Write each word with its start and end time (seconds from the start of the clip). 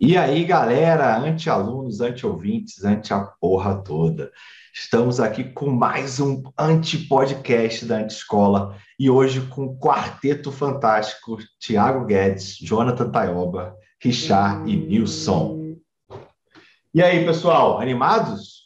E 0.00 0.16
aí, 0.16 0.44
galera, 0.44 1.16
anti-alunos, 1.16 2.00
anti-ouvintes, 2.00 2.84
anti 2.84 3.14
a 3.14 3.20
porra 3.20 3.76
toda. 3.76 4.32
Estamos 4.74 5.20
aqui 5.20 5.44
com 5.44 5.70
mais 5.70 6.18
um 6.18 6.42
anti-podcast 6.58 7.86
da 7.86 7.98
Anti-Escola 7.98 8.76
e 8.98 9.08
hoje 9.08 9.42
com 9.42 9.66
o 9.66 9.78
quarteto 9.78 10.50
fantástico 10.50 11.38
Tiago 11.60 12.06
Guedes, 12.06 12.56
Jonathan 12.58 13.08
Taioba, 13.08 13.76
Richard 14.02 14.68
e 14.68 14.76
Nilson. 14.76 15.76
E 16.92 17.00
aí, 17.00 17.24
pessoal, 17.24 17.78
animados? 17.78 18.64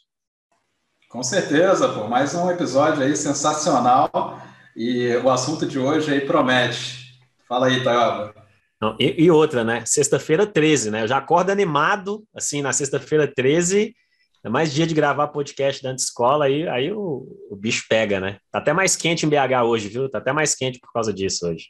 Com 1.09 1.21
certeza, 1.21 1.89
pô. 1.89 2.07
Mais 2.07 2.33
um 2.33 2.49
episódio 2.49 3.03
aí 3.03 3.15
sensacional 3.15 4.41
e 4.75 5.15
o 5.17 5.29
assunto 5.29 5.67
de 5.67 5.77
hoje 5.77 6.11
aí 6.11 6.21
promete. 6.21 7.19
Fala 7.47 7.67
aí, 7.67 7.83
Taioba. 7.83 8.38
Não, 8.81 8.95
e, 8.97 9.23
e, 9.23 9.31
outra, 9.31 9.63
né? 9.63 9.83
Sexta-feira 9.85 10.47
13, 10.47 10.89
né? 10.89 11.03
Eu 11.03 11.07
já 11.07 11.17
acordo 11.17 11.49
animado, 11.49 12.23
assim, 12.33 12.61
na 12.61 12.71
sexta-feira 12.71 13.27
13, 13.27 13.93
é 14.41 14.49
mais 14.49 14.71
dia 14.71 14.87
de 14.87 14.93
gravar 14.93 15.27
podcast 15.27 15.83
da 15.83 15.93
escola, 15.93 16.45
aí, 16.45 16.67
aí 16.69 16.91
o, 16.93 17.27
o, 17.51 17.55
bicho 17.57 17.85
pega, 17.89 18.21
né? 18.21 18.37
Tá 18.49 18.59
até 18.59 18.71
mais 18.71 18.95
quente 18.95 19.25
em 19.25 19.29
BH 19.29 19.63
hoje, 19.65 19.89
viu? 19.89 20.09
Tá 20.09 20.19
até 20.19 20.31
mais 20.31 20.55
quente 20.55 20.79
por 20.79 20.93
causa 20.93 21.13
disso 21.13 21.45
hoje. 21.45 21.67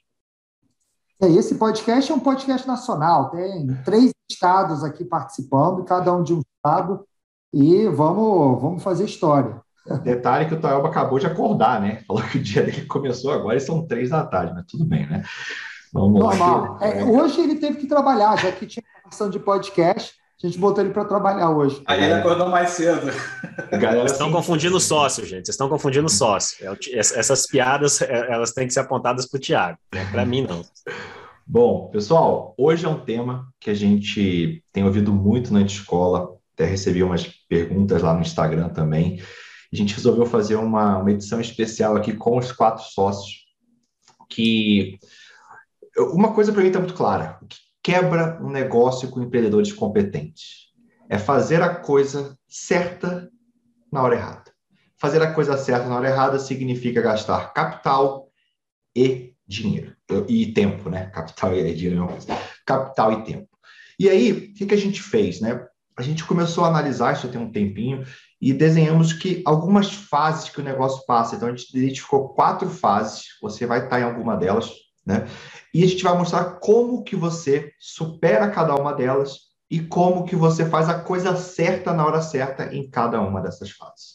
É, 1.20 1.28
esse 1.32 1.56
podcast 1.56 2.12
é 2.12 2.16
um 2.16 2.20
podcast 2.20 2.68
nacional, 2.68 3.32
tem 3.32 3.68
três 3.84 4.12
estados 4.30 4.84
aqui 4.84 5.04
participando, 5.04 5.84
cada 5.84 6.16
um 6.16 6.22
de 6.22 6.34
um 6.34 6.42
estado, 6.42 7.04
e 7.52 7.88
vamos, 7.88 8.62
vamos 8.62 8.84
fazer 8.84 9.06
história. 9.06 9.60
Detalhe 10.04 10.48
que 10.48 10.54
o 10.54 10.62
Taioba 10.62 10.90
acabou 10.90 11.18
de 11.18 11.26
acordar, 11.26 11.82
né? 11.82 12.04
Falou 12.08 12.22
que 12.22 12.38
o 12.38 12.44
dia 12.44 12.62
dele 12.62 12.86
começou 12.86 13.32
agora 13.32 13.58
e 13.58 13.62
são 13.62 13.88
três 13.88 14.12
da 14.12 14.24
tarde, 14.24 14.54
mas 14.54 14.66
tudo 14.68 14.86
bem, 14.86 15.08
né? 15.10 15.24
Vamos 15.94 16.20
Normal. 16.20 16.78
É, 16.82 17.04
hoje 17.04 17.42
ele 17.42 17.56
teve 17.56 17.78
que 17.78 17.88
trabalhar, 17.88 18.38
já 18.38 18.52
que 18.52 18.66
tinha 18.66 18.84
ação 19.06 19.30
de 19.30 19.40
podcast. 19.40 20.14
A 20.42 20.48
gente 20.48 20.58
botou 20.58 20.82
ele 20.82 20.94
para 20.94 21.04
trabalhar 21.04 21.50
hoje. 21.50 21.82
Aí 21.86 22.02
ele 22.02 22.14
acordou 22.14 22.48
mais 22.48 22.70
cedo. 22.70 23.12
Vocês 23.70 24.12
estão 24.14 24.32
confundindo 24.32 24.80
sócio, 24.80 25.26
gente. 25.26 25.46
Vocês 25.46 25.50
estão 25.50 25.68
confundindo 25.68 26.08
sócio. 26.08 26.66
É 26.66 26.98
essas 26.98 27.46
piadas, 27.46 28.02
é, 28.02 28.32
elas 28.32 28.54
têm 28.54 28.66
que 28.66 28.74
ser 28.74 28.80
apontadas 28.80 29.28
para 29.28 29.38
o 29.38 29.42
Tiago. 29.42 29.78
Né? 29.94 30.08
Para 30.10 30.26
mim, 30.26 30.48
não. 30.48 30.64
Bom, 31.46 31.90
pessoal, 31.90 32.54
hoje 32.58 32.86
é 32.86 32.90
um 32.90 33.02
tema 33.02 33.52
que 33.60 33.70
a 33.70 33.74
gente 33.74 34.64
tem 34.72 34.86
ouvido 34.86 35.12
muito 35.12 35.52
na 35.52 35.62
escola. 35.62 36.30
Até 36.54 36.64
recebi 36.64 37.04
umas 37.04 37.28
perguntas 37.50 38.02
lá 38.02 38.14
no 38.14 38.22
Instagram 38.22 38.70
também. 38.70 39.22
A 39.74 39.76
gente 39.76 39.94
resolveu 39.94 40.26
fazer 40.26 40.56
uma, 40.56 41.00
uma 41.00 41.12
edição 41.12 41.42
especial 41.42 41.98
aqui 41.98 42.14
com 42.14 42.38
os 42.38 42.52
quatro 42.52 42.84
sócios 42.86 43.46
que 44.30 45.00
uma 46.00 46.34
coisa 46.34 46.52
para 46.52 46.62
mim 46.62 46.68
está 46.68 46.80
muito 46.80 46.94
clara: 46.94 47.38
o 47.42 47.48
que 47.48 47.58
quebra 47.84 48.40
um 48.42 48.50
negócio 48.50 49.10
com 49.10 49.22
empreendedores 49.22 49.72
competentes 49.72 50.70
é 51.10 51.18
fazer 51.18 51.62
a 51.62 51.74
coisa 51.74 52.38
certa 52.48 53.30
na 53.92 54.04
hora 54.04 54.16
errada. 54.16 54.52
Fazer 54.98 55.22
a 55.22 55.34
coisa 55.34 55.58
certa 55.58 55.88
na 55.88 55.96
hora 55.96 56.10
errada 56.10 56.40
significa 56.40 57.02
gastar 57.02 57.54
capital 57.54 58.30
e 58.96 59.34
dinheiro. 59.48 59.96
E 60.28 60.52
tempo, 60.54 60.90
né? 60.90 61.08
Capital 61.08 61.56
e 61.56 61.74
dinheiro 61.74 62.08
é 62.10 62.36
Capital 62.66 63.14
e 63.14 63.24
tempo. 63.24 63.50
E 63.98 64.08
aí, 64.08 64.32
o 64.32 64.54
que, 64.54 64.66
que 64.66 64.74
a 64.74 64.78
gente 64.78 65.02
fez, 65.02 65.42
né? 65.42 65.66
A 65.98 66.02
gente 66.02 66.24
começou 66.24 66.64
a 66.64 66.68
analisar 66.68 67.14
isso 67.14 67.28
tem 67.28 67.42
um 67.42 67.52
tempinho 67.52 68.06
e 68.40 68.54
desenhamos 68.54 69.12
que 69.12 69.42
algumas 69.46 69.92
fases 69.92 70.50
que 70.50 70.62
o 70.62 70.64
negócio 70.64 71.06
passa. 71.06 71.36
Então, 71.36 71.50
a 71.50 71.52
gente 71.52 71.76
identificou 71.76 72.30
quatro 72.30 72.70
fases. 72.70 73.24
Você 73.42 73.66
vai 73.66 73.84
estar 73.84 74.00
em 74.00 74.04
alguma 74.04 74.38
delas, 74.38 74.72
né? 75.10 75.28
E 75.74 75.84
a 75.84 75.88
gente 75.88 76.04
vai 76.04 76.16
mostrar 76.16 76.60
como 76.60 77.04
que 77.04 77.16
você 77.16 77.72
supera 77.80 78.50
cada 78.50 78.76
uma 78.76 78.94
delas 78.94 79.50
e 79.70 79.80
como 79.80 80.24
que 80.24 80.36
você 80.36 80.66
faz 80.66 80.88
a 80.88 81.00
coisa 81.00 81.36
certa 81.36 81.92
na 81.92 82.06
hora 82.06 82.22
certa 82.22 82.74
em 82.74 82.88
cada 82.88 83.20
uma 83.20 83.42
dessas 83.42 83.72
fases. 83.72 84.14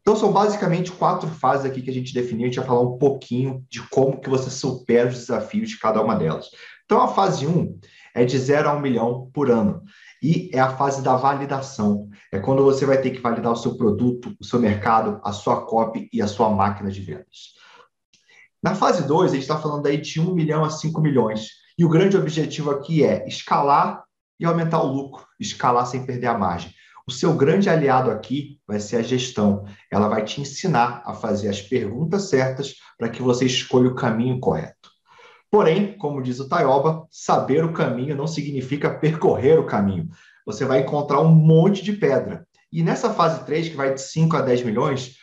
Então 0.00 0.16
são 0.16 0.32
basicamente 0.32 0.92
quatro 0.92 1.28
fases 1.28 1.66
aqui 1.66 1.82
que 1.82 1.90
a 1.90 1.92
gente 1.92 2.14
definiu, 2.14 2.44
a 2.44 2.46
gente 2.46 2.58
vai 2.58 2.66
falar 2.66 2.80
um 2.80 2.96
pouquinho 2.96 3.64
de 3.68 3.82
como 3.88 4.20
que 4.20 4.30
você 4.30 4.50
supera 4.50 5.08
os 5.08 5.16
desafios 5.18 5.68
de 5.68 5.78
cada 5.78 6.00
uma 6.00 6.14
delas. 6.14 6.46
Então 6.84 7.00
a 7.00 7.08
fase 7.08 7.46
1 7.46 7.50
um 7.50 7.78
é 8.14 8.24
de 8.24 8.38
0 8.38 8.68
a 8.68 8.74
1 8.74 8.76
um 8.76 8.80
milhão 8.80 9.30
por 9.34 9.50
ano. 9.50 9.82
E 10.22 10.50
é 10.52 10.60
a 10.60 10.76
fase 10.76 11.02
da 11.02 11.16
validação. 11.16 12.08
É 12.30 12.38
quando 12.38 12.62
você 12.62 12.84
vai 12.84 13.00
ter 13.00 13.10
que 13.10 13.20
validar 13.20 13.52
o 13.52 13.56
seu 13.56 13.76
produto, 13.76 14.34
o 14.38 14.44
seu 14.44 14.60
mercado, 14.60 15.20
a 15.24 15.32
sua 15.32 15.64
copy 15.64 16.08
e 16.12 16.20
a 16.20 16.26
sua 16.26 16.50
máquina 16.50 16.90
de 16.90 17.00
vendas. 17.00 17.59
Na 18.62 18.74
fase 18.74 19.06
2, 19.06 19.30
a 19.30 19.34
gente 19.34 19.42
está 19.42 19.58
falando 19.58 19.86
aí 19.86 19.96
de 19.96 20.20
1 20.20 20.34
milhão 20.34 20.62
a 20.62 20.70
5 20.70 21.00
milhões. 21.00 21.48
E 21.78 21.84
o 21.84 21.88
grande 21.88 22.16
objetivo 22.16 22.70
aqui 22.70 23.02
é 23.02 23.26
escalar 23.26 24.04
e 24.38 24.44
aumentar 24.44 24.82
o 24.82 24.92
lucro, 24.92 25.24
escalar 25.38 25.86
sem 25.86 26.04
perder 26.04 26.26
a 26.26 26.36
margem. 26.36 26.70
O 27.06 27.10
seu 27.10 27.32
grande 27.32 27.70
aliado 27.70 28.10
aqui 28.10 28.60
vai 28.66 28.78
ser 28.78 28.96
a 28.96 29.02
gestão. 29.02 29.64
Ela 29.90 30.08
vai 30.08 30.22
te 30.24 30.42
ensinar 30.42 31.02
a 31.06 31.14
fazer 31.14 31.48
as 31.48 31.62
perguntas 31.62 32.28
certas 32.28 32.74
para 32.98 33.08
que 33.08 33.22
você 33.22 33.46
escolha 33.46 33.88
o 33.88 33.94
caminho 33.94 34.38
correto. 34.38 34.90
Porém, 35.50 35.96
como 35.96 36.22
diz 36.22 36.38
o 36.38 36.48
Taioba, 36.48 37.06
saber 37.10 37.64
o 37.64 37.72
caminho 37.72 38.14
não 38.14 38.26
significa 38.26 38.90
percorrer 38.90 39.58
o 39.58 39.66
caminho. 39.66 40.08
Você 40.44 40.66
vai 40.66 40.80
encontrar 40.80 41.20
um 41.20 41.34
monte 41.34 41.82
de 41.82 41.94
pedra. 41.94 42.46
E 42.70 42.82
nessa 42.82 43.12
fase 43.12 43.44
3, 43.44 43.70
que 43.70 43.76
vai 43.76 43.94
de 43.94 44.02
5 44.02 44.36
a 44.36 44.42
10 44.42 44.62
milhões, 44.62 45.16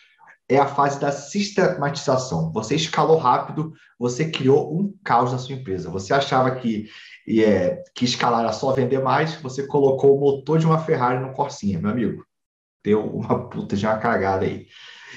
é 0.49 0.57
a 0.57 0.67
fase 0.67 0.99
da 0.99 1.11
sistematização. 1.11 2.51
Você 2.53 2.75
escalou 2.75 3.17
rápido, 3.17 3.73
você 3.99 4.29
criou 4.29 4.73
um 4.73 4.93
caos 5.03 5.31
na 5.31 5.37
sua 5.37 5.55
empresa. 5.55 5.89
Você 5.89 6.13
achava 6.13 6.51
que, 6.55 6.87
é, 7.27 7.83
que 7.93 8.05
escalar 8.05 8.41
era 8.41 8.53
só 8.53 8.71
vender 8.71 9.01
mais, 9.01 9.35
você 9.41 9.67
colocou 9.67 10.15
o 10.15 10.19
motor 10.19 10.57
de 10.57 10.65
uma 10.65 10.79
Ferrari 10.79 11.19
no 11.19 11.33
Corsinha, 11.33 11.79
meu 11.79 11.91
amigo. 11.91 12.25
Deu 12.83 13.05
uma 13.05 13.49
puta 13.49 13.75
de 13.75 13.85
uma 13.85 13.97
cagada 13.97 14.45
aí. 14.45 14.67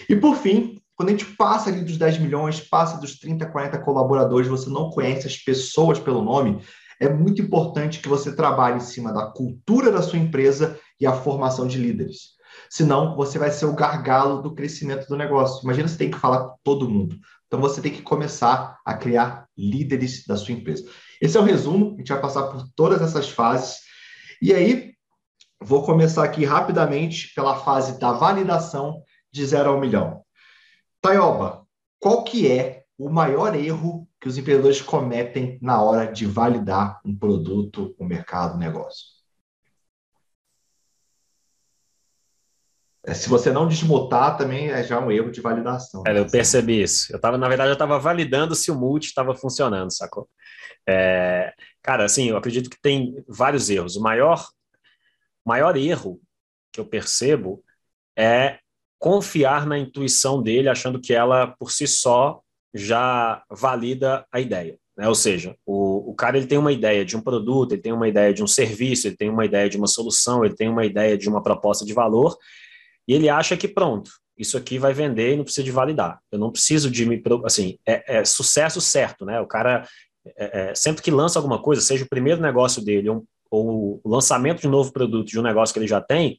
E 0.08 0.16
por 0.16 0.36
fim, 0.36 0.80
quando 0.96 1.10
a 1.10 1.12
gente 1.12 1.26
passa 1.36 1.70
ali 1.70 1.82
dos 1.82 1.96
10 1.96 2.18
milhões, 2.18 2.60
passa 2.60 3.00
dos 3.00 3.18
30, 3.18 3.46
40 3.46 3.78
colaboradores, 3.78 4.48
você 4.48 4.68
não 4.68 4.90
conhece 4.90 5.28
as 5.28 5.36
pessoas 5.36 6.00
pelo 6.00 6.22
nome, 6.22 6.60
é 6.98 7.08
muito 7.08 7.40
importante 7.40 8.00
que 8.00 8.08
você 8.08 8.34
trabalhe 8.34 8.78
em 8.78 8.80
cima 8.80 9.12
da 9.12 9.26
cultura 9.26 9.92
da 9.92 10.02
sua 10.02 10.18
empresa 10.18 10.78
e 11.00 11.06
a 11.06 11.12
formação 11.12 11.66
de 11.66 11.78
líderes 11.78 12.39
senão 12.70 13.16
você 13.16 13.36
vai 13.36 13.50
ser 13.50 13.66
o 13.66 13.74
gargalo 13.74 14.40
do 14.40 14.54
crescimento 14.54 15.08
do 15.08 15.16
negócio. 15.16 15.64
Imagina 15.64 15.88
você 15.88 15.98
tem 15.98 16.10
que 16.10 16.18
falar 16.18 16.44
com 16.44 16.56
todo 16.62 16.88
mundo. 16.88 17.18
Então 17.48 17.60
você 17.60 17.82
tem 17.82 17.92
que 17.92 18.00
começar 18.00 18.78
a 18.86 18.94
criar 18.94 19.48
líderes 19.58 20.24
da 20.24 20.36
sua 20.36 20.54
empresa. 20.54 20.88
Esse 21.20 21.36
é 21.36 21.40
o 21.40 21.44
resumo, 21.44 21.94
a 21.94 21.98
gente 21.98 22.12
vai 22.12 22.20
passar 22.20 22.44
por 22.44 22.64
todas 22.76 23.02
essas 23.02 23.28
fases. 23.28 23.80
E 24.40 24.54
aí, 24.54 24.94
vou 25.60 25.84
começar 25.84 26.22
aqui 26.22 26.44
rapidamente 26.44 27.34
pela 27.34 27.56
fase 27.56 27.98
da 27.98 28.12
validação 28.12 29.02
de 29.32 29.44
zero 29.44 29.70
a 29.70 29.74
um 29.74 29.80
milhão. 29.80 30.22
Taioba, 31.02 31.66
qual 31.98 32.22
que 32.22 32.50
é 32.50 32.84
o 32.96 33.10
maior 33.10 33.56
erro 33.56 34.08
que 34.20 34.28
os 34.28 34.38
empreendedores 34.38 34.80
cometem 34.80 35.58
na 35.60 35.82
hora 35.82 36.10
de 36.10 36.24
validar 36.24 37.00
um 37.04 37.16
produto, 37.16 37.96
um 37.98 38.06
mercado, 38.06 38.54
um 38.54 38.58
negócio? 38.58 39.19
Se 43.08 43.28
você 43.28 43.50
não 43.50 43.66
desmutar, 43.66 44.36
também 44.36 44.70
é 44.70 44.82
já 44.82 45.00
um 45.00 45.10
erro 45.10 45.30
de 45.30 45.40
validação. 45.40 46.02
É, 46.06 46.18
eu 46.18 46.26
percebi 46.26 46.82
isso. 46.82 47.12
Eu 47.12 47.18
tava, 47.18 47.38
na 47.38 47.48
verdade, 47.48 47.70
eu 47.70 47.74
estava 47.74 47.98
validando 47.98 48.54
se 48.54 48.70
o 48.70 48.74
multi 48.74 49.06
estava 49.06 49.34
funcionando, 49.34 49.92
sacou? 49.92 50.28
É, 50.86 51.52
cara, 51.82 52.04
assim, 52.04 52.28
eu 52.30 52.36
acredito 52.36 52.68
que 52.68 52.80
tem 52.80 53.22
vários 53.26 53.70
erros. 53.70 53.96
O 53.96 54.02
maior, 54.02 54.46
maior 55.44 55.76
erro 55.76 56.20
que 56.72 56.80
eu 56.80 56.84
percebo 56.84 57.62
é 58.16 58.58
confiar 58.98 59.66
na 59.66 59.78
intuição 59.78 60.42
dele, 60.42 60.68
achando 60.68 61.00
que 61.00 61.14
ela, 61.14 61.54
por 61.58 61.72
si 61.72 61.86
só, 61.86 62.40
já 62.74 63.42
valida 63.50 64.26
a 64.30 64.38
ideia. 64.38 64.78
Né? 64.96 65.08
Ou 65.08 65.14
seja, 65.14 65.56
o, 65.64 66.10
o 66.10 66.14
cara 66.14 66.36
ele 66.36 66.46
tem 66.46 66.58
uma 66.58 66.70
ideia 66.70 67.04
de 67.04 67.16
um 67.16 67.22
produto, 67.22 67.72
ele 67.72 67.80
tem 67.80 67.92
uma 67.92 68.06
ideia 68.06 68.34
de 68.34 68.42
um 68.42 68.46
serviço, 68.46 69.08
ele 69.08 69.16
tem 69.16 69.30
uma 69.30 69.46
ideia 69.46 69.68
de 69.68 69.78
uma 69.78 69.86
solução, 69.86 70.44
ele 70.44 70.54
tem 70.54 70.68
uma 70.68 70.84
ideia 70.84 71.16
de 71.16 71.28
uma 71.28 71.42
proposta 71.42 71.84
de 71.86 71.94
valor, 71.94 72.36
e 73.10 73.12
ele 73.12 73.28
acha 73.28 73.56
que 73.56 73.66
pronto, 73.66 74.08
isso 74.38 74.56
aqui 74.56 74.78
vai 74.78 74.94
vender 74.94 75.32
e 75.32 75.36
não 75.36 75.42
precisa 75.42 75.64
de 75.64 75.72
validar. 75.72 76.20
Eu 76.30 76.38
não 76.38 76.52
preciso 76.52 76.88
de 76.88 77.04
me. 77.04 77.20
Assim, 77.44 77.76
é, 77.84 78.20
é 78.20 78.24
sucesso 78.24 78.80
certo, 78.80 79.24
né? 79.24 79.40
O 79.40 79.48
cara, 79.48 79.84
é, 80.38 80.70
é, 80.70 80.74
sempre 80.76 81.02
que 81.02 81.10
lança 81.10 81.36
alguma 81.36 81.60
coisa, 81.60 81.82
seja 81.82 82.04
o 82.04 82.08
primeiro 82.08 82.40
negócio 82.40 82.80
dele 82.80 83.08
ou, 83.08 83.24
ou 83.50 84.00
o 84.04 84.08
lançamento 84.08 84.60
de 84.60 84.68
um 84.68 84.70
novo 84.70 84.92
produto 84.92 85.26
de 85.26 85.40
um 85.40 85.42
negócio 85.42 85.72
que 85.72 85.80
ele 85.80 85.88
já 85.88 86.00
tem, 86.00 86.38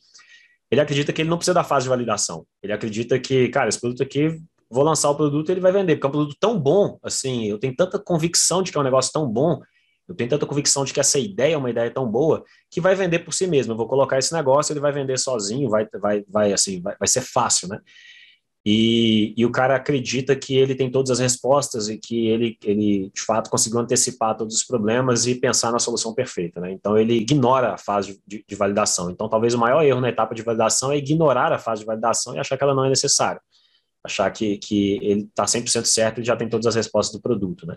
ele 0.71 0.79
acredita 0.79 1.11
que 1.11 1.21
ele 1.21 1.29
não 1.29 1.35
precisa 1.35 1.55
da 1.55 1.63
fase 1.65 1.83
de 1.83 1.89
validação. 1.89 2.45
Ele 2.63 2.71
acredita 2.71 3.19
que, 3.19 3.49
cara, 3.49 3.67
esse 3.67 3.81
produto 3.81 4.01
aqui, 4.01 4.39
vou 4.69 4.85
lançar 4.85 5.09
o 5.09 5.15
produto 5.15 5.49
e 5.49 5.51
ele 5.51 5.59
vai 5.59 5.73
vender, 5.73 5.97
porque 5.97 6.05
é 6.05 6.07
um 6.07 6.13
produto 6.13 6.37
tão 6.39 6.57
bom, 6.57 6.97
assim, 7.03 7.47
eu 7.47 7.59
tenho 7.59 7.75
tanta 7.75 7.99
convicção 7.99 8.63
de 8.63 8.71
que 8.71 8.77
é 8.77 8.79
um 8.79 8.85
negócio 8.85 9.11
tão 9.11 9.27
bom 9.27 9.59
eu 10.07 10.15
tenho 10.15 10.29
tanta 10.29 10.45
convicção 10.45 10.83
de 10.83 10.93
que 10.93 10.99
essa 10.99 11.17
ideia 11.19 11.53
é 11.53 11.57
uma 11.57 11.69
ideia 11.69 11.89
tão 11.89 12.05
boa 12.05 12.43
que 12.69 12.81
vai 12.81 12.95
vender 12.95 13.19
por 13.19 13.33
si 13.33 13.47
mesmo. 13.47 13.73
Eu 13.73 13.77
vou 13.77 13.87
colocar 13.87 14.17
esse 14.17 14.33
negócio, 14.33 14.73
ele 14.73 14.79
vai 14.79 14.91
vender 14.91 15.17
sozinho, 15.17 15.69
vai, 15.69 15.87
vai, 15.99 16.23
vai 16.27 16.53
assim, 16.53 16.81
vai, 16.81 16.95
vai 16.99 17.07
ser 17.07 17.21
fácil, 17.21 17.67
né? 17.69 17.79
e, 18.63 19.33
e, 19.35 19.43
o 19.43 19.51
cara 19.51 19.75
acredita 19.75 20.35
que 20.35 20.55
ele 20.55 20.75
tem 20.75 20.91
todas 20.91 21.09
as 21.09 21.19
respostas 21.19 21.89
e 21.89 21.97
que 21.97 22.27
ele, 22.27 22.55
ele, 22.63 23.09
de 23.11 23.21
fato, 23.21 23.49
conseguiu 23.49 23.79
antecipar 23.79 24.37
todos 24.37 24.55
os 24.55 24.63
problemas 24.63 25.25
e 25.25 25.33
pensar 25.33 25.71
na 25.71 25.79
solução 25.79 26.13
perfeita. 26.13 26.61
Né? 26.61 26.71
Então, 26.71 26.95
ele 26.95 27.15
ignora 27.15 27.73
a 27.73 27.77
fase 27.77 28.21
de, 28.25 28.45
de, 28.47 28.55
validação. 28.55 29.09
Então, 29.09 29.27
talvez 29.27 29.55
o 29.55 29.57
maior 29.57 29.83
erro 29.83 29.99
na 29.99 30.09
etapa 30.09 30.35
de 30.35 30.43
validação 30.43 30.91
é 30.91 30.97
ignorar 30.97 31.51
a 31.51 31.57
fase 31.57 31.81
de 31.81 31.87
validação 31.87 32.35
e 32.35 32.39
achar 32.39 32.55
que 32.55 32.63
ela 32.63 32.75
não 32.75 32.85
é 32.85 32.89
necessária. 32.89 33.41
Achar 34.03 34.29
que, 34.29 34.57
que 34.59 34.99
ele 35.01 35.21
está 35.21 35.45
100% 35.45 35.85
certo 35.85 36.21
e 36.21 36.23
já 36.23 36.35
tem 36.35 36.47
todas 36.47 36.67
as 36.67 36.75
respostas 36.75 37.15
do 37.15 37.21
produto. 37.21 37.65
Né? 37.65 37.75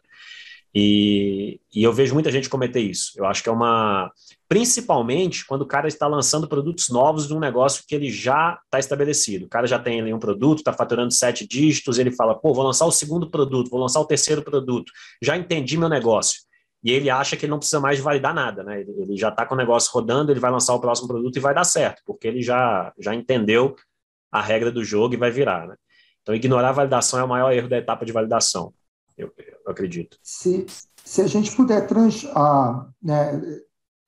E, 0.75 1.61
e, 1.73 1.85
eu 1.85 1.93
vejo 1.93 2.15
muita 2.15 2.33
gente 2.33 2.49
cometer 2.49 2.81
isso. 2.81 3.13
Eu 3.17 3.27
acho 3.27 3.43
que 3.43 3.49
é 3.49 3.53
uma. 3.53 4.11
Principalmente 4.49 5.47
quando 5.47 5.63
o 5.63 5.67
cara 5.67 5.87
está 5.87 6.09
lançando 6.09 6.49
produtos 6.49 6.89
novos 6.89 7.29
de 7.29 7.35
um 7.35 7.39
negócio 7.39 7.85
que 7.87 7.95
ele 7.95 8.11
já 8.11 8.59
está 8.65 8.81
estabelecido. 8.81 9.47
O 9.47 9.49
cara 9.49 9.69
já 9.69 9.79
tem 9.79 10.01
ali 10.01 10.13
um 10.13 10.19
produto, 10.19 10.59
está 10.59 10.73
faturando 10.73 11.13
sete 11.13 11.47
dígitos, 11.47 11.99
ele 11.99 12.11
fala: 12.11 12.35
pô, 12.35 12.53
vou 12.53 12.65
lançar 12.65 12.87
o 12.87 12.91
segundo 12.91 13.31
produto, 13.31 13.71
vou 13.71 13.79
lançar 13.79 14.01
o 14.01 14.05
terceiro 14.05 14.43
produto, 14.43 14.91
já 15.23 15.37
entendi 15.37 15.79
meu 15.79 15.89
negócio. 15.89 16.41
E 16.83 16.91
ele 16.91 17.09
acha 17.09 17.37
que 17.37 17.47
ele 17.47 17.51
não 17.51 17.59
precisa 17.59 17.81
mais 17.81 18.01
validar 18.01 18.35
nada, 18.35 18.65
né? 18.65 18.81
Ele, 18.81 19.17
já 19.17 19.29
está 19.29 19.47
com 19.47 19.55
o 19.55 19.59
negócio 19.59 19.91
rodando, 19.93 20.33
ele 20.33 20.41
vai 20.41 20.51
lançar 20.51 20.75
o 20.75 20.81
próximo 20.81 21.09
produto 21.09 21.37
e 21.37 21.41
vai 21.41 21.55
dar 21.55 21.65
certo, 21.65 22.03
porque 22.05 22.27
ele 22.27 22.43
já, 22.43 22.93
já 22.99 23.15
entendeu 23.15 23.75
a 24.31 24.43
regra 24.43 24.71
do 24.71 24.85
jogo 24.85 25.15
e 25.15 25.17
vai 25.17 25.31
virar, 25.31 25.67
né? 25.69 25.77
Então, 26.21 26.35
ignorar 26.35 26.71
a 26.71 26.73
validação 26.73 27.21
é 27.21 27.25
o 27.25 27.29
maior 27.29 27.53
erro 27.53 27.69
da 27.69 27.79
etapa 27.79 28.05
de 28.05 28.13
validação 28.13 28.75
eu 29.17 29.33
acredito. 29.71 30.19
Se, 30.23 30.67
se 31.05 31.23
a 31.23 31.27
gente 31.27 31.55
puder 31.55 31.87
trans, 31.87 32.27
ah, 32.35 32.87
né, 33.03 33.41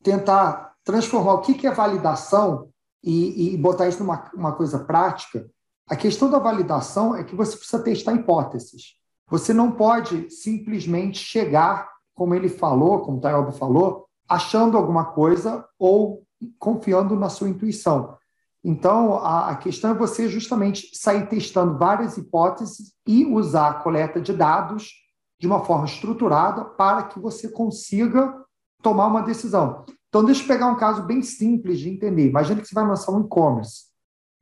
tentar 0.03 0.75
transformar 0.85 1.35
o 1.35 1.41
que, 1.41 1.67
é 1.67 1.71
validação 1.71 2.69
e, 3.03 3.55
e 3.55 3.57
botar 3.57 3.89
isso 3.89 4.01
numa 4.01 4.31
uma 4.35 4.53
coisa 4.53 4.79
prática, 4.79 5.49
a 5.89 5.97
questão 5.97 6.31
da 6.31 6.39
validação 6.39 7.15
é 7.15 7.23
que 7.23 7.35
você 7.35 7.57
precisa 7.57 7.83
testar 7.83 8.15
hipóteses. 8.15 8.97
Você 9.29 9.53
não 9.53 9.73
pode 9.73 10.31
simplesmente 10.31 11.19
chegar, 11.19 11.89
como 12.15 12.35
ele 12.35 12.49
falou, 12.49 13.01
como 13.01 13.19
o 13.19 13.21
Tayob 13.21 13.57
falou, 13.57 14.07
achando 14.29 14.77
alguma 14.77 15.05
coisa 15.05 15.65
ou 15.79 16.25
confiando 16.59 17.17
na 17.17 17.29
sua 17.29 17.49
intuição. 17.49 18.17
Então, 18.63 19.15
a, 19.19 19.51
a, 19.51 19.57
questão 19.57 19.93
é 19.93 19.95
você 19.95 20.29
justamente 20.29 20.91
sair 20.93 21.29
testando 21.29 21.79
várias 21.79 22.17
hipóteses 22.17 22.93
e 23.07 23.25
usar 23.25 23.69
a 23.69 23.75
coleta 23.75 24.21
de 24.21 24.33
dados 24.33 24.91
de 25.39 25.47
uma 25.47 25.65
forma 25.65 25.85
estruturada 25.85 26.65
para 26.65 27.05
que 27.05 27.21
você 27.21 27.49
consiga 27.49 28.35
tomar 28.83 29.07
uma 29.07 29.23
decisão. 29.23 29.85
Então, 30.09 30.25
deixa 30.25 30.43
eu 30.43 30.47
pegar 30.47 30.69
um 30.69 30.77
caso 30.77 31.03
bem 31.03 31.23
simples 31.23 31.79
de 31.79 31.91
entender. 31.91 32.29
Imagina 32.29 32.61
que 32.61 32.67
você 32.67 32.75
vai 32.75 32.87
lançar 32.87 33.13
um 33.13 33.21
e-commerce. 33.21 33.87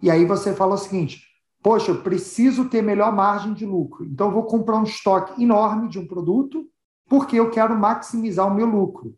E 0.03 0.11
aí 0.11 0.25
você 0.25 0.55
fala 0.55 0.75
o 0.75 0.79
seguinte: 0.79 1.23
poxa, 1.63 1.91
eu 1.91 2.03
preciso 2.03 2.69
ter 2.69 2.83
melhor 2.83 3.13
margem 3.13 3.55
de 3.55 3.67
lucro. 3.67 4.05
Então, 4.05 4.29
eu 4.29 4.33
vou 4.33 4.45
comprar 4.45 4.77
um 4.77 4.85
estoque 4.85 5.43
enorme 5.43 5.89
de 5.89 5.99
um 5.99 6.07
produto 6.07 6.65
porque 7.09 7.37
eu 7.37 7.51
quero 7.51 7.77
maximizar 7.79 8.47
o 8.47 8.55
meu 8.55 8.67
lucro. 8.67 9.17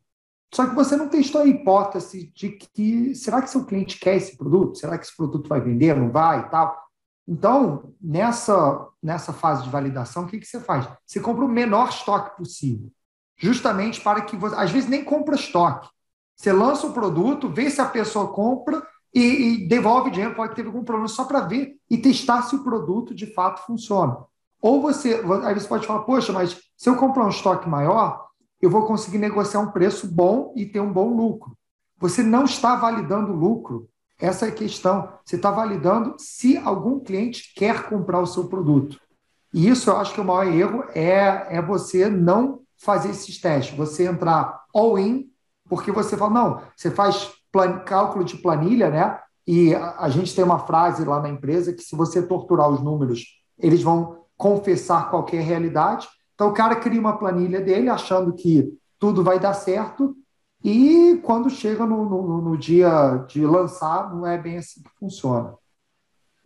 Só 0.54 0.66
que 0.66 0.74
você 0.74 0.96
não 0.96 1.08
testou 1.08 1.42
a 1.42 1.46
hipótese 1.46 2.32
de 2.34 2.50
que 2.50 3.14
será 3.14 3.42
que 3.42 3.50
seu 3.50 3.64
cliente 3.64 3.98
quer 3.98 4.16
esse 4.16 4.36
produto? 4.36 4.78
Será 4.78 4.96
que 4.96 5.04
esse 5.04 5.16
produto 5.16 5.48
vai 5.48 5.60
vender, 5.60 5.96
não 5.96 6.10
vai 6.10 6.40
e 6.40 6.48
tal? 6.48 6.85
Então, 7.28 7.92
nessa, 8.00 8.86
nessa 9.02 9.32
fase 9.32 9.64
de 9.64 9.70
validação, 9.70 10.24
o 10.24 10.26
que, 10.26 10.38
que 10.38 10.46
você 10.46 10.60
faz? 10.60 10.88
Você 11.04 11.20
compra 11.20 11.44
o 11.44 11.48
menor 11.48 11.88
estoque 11.88 12.36
possível, 12.36 12.90
justamente 13.36 14.00
para 14.00 14.20
que 14.20 14.36
você, 14.36 14.54
às 14.54 14.70
vezes 14.70 14.88
nem 14.88 15.04
compra 15.04 15.34
estoque. 15.34 15.88
Você 16.36 16.52
lança 16.52 16.86
o 16.86 16.92
produto, 16.92 17.48
vê 17.48 17.68
se 17.70 17.80
a 17.80 17.86
pessoa 17.86 18.28
compra 18.28 18.86
e, 19.12 19.20
e 19.20 19.68
devolve 19.68 20.10
dinheiro, 20.10 20.34
pode 20.34 20.54
ter 20.54 20.66
algum 20.66 20.84
problema, 20.84 21.08
só 21.08 21.24
para 21.24 21.40
ver 21.40 21.76
e 21.90 21.96
testar 21.96 22.42
se 22.42 22.54
o 22.54 22.62
produto 22.62 23.14
de 23.14 23.26
fato 23.32 23.64
funciona. 23.66 24.18
Ou 24.60 24.80
você, 24.80 25.22
aí 25.44 25.54
você 25.54 25.66
pode 25.66 25.86
falar, 25.86 26.02
poxa, 26.02 26.32
mas 26.32 26.60
se 26.76 26.88
eu 26.88 26.96
comprar 26.96 27.24
um 27.24 27.30
estoque 27.30 27.68
maior, 27.68 28.26
eu 28.60 28.70
vou 28.70 28.86
conseguir 28.86 29.18
negociar 29.18 29.60
um 29.60 29.70
preço 29.70 30.06
bom 30.06 30.52
e 30.56 30.66
ter 30.66 30.80
um 30.80 30.92
bom 30.92 31.14
lucro. 31.14 31.56
Você 31.98 32.22
não 32.22 32.44
está 32.44 32.76
validando 32.76 33.32
lucro. 33.32 33.88
Essa 34.18 34.46
é 34.46 34.48
a 34.48 34.52
questão. 34.52 35.08
Você 35.24 35.36
está 35.36 35.50
validando 35.50 36.14
se 36.18 36.56
algum 36.56 37.00
cliente 37.00 37.52
quer 37.54 37.88
comprar 37.88 38.20
o 38.20 38.26
seu 38.26 38.48
produto. 38.48 38.98
E 39.52 39.68
isso 39.68 39.90
eu 39.90 39.96
acho 39.96 40.14
que 40.14 40.20
o 40.20 40.24
maior 40.24 40.46
erro 40.46 40.84
é, 40.94 41.56
é 41.56 41.62
você 41.62 42.08
não 42.08 42.60
fazer 42.78 43.10
esses 43.10 43.40
testes. 43.40 43.76
Você 43.76 44.06
entrar 44.06 44.64
all-in, 44.74 45.30
porque 45.68 45.92
você 45.92 46.16
fala, 46.16 46.32
não, 46.32 46.62
você 46.76 46.90
faz 46.90 47.32
plan, 47.52 47.78
cálculo 47.80 48.24
de 48.24 48.36
planilha, 48.36 48.90
né? 48.90 49.18
E 49.46 49.74
a, 49.74 49.96
a 50.00 50.08
gente 50.08 50.34
tem 50.34 50.44
uma 50.44 50.58
frase 50.58 51.04
lá 51.04 51.20
na 51.20 51.28
empresa 51.28 51.72
que 51.72 51.82
se 51.82 51.94
você 51.94 52.22
torturar 52.22 52.68
os 52.68 52.82
números, 52.82 53.24
eles 53.58 53.82
vão 53.82 54.24
confessar 54.36 55.10
qualquer 55.10 55.42
realidade. 55.42 56.08
Então, 56.34 56.48
o 56.48 56.52
cara 56.52 56.76
cria 56.76 57.00
uma 57.00 57.16
planilha 57.16 57.60
dele 57.60 57.88
achando 57.88 58.34
que 58.34 58.72
tudo 58.98 59.22
vai 59.22 59.38
dar 59.38 59.54
certo, 59.54 60.14
e 60.68 61.18
quando 61.22 61.48
chega 61.48 61.86
no, 61.86 62.04
no, 62.04 62.40
no 62.42 62.58
dia 62.58 63.24
de 63.28 63.40
lançar, 63.46 64.12
não 64.12 64.26
é 64.26 64.36
bem 64.36 64.58
assim 64.58 64.82
que 64.82 64.90
funciona. 64.98 65.54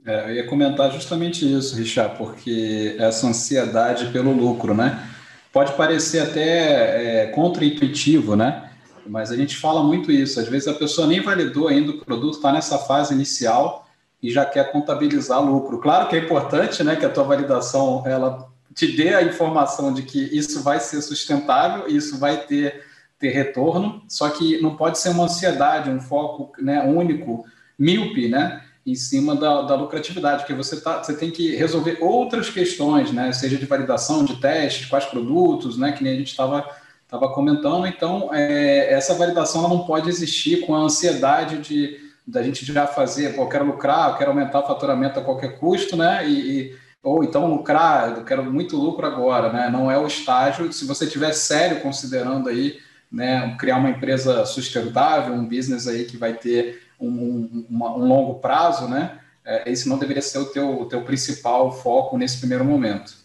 É, 0.04 0.30
eu 0.30 0.34
ia 0.34 0.46
comentar 0.46 0.92
justamente 0.92 1.50
isso, 1.50 1.74
Richard, 1.74 2.18
porque 2.18 2.96
essa 2.98 3.26
ansiedade 3.26 4.12
pelo 4.12 4.30
lucro, 4.30 4.74
né? 4.74 5.08
Pode 5.50 5.72
parecer 5.72 6.20
até 6.20 7.22
é, 7.22 7.26
contra-intuitivo, 7.28 8.36
né? 8.36 8.70
Mas 9.06 9.30
a 9.30 9.36
gente 9.36 9.56
fala 9.56 9.82
muito 9.82 10.12
isso. 10.12 10.38
Às 10.38 10.48
vezes 10.48 10.68
a 10.68 10.74
pessoa 10.74 11.06
nem 11.06 11.22
validou 11.22 11.68
ainda 11.68 11.92
o 11.92 12.04
produto, 12.04 12.34
está 12.34 12.52
nessa 12.52 12.76
fase 12.76 13.14
inicial 13.14 13.86
e 14.22 14.30
já 14.30 14.44
quer 14.44 14.70
contabilizar 14.70 15.42
lucro. 15.42 15.78
Claro 15.78 16.08
que 16.08 16.16
é 16.16 16.18
importante, 16.18 16.84
né, 16.84 16.94
que 16.94 17.06
a 17.06 17.10
tua 17.10 17.24
validação 17.24 18.02
ela 18.06 18.46
te 18.74 18.86
dê 18.94 19.14
a 19.14 19.22
informação 19.22 19.94
de 19.94 20.02
que 20.02 20.18
isso 20.36 20.62
vai 20.62 20.78
ser 20.78 21.00
sustentável, 21.00 21.88
isso 21.88 22.18
vai 22.18 22.36
ter, 22.44 22.84
ter 23.20 23.28
retorno, 23.28 24.02
só 24.08 24.30
que 24.30 24.60
não 24.62 24.74
pode 24.74 24.98
ser 24.98 25.10
uma 25.10 25.24
ansiedade, 25.24 25.90
um 25.90 26.00
foco 26.00 26.52
né, 26.58 26.82
único, 26.82 27.44
míope, 27.78 28.28
né, 28.28 28.62
em 28.84 28.94
cima 28.94 29.36
da, 29.36 29.62
da 29.62 29.74
lucratividade, 29.76 30.38
porque 30.38 30.54
você, 30.54 30.80
tá, 30.80 31.02
você 31.02 31.14
tem 31.14 31.30
que 31.30 31.54
resolver 31.54 31.98
outras 32.00 32.48
questões, 32.48 33.12
né, 33.12 33.30
seja 33.32 33.58
de 33.58 33.66
validação, 33.66 34.24
de 34.24 34.40
testes, 34.40 34.86
quais 34.86 35.04
produtos, 35.04 35.76
né, 35.76 35.92
que 35.92 36.02
nem 36.02 36.14
a 36.14 36.16
gente 36.16 36.30
estava 36.30 36.66
estava 37.04 37.28
comentando, 37.32 37.88
então 37.88 38.30
é, 38.32 38.92
essa 38.92 39.14
validação 39.14 39.68
não 39.68 39.80
pode 39.80 40.08
existir 40.08 40.60
com 40.64 40.76
a 40.76 40.78
ansiedade 40.78 41.58
de 41.58 42.08
da 42.24 42.40
gente 42.42 42.64
já 42.64 42.86
fazer, 42.86 43.34
pô, 43.34 43.42
eu 43.42 43.48
quero 43.48 43.64
lucrar, 43.64 44.10
eu 44.10 44.16
quero 44.16 44.30
aumentar 44.30 44.60
o 44.60 44.66
faturamento 44.66 45.18
a 45.18 45.24
qualquer 45.24 45.58
custo, 45.58 45.96
né? 45.96 46.24
E, 46.28 46.32
e 46.32 46.76
ou 47.02 47.24
então 47.24 47.52
lucrar, 47.52 48.16
eu 48.16 48.24
quero 48.24 48.44
muito 48.44 48.76
lucro 48.76 49.04
agora, 49.04 49.52
né? 49.52 49.68
Não 49.68 49.90
é 49.90 49.98
o 49.98 50.06
estágio. 50.06 50.72
Se 50.72 50.84
você 50.84 51.06
tiver 51.06 51.32
sério 51.32 51.80
considerando 51.80 52.48
aí, 52.48 52.78
né, 53.10 53.56
criar 53.58 53.78
uma 53.78 53.90
empresa 53.90 54.44
sustentável, 54.44 55.34
um 55.34 55.46
business 55.46 55.86
aí 55.86 56.04
que 56.04 56.16
vai 56.16 56.34
ter 56.34 56.82
um, 57.00 57.08
um, 57.08 57.66
um 57.70 58.06
longo 58.06 58.40
prazo, 58.40 58.88
né? 58.88 59.20
É, 59.44 59.70
esse 59.70 59.88
não 59.88 59.98
deveria 59.98 60.22
ser 60.22 60.38
o 60.38 60.46
teu, 60.46 60.80
o 60.80 60.86
teu 60.86 61.02
principal 61.02 61.72
foco 61.72 62.16
nesse 62.18 62.38
primeiro 62.38 62.64
momento. 62.64 63.18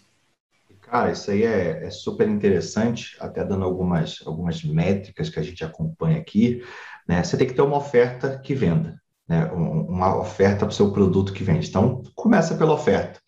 Cara, 0.82 1.12
isso 1.12 1.30
aí 1.30 1.44
é, 1.44 1.86
é, 1.86 1.90
super 1.90 2.28
interessante, 2.28 3.18
até 3.20 3.44
dando 3.44 3.66
algumas, 3.66 4.20
algumas 4.26 4.64
métricas 4.64 5.30
que 5.30 5.40
a 5.40 5.44
gente 5.44 5.64
acompanha 5.64 6.20
aqui. 6.20 6.64
Né? 7.08 7.24
Você 7.24 7.36
tem 7.38 7.48
que 7.48 7.54
ter 7.54 7.62
uma 7.62 7.78
oferta 7.78 8.40
que 8.40 8.54
venda, 8.54 9.00
né? 9.28 9.46
uma 9.52 10.18
oferta 10.18 10.60
para 10.60 10.70
o 10.70 10.72
seu 10.72 10.92
produto 10.92 11.34
que 11.34 11.44
vende. 11.44 11.68
Então, 11.68 12.02
começa 12.16 12.56
pela 12.56 12.74
oferta 12.74 13.20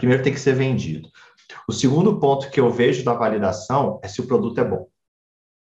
primeiro 0.00 0.22
tem 0.22 0.32
que 0.32 0.40
ser 0.40 0.54
vendido. 0.54 1.08
O 1.68 1.72
segundo 1.72 2.18
ponto 2.18 2.50
que 2.50 2.58
eu 2.58 2.70
vejo 2.70 3.04
da 3.04 3.12
validação 3.12 4.00
é 4.02 4.08
se 4.08 4.20
o 4.20 4.26
produto 4.26 4.58
é 4.58 4.64
bom. 4.64 4.86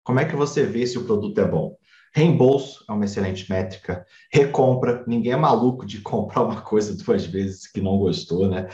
Como 0.06 0.20
é 0.20 0.26
que 0.26 0.36
você 0.36 0.64
vê 0.64 0.86
se 0.86 1.00
o 1.00 1.04
produto 1.04 1.42
é 1.42 1.48
bom? 1.48 1.76
Reembolso 2.14 2.86
é 2.88 2.94
uma 2.94 3.06
excelente 3.06 3.50
métrica. 3.50 4.06
Recompra, 4.32 5.04
ninguém 5.08 5.34
é 5.34 5.36
maluco 5.36 5.84
de 5.84 6.00
comprar 6.02 6.44
uma 6.44 6.62
coisa 6.62 6.96
duas 6.96 7.26
vezes 7.26 7.68
que 7.68 7.82
não 7.82 7.98
gostou, 7.98 8.48
né? 8.48 8.70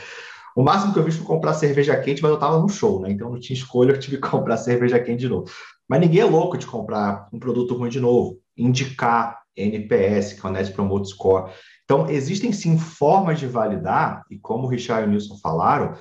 O 0.54 0.62
máximo 0.62 0.92
que 0.92 1.00
eu 1.00 1.04
vi 1.06 1.12
foi 1.14 1.26
comprar 1.26 1.54
cerveja 1.54 1.96
quente, 1.96 2.22
mas 2.22 2.30
eu 2.30 2.36
estava 2.36 2.60
no 2.60 2.68
show, 2.68 3.00
né? 3.00 3.10
Então 3.10 3.30
não 3.30 3.40
tinha 3.40 3.58
escolha, 3.58 3.94
eu 3.94 4.00
tive 4.00 4.18
que 4.18 4.28
comprar 4.30 4.58
cerveja 4.58 5.00
quente 5.00 5.22
de 5.22 5.30
novo. 5.30 5.50
Mas 5.88 6.02
ninguém 6.02 6.20
é 6.20 6.26
louco 6.26 6.58
de 6.58 6.68
comprar 6.68 7.30
um 7.32 7.40
produto 7.40 7.76
ruim 7.76 7.90
de 7.90 8.02
novo. 8.02 8.38
Indicar 8.58 9.42
NPS, 9.56 10.34
que 10.34 10.46
é 10.46 10.50
o 10.50 10.52
Net 10.52 10.72
Promote 10.74 11.10
Score. 11.10 11.52
Então, 11.86 12.10
existem 12.10 12.52
sim 12.52 12.78
formas 12.78 13.40
de 13.40 13.48
validar, 13.48 14.24
e 14.30 14.38
como 14.38 14.66
o 14.66 14.70
Richard 14.70 15.04
e 15.04 15.08
o 15.08 15.12
Nilson 15.12 15.38
falaram, 15.38 15.94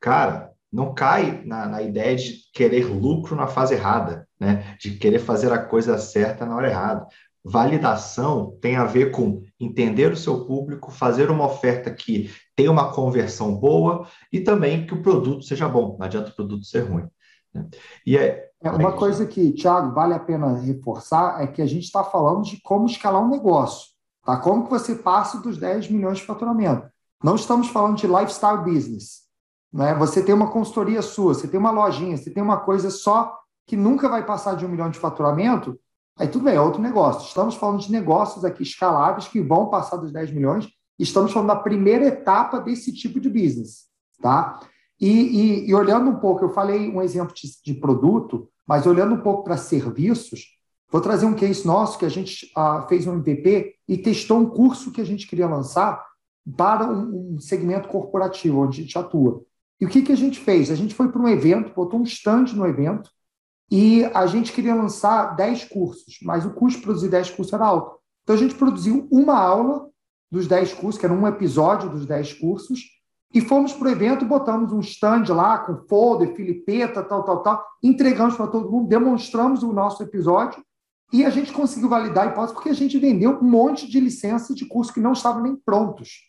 cara, 0.00 0.50
não 0.72 0.94
cai 0.94 1.42
na, 1.44 1.66
na, 1.66 1.82
ideia 1.82 2.16
de 2.16 2.38
querer 2.52 2.84
lucro 2.84 3.34
na 3.34 3.46
fase 3.46 3.74
errada, 3.74 4.27
né? 4.38 4.76
de 4.78 4.92
querer 4.92 5.18
fazer 5.18 5.52
a 5.52 5.58
coisa 5.58 5.98
certa 5.98 6.46
na 6.46 6.56
hora 6.56 6.68
errada. 6.68 7.06
Validação 7.44 8.58
tem 8.60 8.76
a 8.76 8.84
ver 8.84 9.10
com 9.10 9.42
entender 9.58 10.12
o 10.12 10.16
seu 10.16 10.44
público, 10.44 10.90
fazer 10.90 11.30
uma 11.30 11.46
oferta 11.46 11.90
que 11.90 12.30
tenha 12.54 12.70
uma 12.70 12.92
conversão 12.92 13.54
boa 13.54 14.06
e 14.32 14.40
também 14.40 14.86
que 14.86 14.94
o 14.94 15.02
produto 15.02 15.44
seja 15.44 15.68
bom. 15.68 15.96
Não 15.98 16.06
adianta 16.06 16.30
o 16.30 16.34
produto 16.34 16.64
ser 16.64 16.80
ruim. 16.80 17.08
Né? 17.54 17.66
E 18.04 18.18
é, 18.18 18.50
é 18.62 18.70
uma 18.70 18.92
coisa 18.92 19.24
que, 19.24 19.52
Thiago, 19.52 19.94
vale 19.94 20.14
a 20.14 20.18
pena 20.18 20.58
reforçar 20.58 21.42
é 21.42 21.46
que 21.46 21.62
a 21.62 21.66
gente 21.66 21.84
está 21.84 22.02
falando 22.04 22.42
de 22.42 22.60
como 22.60 22.86
escalar 22.86 23.22
um 23.22 23.30
negócio. 23.30 23.88
Tá? 24.24 24.36
Como 24.36 24.64
que 24.64 24.70
você 24.70 24.96
passa 24.96 25.38
dos 25.38 25.56
10 25.56 25.88
milhões 25.88 26.18
de 26.18 26.24
faturamento? 26.24 26.88
Não 27.22 27.34
estamos 27.34 27.68
falando 27.68 27.96
de 27.96 28.06
lifestyle 28.06 28.64
business. 28.64 29.22
Né? 29.72 29.94
Você 29.94 30.22
tem 30.22 30.34
uma 30.34 30.50
consultoria 30.50 31.02
sua, 31.02 31.34
você 31.34 31.48
tem 31.48 31.58
uma 31.58 31.70
lojinha, 31.70 32.16
você 32.16 32.30
tem 32.30 32.42
uma 32.42 32.58
coisa 32.58 32.90
só 32.90 33.38
que 33.68 33.76
nunca 33.76 34.08
vai 34.08 34.24
passar 34.24 34.56
de 34.56 34.64
um 34.64 34.68
milhão 34.68 34.90
de 34.90 34.98
faturamento, 34.98 35.78
aí 36.18 36.26
tudo 36.26 36.46
bem, 36.46 36.54
é 36.54 36.60
outro 36.60 36.80
negócio. 36.80 37.28
Estamos 37.28 37.54
falando 37.54 37.80
de 37.80 37.92
negócios 37.92 38.42
aqui 38.42 38.62
escaláveis 38.62 39.28
que 39.28 39.42
vão 39.42 39.68
passar 39.68 39.98
dos 39.98 40.10
10 40.10 40.32
milhões. 40.32 40.66
Estamos 40.98 41.32
falando 41.32 41.48
da 41.48 41.56
primeira 41.56 42.06
etapa 42.06 42.60
desse 42.60 42.92
tipo 42.94 43.20
de 43.20 43.28
business. 43.28 43.86
Tá? 44.22 44.58
E, 44.98 45.08
e, 45.08 45.68
e 45.68 45.74
olhando 45.74 46.08
um 46.10 46.16
pouco, 46.16 46.42
eu 46.42 46.48
falei 46.48 46.90
um 46.90 47.02
exemplo 47.02 47.34
de, 47.34 47.46
de 47.62 47.74
produto, 47.74 48.48
mas 48.66 48.86
olhando 48.86 49.14
um 49.14 49.20
pouco 49.20 49.44
para 49.44 49.58
serviços, 49.58 50.46
vou 50.90 51.02
trazer 51.02 51.26
um 51.26 51.34
case 51.34 51.66
nosso 51.66 51.98
que 51.98 52.06
a 52.06 52.08
gente 52.08 52.50
ah, 52.56 52.86
fez 52.88 53.06
um 53.06 53.12
MVP 53.12 53.74
e 53.86 53.98
testou 53.98 54.38
um 54.38 54.46
curso 54.46 54.90
que 54.90 55.00
a 55.02 55.04
gente 55.04 55.26
queria 55.26 55.46
lançar 55.46 56.02
para 56.56 56.90
um, 56.90 57.34
um 57.34 57.38
segmento 57.38 57.88
corporativo, 57.88 58.62
onde 58.62 58.80
a 58.80 58.82
gente 58.82 58.98
atua. 58.98 59.42
E 59.78 59.84
o 59.84 59.88
que, 59.90 60.00
que 60.00 60.12
a 60.12 60.16
gente 60.16 60.40
fez? 60.40 60.70
A 60.70 60.74
gente 60.74 60.94
foi 60.94 61.12
para 61.12 61.20
um 61.20 61.28
evento, 61.28 61.74
botou 61.74 62.00
um 62.00 62.04
stand 62.04 62.46
no 62.54 62.66
evento, 62.66 63.10
e 63.70 64.04
a 64.14 64.26
gente 64.26 64.52
queria 64.52 64.74
lançar 64.74 65.36
10 65.36 65.64
cursos, 65.64 66.18
mas 66.22 66.46
o 66.46 66.50
custo 66.50 66.78
de 66.78 66.84
produzir 66.84 67.08
10 67.08 67.30
cursos 67.30 67.52
era 67.52 67.66
alto. 67.66 67.98
Então 68.22 68.34
a 68.34 68.38
gente 68.38 68.54
produziu 68.54 69.06
uma 69.10 69.38
aula 69.38 69.88
dos 70.30 70.46
10 70.46 70.74
cursos, 70.74 70.98
que 70.98 71.06
era 71.06 71.14
um 71.14 71.26
episódio 71.26 71.88
dos 71.90 72.06
10 72.06 72.34
cursos, 72.34 72.80
e 73.32 73.42
fomos 73.42 73.74
para 73.74 73.88
o 73.88 73.90
evento, 73.90 74.24
botamos 74.24 74.72
um 74.72 74.80
stand 74.80 75.24
lá 75.34 75.58
com 75.58 75.86
folder, 75.86 76.34
filipeta, 76.34 77.02
tal, 77.02 77.22
tal, 77.24 77.42
tal, 77.42 77.64
entregamos 77.82 78.36
para 78.36 78.46
todo 78.46 78.70
mundo, 78.70 78.88
demonstramos 78.88 79.62
o 79.62 79.72
nosso 79.72 80.02
episódio 80.02 80.64
e 81.12 81.24
a 81.24 81.30
gente 81.30 81.52
conseguiu 81.52 81.88
validar 81.88 82.26
a 82.26 82.30
hipótese 82.30 82.54
porque 82.54 82.70
a 82.70 82.74
gente 82.74 82.98
vendeu 82.98 83.38
um 83.38 83.44
monte 83.44 83.86
de 83.86 84.00
licenças 84.00 84.56
de 84.56 84.64
curso 84.66 84.92
que 84.92 85.00
não 85.00 85.12
estavam 85.12 85.42
nem 85.42 85.56
prontos. 85.56 86.28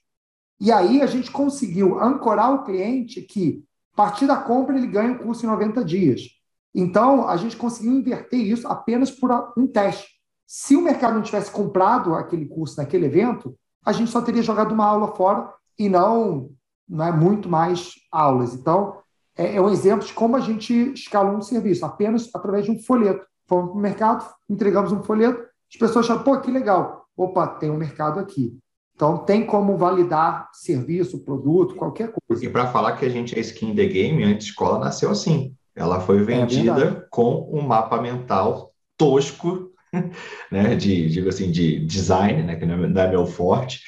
E 0.59 0.73
aí 0.73 1.01
a 1.01 1.05
gente 1.05 1.31
conseguiu 1.31 2.01
ancorar 2.01 2.53
o 2.53 2.63
cliente 2.63 3.21
que, 3.21 3.63
a 3.93 3.95
partir 3.95 4.27
da 4.27 4.35
compra, 4.35 4.77
ele 4.77 4.87
ganha 4.87 5.13
o 5.13 5.19
curso 5.19 5.45
em 5.45 5.49
90 5.49 5.85
dias. 5.85 6.38
Então, 6.73 7.27
a 7.27 7.35
gente 7.37 7.57
conseguiu 7.57 7.93
inverter 7.93 8.39
isso 8.39 8.67
apenas 8.67 9.09
por 9.11 9.31
um 9.57 9.67
teste. 9.67 10.07
Se 10.45 10.75
o 10.75 10.81
mercado 10.81 11.15
não 11.15 11.21
tivesse 11.21 11.51
comprado 11.51 12.13
aquele 12.15 12.45
curso 12.45 12.77
naquele 12.77 13.05
evento, 13.05 13.55
a 13.85 13.91
gente 13.91 14.11
só 14.11 14.21
teria 14.21 14.41
jogado 14.41 14.71
uma 14.71 14.85
aula 14.85 15.15
fora 15.15 15.51
e 15.77 15.89
não 15.89 16.49
não 16.89 17.05
é 17.05 17.11
muito 17.11 17.47
mais 17.47 17.93
aulas. 18.11 18.55
Então, 18.55 18.97
é, 19.37 19.55
é 19.55 19.61
um 19.61 19.69
exemplo 19.69 20.05
de 20.05 20.13
como 20.13 20.35
a 20.35 20.39
gente 20.39 20.73
escalou 20.93 21.37
um 21.37 21.41
serviço, 21.41 21.85
apenas 21.85 22.27
através 22.33 22.65
de 22.65 22.71
um 22.71 22.79
folheto. 22.81 23.23
Fomos 23.47 23.69
para 23.69 23.77
o 23.77 23.81
mercado, 23.81 24.27
entregamos 24.49 24.91
um 24.91 25.03
folheto, 25.03 25.39
as 25.71 25.79
pessoas 25.79 26.05
acharam, 26.05 26.23
pô, 26.23 26.39
que 26.39 26.51
legal. 26.51 27.05
Opa, 27.15 27.47
tem 27.47 27.69
um 27.69 27.77
mercado 27.77 28.19
aqui. 28.19 28.57
Então, 28.95 29.19
tem 29.19 29.45
como 29.45 29.77
validar 29.77 30.49
serviço, 30.51 31.23
produto, 31.23 31.75
qualquer 31.75 32.11
coisa. 32.11 32.43
E 32.43 32.49
para 32.49 32.67
falar 32.67 32.97
que 32.97 33.05
a 33.05 33.09
gente 33.09 33.37
é 33.37 33.39
skin 33.39 33.75
the 33.75 33.85
game, 33.85 34.23
antes 34.23 34.47
escola 34.47 34.79
nasceu 34.79 35.11
assim. 35.11 35.55
Ela 35.79 36.01
foi 36.01 36.17
é 36.17 36.23
vendida 36.23 36.85
é 36.85 37.07
com 37.09 37.49
um 37.51 37.61
mapa 37.61 38.01
mental 38.01 38.71
tosco, 38.97 39.71
né, 40.51 40.75
de, 40.75 41.09
digo 41.09 41.29
assim, 41.29 41.49
de 41.49 41.85
design, 41.85 42.43
né, 42.43 42.57
que 42.57 42.65
não 42.65 42.83
é, 42.83 43.05
é 43.05 43.09
meu 43.09 43.25
forte, 43.25 43.81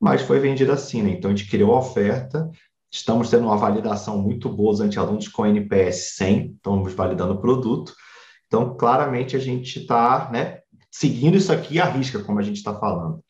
mas 0.00 0.22
foi 0.22 0.40
vendida 0.40 0.72
assim, 0.72 1.02
né? 1.02 1.10
Então 1.10 1.30
a 1.30 1.34
gente 1.34 1.48
criou 1.48 1.74
a 1.74 1.80
oferta, 1.80 2.50
estamos 2.90 3.28
tendo 3.28 3.44
uma 3.44 3.56
validação 3.56 4.18
muito 4.18 4.48
boa 4.48 4.72
dos 4.72 4.80
anti-alunos 4.80 5.28
com 5.28 5.46
NPS 5.46 6.16
100, 6.16 6.54
estamos 6.56 6.94
validando 6.94 7.34
o 7.34 7.40
produto. 7.40 7.92
Então, 8.46 8.76
claramente 8.76 9.36
a 9.36 9.38
gente 9.38 9.80
está 9.80 10.30
né, 10.32 10.60
seguindo 10.90 11.36
isso 11.36 11.52
aqui 11.52 11.80
à 11.80 11.84
risca, 11.84 12.22
como 12.22 12.38
a 12.38 12.42
gente 12.42 12.56
está 12.56 12.74
falando. 12.74 13.22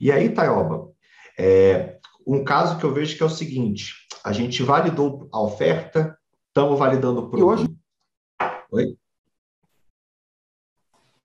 E 0.00 0.12
aí, 0.12 0.28
Taioba, 0.28 0.88
é, 1.38 1.96
um 2.26 2.44
caso 2.44 2.78
que 2.78 2.84
eu 2.84 2.92
vejo 2.92 3.16
que 3.16 3.22
é 3.22 3.26
o 3.26 3.30
seguinte: 3.30 3.94
a 4.22 4.32
gente 4.32 4.62
validou 4.62 5.28
a 5.32 5.40
oferta, 5.40 6.17
estamos 6.58 6.78
validando 6.78 7.20
o 7.20 7.28
produto. 7.28 7.38
E 7.38 7.44
hoje... 7.44 7.68
Oi? 8.72 8.96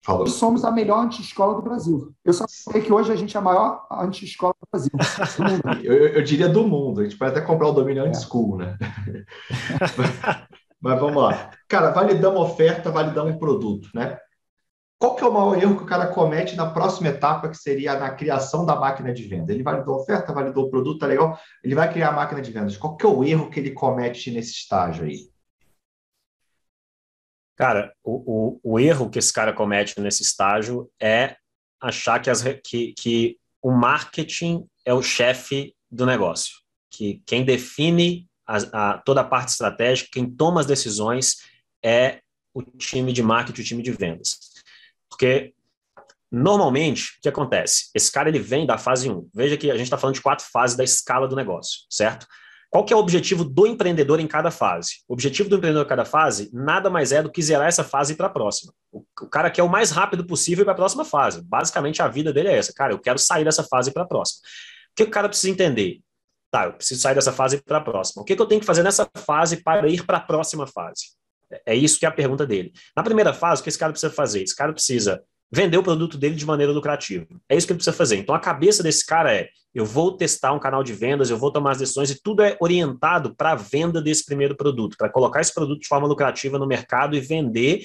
Falou. 0.06 0.28
Somos 0.28 0.66
a 0.66 0.72
melhor 0.72 1.06
anti-escola 1.06 1.56
do 1.56 1.62
Brasil. 1.62 2.14
Eu 2.24 2.34
só 2.34 2.46
sei 2.48 2.82
que 2.82 2.92
hoje 2.92 3.12
a 3.12 3.16
gente 3.16 3.36
é 3.36 3.40
a 3.40 3.44
maior 3.44 3.88
anti-escola 3.90 4.54
do 4.62 4.68
Brasil. 4.70 4.92
eu, 5.82 5.94
eu, 5.94 6.08
eu, 6.10 6.24
diria 6.24 6.50
do 6.50 6.68
mundo. 6.68 7.00
A 7.00 7.04
gente 7.04 7.18
pode 7.18 7.32
até 7.32 7.42
comprar 7.42 7.70
o 7.70 7.74
domínio 7.74 8.04
anti-school, 8.04 8.58
né? 8.58 8.78
Mas 10.80 11.00
vamos 11.00 11.24
lá. 11.24 11.50
Cara, 11.68 11.90
validamos 11.92 12.42
oferta, 12.42 12.92
validamos 12.92 13.38
produto, 13.38 13.88
né? 13.96 14.20
Qual 15.04 15.18
que 15.18 15.24
é 15.26 15.28
o 15.28 15.34
maior 15.34 15.62
erro 15.62 15.76
que 15.76 15.84
o 15.84 15.86
cara 15.86 16.08
comete 16.08 16.56
na 16.56 16.72
próxima 16.72 17.10
etapa, 17.10 17.50
que 17.50 17.58
seria 17.58 18.00
na 18.00 18.12
criação 18.12 18.66
da 18.66 18.74
máquina 18.74 19.14
de 19.14 19.28
venda? 19.28 19.52
Ele 19.52 19.62
validou 19.62 19.96
a 19.96 19.98
oferta, 19.98 20.32
validou 20.32 20.64
o 20.64 20.70
produto, 20.70 21.00
tá 21.00 21.08
legal? 21.08 21.38
Ele 21.62 21.76
vai 21.76 21.92
criar 21.92 22.08
a 22.08 22.14
máquina 22.14 22.42
de 22.42 22.50
vendas. 22.50 22.78
Qual 22.78 22.96
que 22.96 23.06
é 23.06 23.10
o 23.10 23.22
erro 23.22 23.50
que 23.50 23.60
ele 23.60 23.72
comete 23.72 24.32
nesse 24.32 24.52
estágio 24.52 25.04
aí? 25.04 25.30
Cara, 27.58 27.94
o, 28.02 28.62
o, 28.64 28.76
o, 28.76 28.80
erro 28.80 29.10
que 29.10 29.20
esse 29.20 29.34
cara 29.34 29.52
comete 29.52 30.00
nesse 30.00 30.24
estágio 30.24 30.90
é 30.98 31.36
achar 31.82 32.22
que, 32.22 32.30
as, 32.30 32.42
que, 32.64 32.94
que 32.94 33.38
o 33.62 33.72
marketing 33.72 34.66
é 34.86 34.94
o 34.94 35.04
chefe 35.04 35.76
do 35.92 36.06
negócio, 36.06 36.54
que 36.90 37.22
quem 37.26 37.44
define 37.44 38.26
a, 38.48 38.92
a, 38.92 38.98
toda 39.00 39.20
a 39.20 39.26
parte 39.26 39.50
estratégica, 39.50 40.12
quem 40.14 40.34
toma 40.34 40.62
as 40.62 40.66
decisões 40.66 41.40
é 41.84 42.22
o 42.54 42.62
time 42.62 43.12
de 43.12 43.22
marketing, 43.22 43.62
o 43.62 43.66
time 43.66 43.84
de 43.84 43.92
vendas. 43.92 44.53
Porque 45.14 45.54
normalmente, 46.32 47.18
o 47.18 47.22
que 47.22 47.30
acontece? 47.30 47.92
Esse 47.94 48.12
cara 48.12 48.30
ele 48.30 48.40
vem 48.40 48.66
da 48.66 48.78
fase 48.78 49.10
1. 49.10 49.30
Veja 49.34 49.56
que 49.56 49.70
a 49.70 49.76
gente 49.76 49.86
está 49.86 49.98
falando 49.98 50.16
de 50.16 50.22
quatro 50.22 50.46
fases 50.52 50.76
da 50.76 50.84
escala 50.84 51.28
do 51.28 51.36
negócio, 51.36 51.82
certo? 51.90 52.26
Qual 52.72 52.84
que 52.84 52.92
é 52.92 52.96
o 52.96 53.00
objetivo 53.00 53.44
do 53.44 53.68
empreendedor 53.68 54.20
em 54.20 54.26
cada 54.26 54.50
fase? 54.50 55.04
O 55.08 55.14
objetivo 55.14 55.48
do 55.48 55.58
empreendedor 55.58 55.86
em 55.86 55.90
cada 55.90 56.06
fase 56.06 56.50
nada 56.52 56.90
mais 56.90 57.12
é 57.12 57.22
do 57.22 57.32
que 57.32 57.40
zerar 57.40 57.68
essa 57.68 57.84
fase 57.84 58.16
para 58.16 58.26
a 58.26 58.30
próxima. 58.32 58.74
O, 58.92 59.06
o, 59.22 59.30
cara 59.30 59.52
quer 59.52 59.62
o 59.62 59.70
mais 59.70 59.92
rápido 59.92 60.26
possível 60.26 60.66
para 60.66 60.74
a 60.74 60.78
próxima 60.78 61.06
fase. 61.06 61.44
Basicamente, 61.44 62.02
a 62.02 62.08
vida 62.08 62.34
dele 62.34 62.50
é 62.50 62.58
essa. 62.58 62.74
Cara, 62.74 62.92
eu 62.92 63.00
quero 63.00 63.20
sair 63.20 63.44
dessa 63.44 63.64
fase 63.64 63.92
para 63.92 64.02
a 64.02 64.08
próxima. 64.08 64.42
O 64.92 64.96
que 64.96 65.04
o 65.04 65.12
cara 65.12 65.30
precisa 65.30 65.52
entender? 65.52 66.02
Tá, 66.50 66.66
eu 66.66 66.74
preciso 66.74 67.00
sair 67.00 67.14
dessa 67.14 67.32
fase 67.32 67.62
para 67.62 67.78
a 67.78 67.82
próxima. 67.82 68.24
O 68.24 68.26
que, 68.26 68.36
que 68.36 68.42
eu 68.42 68.48
tenho 68.48 68.60
que 68.62 68.66
fazer 68.66 68.82
nessa 68.82 69.08
fase 69.18 69.58
para 69.58 69.88
ir 69.88 70.04
para 70.04 70.18
a 70.18 70.22
próxima 70.22 70.66
fase? 70.66 71.14
É, 71.66 71.76
isso 71.76 72.00
que 72.00 72.06
é 72.06 72.10
a 72.10 72.12
pergunta 72.12 72.46
dele. 72.46 72.72
Na 72.96 73.04
primeira 73.04 73.34
fase, 73.34 73.62
o 73.62 73.64
que 73.64 73.70
esse 73.70 73.78
cara 73.78 73.92
precisa 73.92 74.12
fazer? 74.12 74.44
Esse 74.44 74.56
cara 74.56 74.74
precisa 74.74 75.24
vender 75.52 75.78
o 75.78 75.84
produto 75.84 76.18
dele 76.18 76.36
de 76.36 76.46
maneira 76.46 76.72
lucrativa. 76.72 77.28
É 77.48 77.56
isso 77.56 77.68
que 77.68 77.74
ele 77.74 77.78
precisa 77.78 77.96
fazer. 77.96 78.18
Então, 78.18 78.34
a 78.34 78.40
cabeça 78.40 78.82
desse 78.82 79.06
cara 79.06 79.34
é: 79.34 79.50
eu 79.74 79.86
vou 79.86 80.18
testar 80.18 80.54
um 80.54 80.60
canal 80.60 80.84
de 80.84 80.94
vendas, 80.94 81.30
eu 81.30 81.38
vou 81.38 81.52
tomar 81.52 81.72
as 81.72 81.78
decisões, 81.78 82.10
e 82.10 82.22
tudo 82.22 82.42
é 82.42 82.58
orientado 82.60 83.36
para 83.36 83.52
a 83.52 83.56
venda 83.56 84.02
desse 84.02 84.26
primeiro 84.26 84.56
produto, 84.56 84.98
para 84.98 85.10
colocar 85.10 85.42
esse 85.42 85.54
produto 85.54 85.82
de 85.82 85.88
forma 85.88 86.08
lucrativa 86.08 86.58
no 86.58 86.68
mercado 86.68 87.16
e 87.16 87.20
vender 87.20 87.84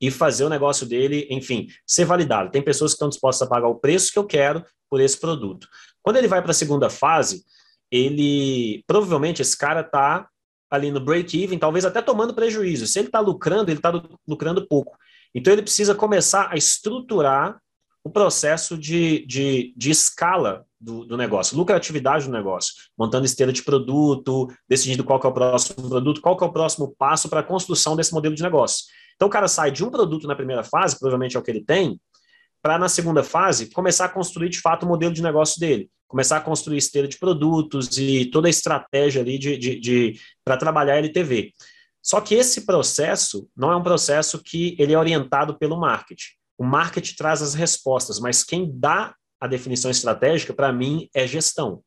e 0.00 0.10
fazer 0.10 0.44
o 0.44 0.48
negócio 0.48 0.86
dele, 0.86 1.26
enfim, 1.30 1.68
ser 1.86 2.06
validado. 2.06 2.50
Tem 2.50 2.62
pessoas 2.62 2.92
que 2.92 2.96
estão 2.96 3.10
dispostas 3.10 3.46
a 3.46 3.50
pagar 3.50 3.68
o 3.68 3.74
preço 3.74 4.10
que 4.10 4.18
eu 4.18 4.24
quero 4.24 4.64
por 4.88 5.00
esse 5.00 5.20
produto. 5.20 5.68
Quando 6.02 6.16
ele 6.16 6.26
vai 6.26 6.40
para 6.40 6.52
a 6.52 6.54
segunda 6.54 6.88
fase, 6.88 7.44
ele 7.90 8.82
provavelmente 8.86 9.42
esse 9.42 9.56
cara 9.56 9.82
está 9.82 10.26
ali 10.70 10.90
no 10.90 11.00
break-even, 11.00 11.58
talvez 11.58 11.84
até 11.84 12.00
tomando 12.00 12.34
prejuízo. 12.34 12.86
Se 12.86 12.98
ele 12.98 13.08
está 13.08 13.20
lucrando, 13.20 13.70
ele 13.70 13.78
está 13.78 13.92
lucrando 14.26 14.66
pouco. 14.66 14.96
Então, 15.34 15.52
ele 15.52 15.62
precisa 15.62 15.94
começar 15.94 16.48
a 16.50 16.56
estruturar 16.56 17.60
o 18.02 18.10
processo 18.10 18.78
de, 18.78 19.26
de, 19.26 19.74
de 19.76 19.90
escala 19.90 20.64
do, 20.80 21.04
do, 21.04 21.16
negócio, 21.16 21.56
lucratividade 21.56 22.26
do 22.26 22.32
negócio, 22.32 22.72
montando 22.96 23.26
esteira 23.26 23.52
de 23.52 23.62
produto, 23.62 24.48
decidindo 24.66 25.04
qual 25.04 25.20
é 25.22 25.26
o 25.26 25.32
próximo 25.32 25.88
produto, 25.88 26.20
qual 26.20 26.38
é 26.40 26.44
o 26.44 26.52
próximo 26.52 26.94
passo 26.96 27.28
para 27.28 27.40
a 27.40 27.44
construção 27.44 27.94
desse 27.94 28.12
modelo 28.14 28.34
de 28.34 28.42
negócio. 28.42 28.86
Então, 29.14 29.28
o 29.28 29.30
cara 29.30 29.48
sai 29.48 29.70
de 29.70 29.84
um 29.84 29.90
produto 29.90 30.26
na 30.26 30.34
primeira 30.34 30.64
fase, 30.64 30.98
provavelmente 30.98 31.36
é 31.36 31.38
o 31.38 31.42
que 31.42 31.50
ele 31.50 31.62
tem, 31.62 32.00
para 32.62 32.78
na 32.78 32.88
segunda 32.88 33.22
fase 33.22 33.70
começar 33.70 34.06
a 34.06 34.08
construir 34.08 34.48
de 34.48 34.60
fato 34.60 34.84
o 34.84 34.88
modelo 34.88 35.12
de 35.12 35.22
negócio 35.22 35.60
dele, 35.60 35.90
começar 36.10 36.38
a 36.38 36.40
construir 36.40 36.78
esteira 36.78 37.06
de 37.06 37.16
produtos 37.16 37.96
e 37.96 38.26
toda 38.26 38.48
a 38.48 38.50
estratégia 38.50 39.22
ali 39.22 39.38
de, 39.38 39.56
de, 39.56 39.78
de 39.78 40.20
para 40.44 40.56
trabalhar 40.56 40.96
LTV. 40.96 41.52
Só 42.02 42.20
que 42.20 42.34
esse 42.34 42.66
processo 42.66 43.48
não 43.56 43.70
é 43.70 43.76
um 43.76 43.82
processo 43.82 44.42
que 44.42 44.74
ele 44.76 44.92
é 44.92 44.98
orientado 44.98 45.56
pelo 45.56 45.78
marketing. 45.78 46.32
O 46.58 46.64
marketing 46.64 47.14
traz 47.14 47.40
as 47.42 47.54
respostas, 47.54 48.18
mas 48.18 48.42
quem 48.42 48.68
dá 48.74 49.14
a 49.40 49.46
definição 49.46 49.88
estratégica, 49.88 50.52
para 50.52 50.72
mim, 50.72 51.08
é 51.14 51.28
gestão. 51.28 51.80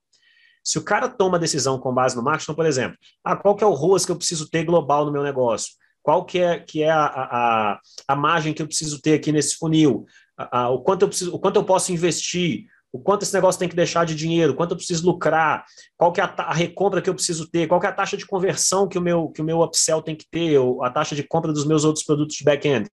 Se 0.64 0.80
o 0.80 0.84
cara 0.84 1.10
toma 1.10 1.38
decisão 1.38 1.78
com 1.78 1.94
base 1.94 2.16
no 2.16 2.24
marketing, 2.24 2.46
então, 2.46 2.56
por 2.56 2.66
exemplo, 2.66 2.98
ah, 3.26 3.36
qual 3.36 3.56
que 3.58 3.64
é 3.64 3.68
o 3.68 3.74
ROAS 3.74 4.06
que 4.06 4.12
eu 4.14 4.16
preciso 4.16 4.50
ter 4.50 4.64
global 4.64 5.06
no 5.06 5.12
meu 5.12 5.22
negócio? 5.22 5.74
Qual 6.02 6.24
que 6.24 6.40
é, 6.40 6.60
que 6.60 6.82
é 6.82 6.90
a, 6.90 7.06
a, 7.06 7.80
a 8.08 8.16
margem 8.16 8.54
que 8.54 8.62
eu 8.62 8.68
preciso 8.68 9.02
ter 9.02 9.16
aqui 9.16 9.34
nesse 9.34 9.58
funil? 9.58 10.06
A, 10.38 10.70
o, 10.70 10.82
quanto 10.82 11.02
eu 11.02 11.10
preciso, 11.10 11.36
o 11.36 11.40
quanto 11.40 11.58
eu 11.58 11.66
posso 11.66 11.92
investir? 11.92 12.68
O 12.94 13.00
quanto 13.00 13.24
esse 13.24 13.34
negócio 13.34 13.58
tem 13.58 13.68
que 13.68 13.76
deixar 13.76 14.06
de 14.06 14.14
dinheiro, 14.14 14.54
quanto 14.54 14.72
eu 14.72 14.78
preciso 14.78 15.04
lucrar, 15.08 15.66
qual 15.98 16.14
que 16.14 16.22
é 16.22 16.24
a, 16.24 16.28
a, 16.38 16.54
recompra 16.54 17.02
que 17.02 17.10
eu 17.10 17.16
preciso 17.16 17.50
ter, 17.50 17.68
qual 17.68 17.80
que 17.80 17.88
é 17.88 17.90
a 17.90 17.94
taxa 17.94 18.16
de 18.16 18.26
conversão 18.26 18.88
que 18.88 19.00
o 19.00 19.02
meu, 19.02 19.30
que 19.30 19.42
o 19.42 19.44
meu 19.44 19.62
upsell 19.62 20.00
tem 20.00 20.16
que 20.16 20.28
ter, 20.30 20.60
ou 20.60 20.84
a 20.84 20.92
taxa 20.92 21.16
de 21.16 21.24
compra 21.24 21.52
dos 21.52 21.66
meus 21.66 21.84
outros 21.84 22.06
produtos 22.06 22.36
de 22.36 22.44
back-end. 22.44 22.88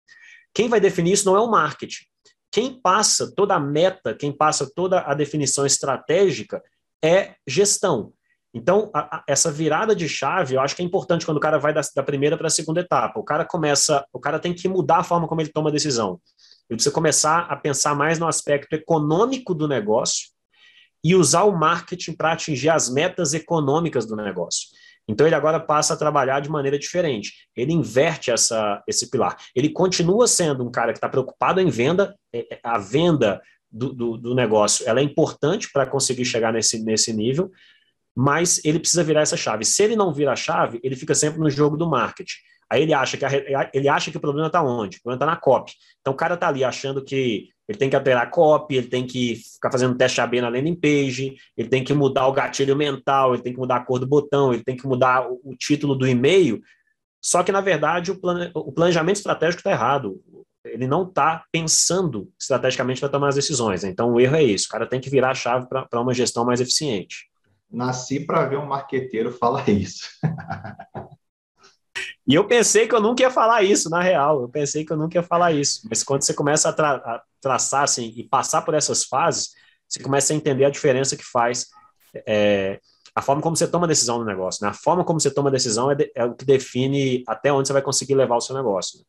Quem 0.54 0.70
vai 0.70 0.80
definir 0.80 1.12
isso 1.12 1.26
não 1.26 1.36
é 1.36 1.42
o 1.42 1.52
marketing. 1.52 2.06
Quem 2.50 2.80
passa 2.82 3.30
toda 3.36 3.56
a 3.56 3.60
meta, 3.60 4.16
quem 4.16 4.32
passa 4.32 4.72
toda 4.74 5.02
a 5.02 5.14
definição 5.14 5.66
estratégica 5.66 6.64
é 7.04 7.36
gestão. 7.46 8.14
Então, 8.54 8.90
a, 8.94 9.18
a, 9.18 9.24
essa 9.28 9.52
virada 9.52 9.94
de 9.94 10.08
chave, 10.08 10.56
eu 10.56 10.62
acho 10.62 10.76
que 10.76 10.82
é 10.82 10.86
importante 10.86 11.26
quando 11.26 11.38
o 11.38 11.42
cara 11.42 11.60
vai 11.60 11.74
da, 11.74 11.82
da 11.94 12.02
primeira 12.02 12.38
para 12.38 12.48
a 12.48 12.50
segunda 12.50 12.80
etapa. 12.80 13.20
O 13.20 13.24
cara 13.24 13.46
começa, 13.46 14.04
o 14.14 14.20
cara 14.20 14.40
tem 14.40 14.54
que 14.54 14.68
mudar 14.68 15.00
a 15.00 15.04
forma 15.04 15.28
como 15.28 15.42
ele 15.42 15.52
toma 15.52 15.70
a 15.70 15.74
decisão. 15.74 16.20
Ele 16.70 16.78
precisa 16.78 16.94
começar 16.94 17.40
a 17.50 17.56
pensar 17.56 17.96
mais 17.96 18.20
no 18.20 18.28
aspecto 18.28 18.74
econômico 18.74 19.54
do 19.54 19.68
negócio 19.68 20.28
e 21.04 21.16
usar 21.16 21.44
o 21.44 21.58
marketing 21.58 22.14
para 22.14 22.34
atingir 22.34 22.70
as 22.70 22.90
metas 22.90 23.34
econômicas 23.34 24.06
do 24.06 24.16
negócio. 24.16 24.68
Então 25.08 25.26
ele 25.26 25.36
agora 25.36 25.60
passa 25.60 25.96
a 25.96 25.98
trabalhar 25.98 26.40
de 26.40 26.50
maneira 26.50 26.78
diferente. 26.78 27.48
Ele 27.56 27.74
inverte 27.74 28.30
essa, 28.30 28.84
esse 28.88 29.10
pilar. 29.10 29.36
Ele 29.56 29.70
continua 29.70 30.28
sendo 30.28 30.64
um 30.64 30.70
cara 30.70 30.92
que 30.92 30.98
está 30.98 31.10
preocupado 31.10 31.60
em 31.60 31.70
venda. 31.70 32.16
É, 32.32 32.54
é, 32.54 32.60
a 32.64 32.78
venda 32.78 33.42
do, 33.72 33.92
do, 33.92 34.18
do 34.18 34.36
negócio 34.36 34.88
ela 34.88 35.00
é 35.00 35.04
importante 35.04 35.72
para 35.72 35.88
conseguir 35.88 36.26
chegar 36.26 36.54
nesse, 36.54 36.84
nesse 36.84 37.12
nível, 37.12 37.52
mas 38.16 38.64
ele 38.64 38.80
precisa 38.80 39.04
virar 39.04 39.22
essa 39.22 39.38
chave. 39.38 39.66
Se 39.66 39.82
ele 39.82 39.96
não 39.96 40.14
vira 40.14 40.34
a 40.34 40.36
chave, 40.36 40.80
ele 40.84 40.96
fica 40.96 41.16
sempre 41.16 41.40
no 41.40 41.50
jogo 41.50 41.76
do 41.76 41.90
marketing. 41.90 42.38
Aí 42.70 42.84
ele 42.84 42.94
acha 42.94 43.18
que, 43.18 43.26
a, 43.26 43.70
ele 43.74 43.90
acha 43.90 44.12
que 44.12 44.18
o 44.18 44.22
problema 44.22 44.48
está 44.48 44.62
onde? 44.62 44.98
O 44.98 45.02
problema 45.02 45.18
está 45.18 45.26
na 45.26 45.36
copy. 45.36 45.74
Então 46.02 46.14
o 46.14 46.18
cara 46.18 46.36
está 46.36 46.48
ali 46.48 46.64
achando 46.64 47.04
que 47.04 47.50
ele 47.68 47.78
tem 47.78 47.90
que 47.90 47.96
alterar 47.96 48.24
a 48.24 48.30
copy, 48.30 48.76
ele 48.76 48.88
tem 48.88 49.06
que 49.06 49.36
ficar 49.36 49.72
fazendo 49.72 49.96
teste 49.96 50.20
AB 50.20 50.42
na 50.42 50.50
landing 50.50 50.76
page, 50.76 51.36
ele 51.56 51.70
tem 51.70 51.84
que 51.84 51.94
mudar 51.94 52.28
o 52.28 52.34
gatilho 52.34 52.76
mental, 52.76 53.34
ele 53.34 53.44
tem 53.44 53.54
que 53.54 53.60
mudar 53.60 53.78
a 53.78 53.86
cor 53.86 54.00
do 54.00 54.08
botão, 54.08 54.54
ele 54.54 54.64
tem 54.64 54.76
que 54.76 54.88
mudar 54.88 55.30
o, 55.30 55.40
o 55.44 55.56
título 55.56 55.96
do 55.96 56.08
e-mail. 56.08 56.60
Só 57.22 57.44
que, 57.44 57.52
na 57.52 57.62
verdade, 57.62 58.12
o, 58.12 58.20
plane, 58.20 58.50
o 58.56 58.72
planejamento 58.72 59.18
estratégico 59.18 59.60
está 59.60 59.72
errado. 59.72 60.20
Ele 60.64 60.88
não 60.88 61.04
está 61.04 61.44
pensando 61.52 62.32
estrategicamente 62.40 63.00
para 63.00 63.10
tomar 63.10 63.30
as 63.30 63.36
decisões. 63.36 63.84
Então, 63.84 64.14
o 64.14 64.20
erro 64.20 64.36
é 64.36 64.44
isso. 64.44 64.68
O 64.68 64.72
cara 64.72 64.88
tem 64.88 65.00
que 65.00 65.10
virar 65.10 65.32
a 65.32 65.36
chave 65.36 65.68
para 65.68 66.02
uma 66.02 66.14
gestão 66.14 66.46
mais 66.46 66.60
eficiente. 66.62 67.30
Nasci 67.70 68.20
para 68.20 68.46
ver 68.46 68.58
um 68.58 68.66
marqueteiro 68.66 69.32
falar 69.32 69.70
isso. 69.70 70.10
E 72.30 72.36
eu 72.36 72.46
pensei 72.46 72.88
que 72.88 72.94
eu 72.94 73.02
nunca 73.02 73.24
ia 73.24 73.32
falar 73.32 73.64
isso, 73.64 73.90
na 73.90 74.04
real. 74.04 74.44
Eu 74.44 74.48
pensei 74.48 74.86
que 74.86 74.94
eu 74.94 74.98
nunca 74.98 75.18
ia 75.18 75.24
falar 75.24 75.52
isso. 75.52 75.82
Mas 75.90 76.04
quando 76.04 76.22
você 76.22 76.32
começa 76.32 76.70
a, 76.70 76.74
tra 76.74 76.92
a 76.98 77.24
traçar 77.42 77.82
assim, 77.82 78.14
e 78.16 78.24
passar 78.24 78.62
por 78.62 78.76
essas 78.76 79.04
fases, 79.04 79.50
você 79.88 80.00
começa 80.00 80.32
a 80.32 80.36
entender 80.36 80.64
a 80.64 80.70
diferença 80.70 81.18
que 81.18 81.26
faz 81.26 81.66
é, 82.28 82.80
a 83.16 83.22
forma 83.24 83.42
como 83.42 83.56
você 83.56 83.68
toma 83.68 83.88
decisão 83.88 84.20
no 84.20 84.26
negócio. 84.26 84.64
Né? 84.64 84.70
A 84.70 84.76
forma 84.76 85.04
como 85.04 85.20
você 85.20 85.32
toma 85.32 85.50
decisão 85.50 85.90
é, 85.90 85.96
de, 85.96 86.12
é, 86.14 86.24
o 86.24 86.36
que 86.36 86.46
define 86.46 87.24
até 87.28 87.52
onde 87.52 87.68
você 87.68 87.74
vai 87.74 87.82
conseguir 87.82 88.14
levar 88.14 88.38
o 88.38 88.42
seu 88.42 88.56
negócio. 88.56 89.00
Né? 89.00 89.06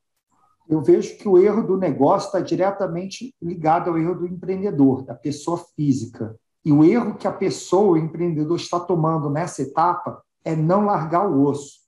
Eu 0.70 0.80
vejo 0.80 1.18
que 1.18 1.28
o 1.28 1.36
erro 1.36 1.62
do 1.62 1.76
negócio 1.76 2.28
está 2.28 2.40
diretamente 2.40 3.34
ligado 3.42 3.90
ao 3.90 3.98
erro 3.98 4.14
do 4.14 4.26
empreendedor, 4.26 5.04
da 5.04 5.14
pessoa 5.14 5.62
física. 5.76 6.34
E 6.64 6.72
o 6.72 6.82
erro 6.82 7.18
que 7.18 7.28
a 7.28 7.32
pessoa, 7.32 7.92
o 7.92 7.98
empreendedor, 7.98 8.56
está 8.56 8.80
tomando 8.80 9.28
nessa 9.28 9.60
etapa 9.60 10.22
é 10.42 10.56
não 10.56 10.86
largar 10.86 11.28
o 11.28 11.44
osso 11.44 11.79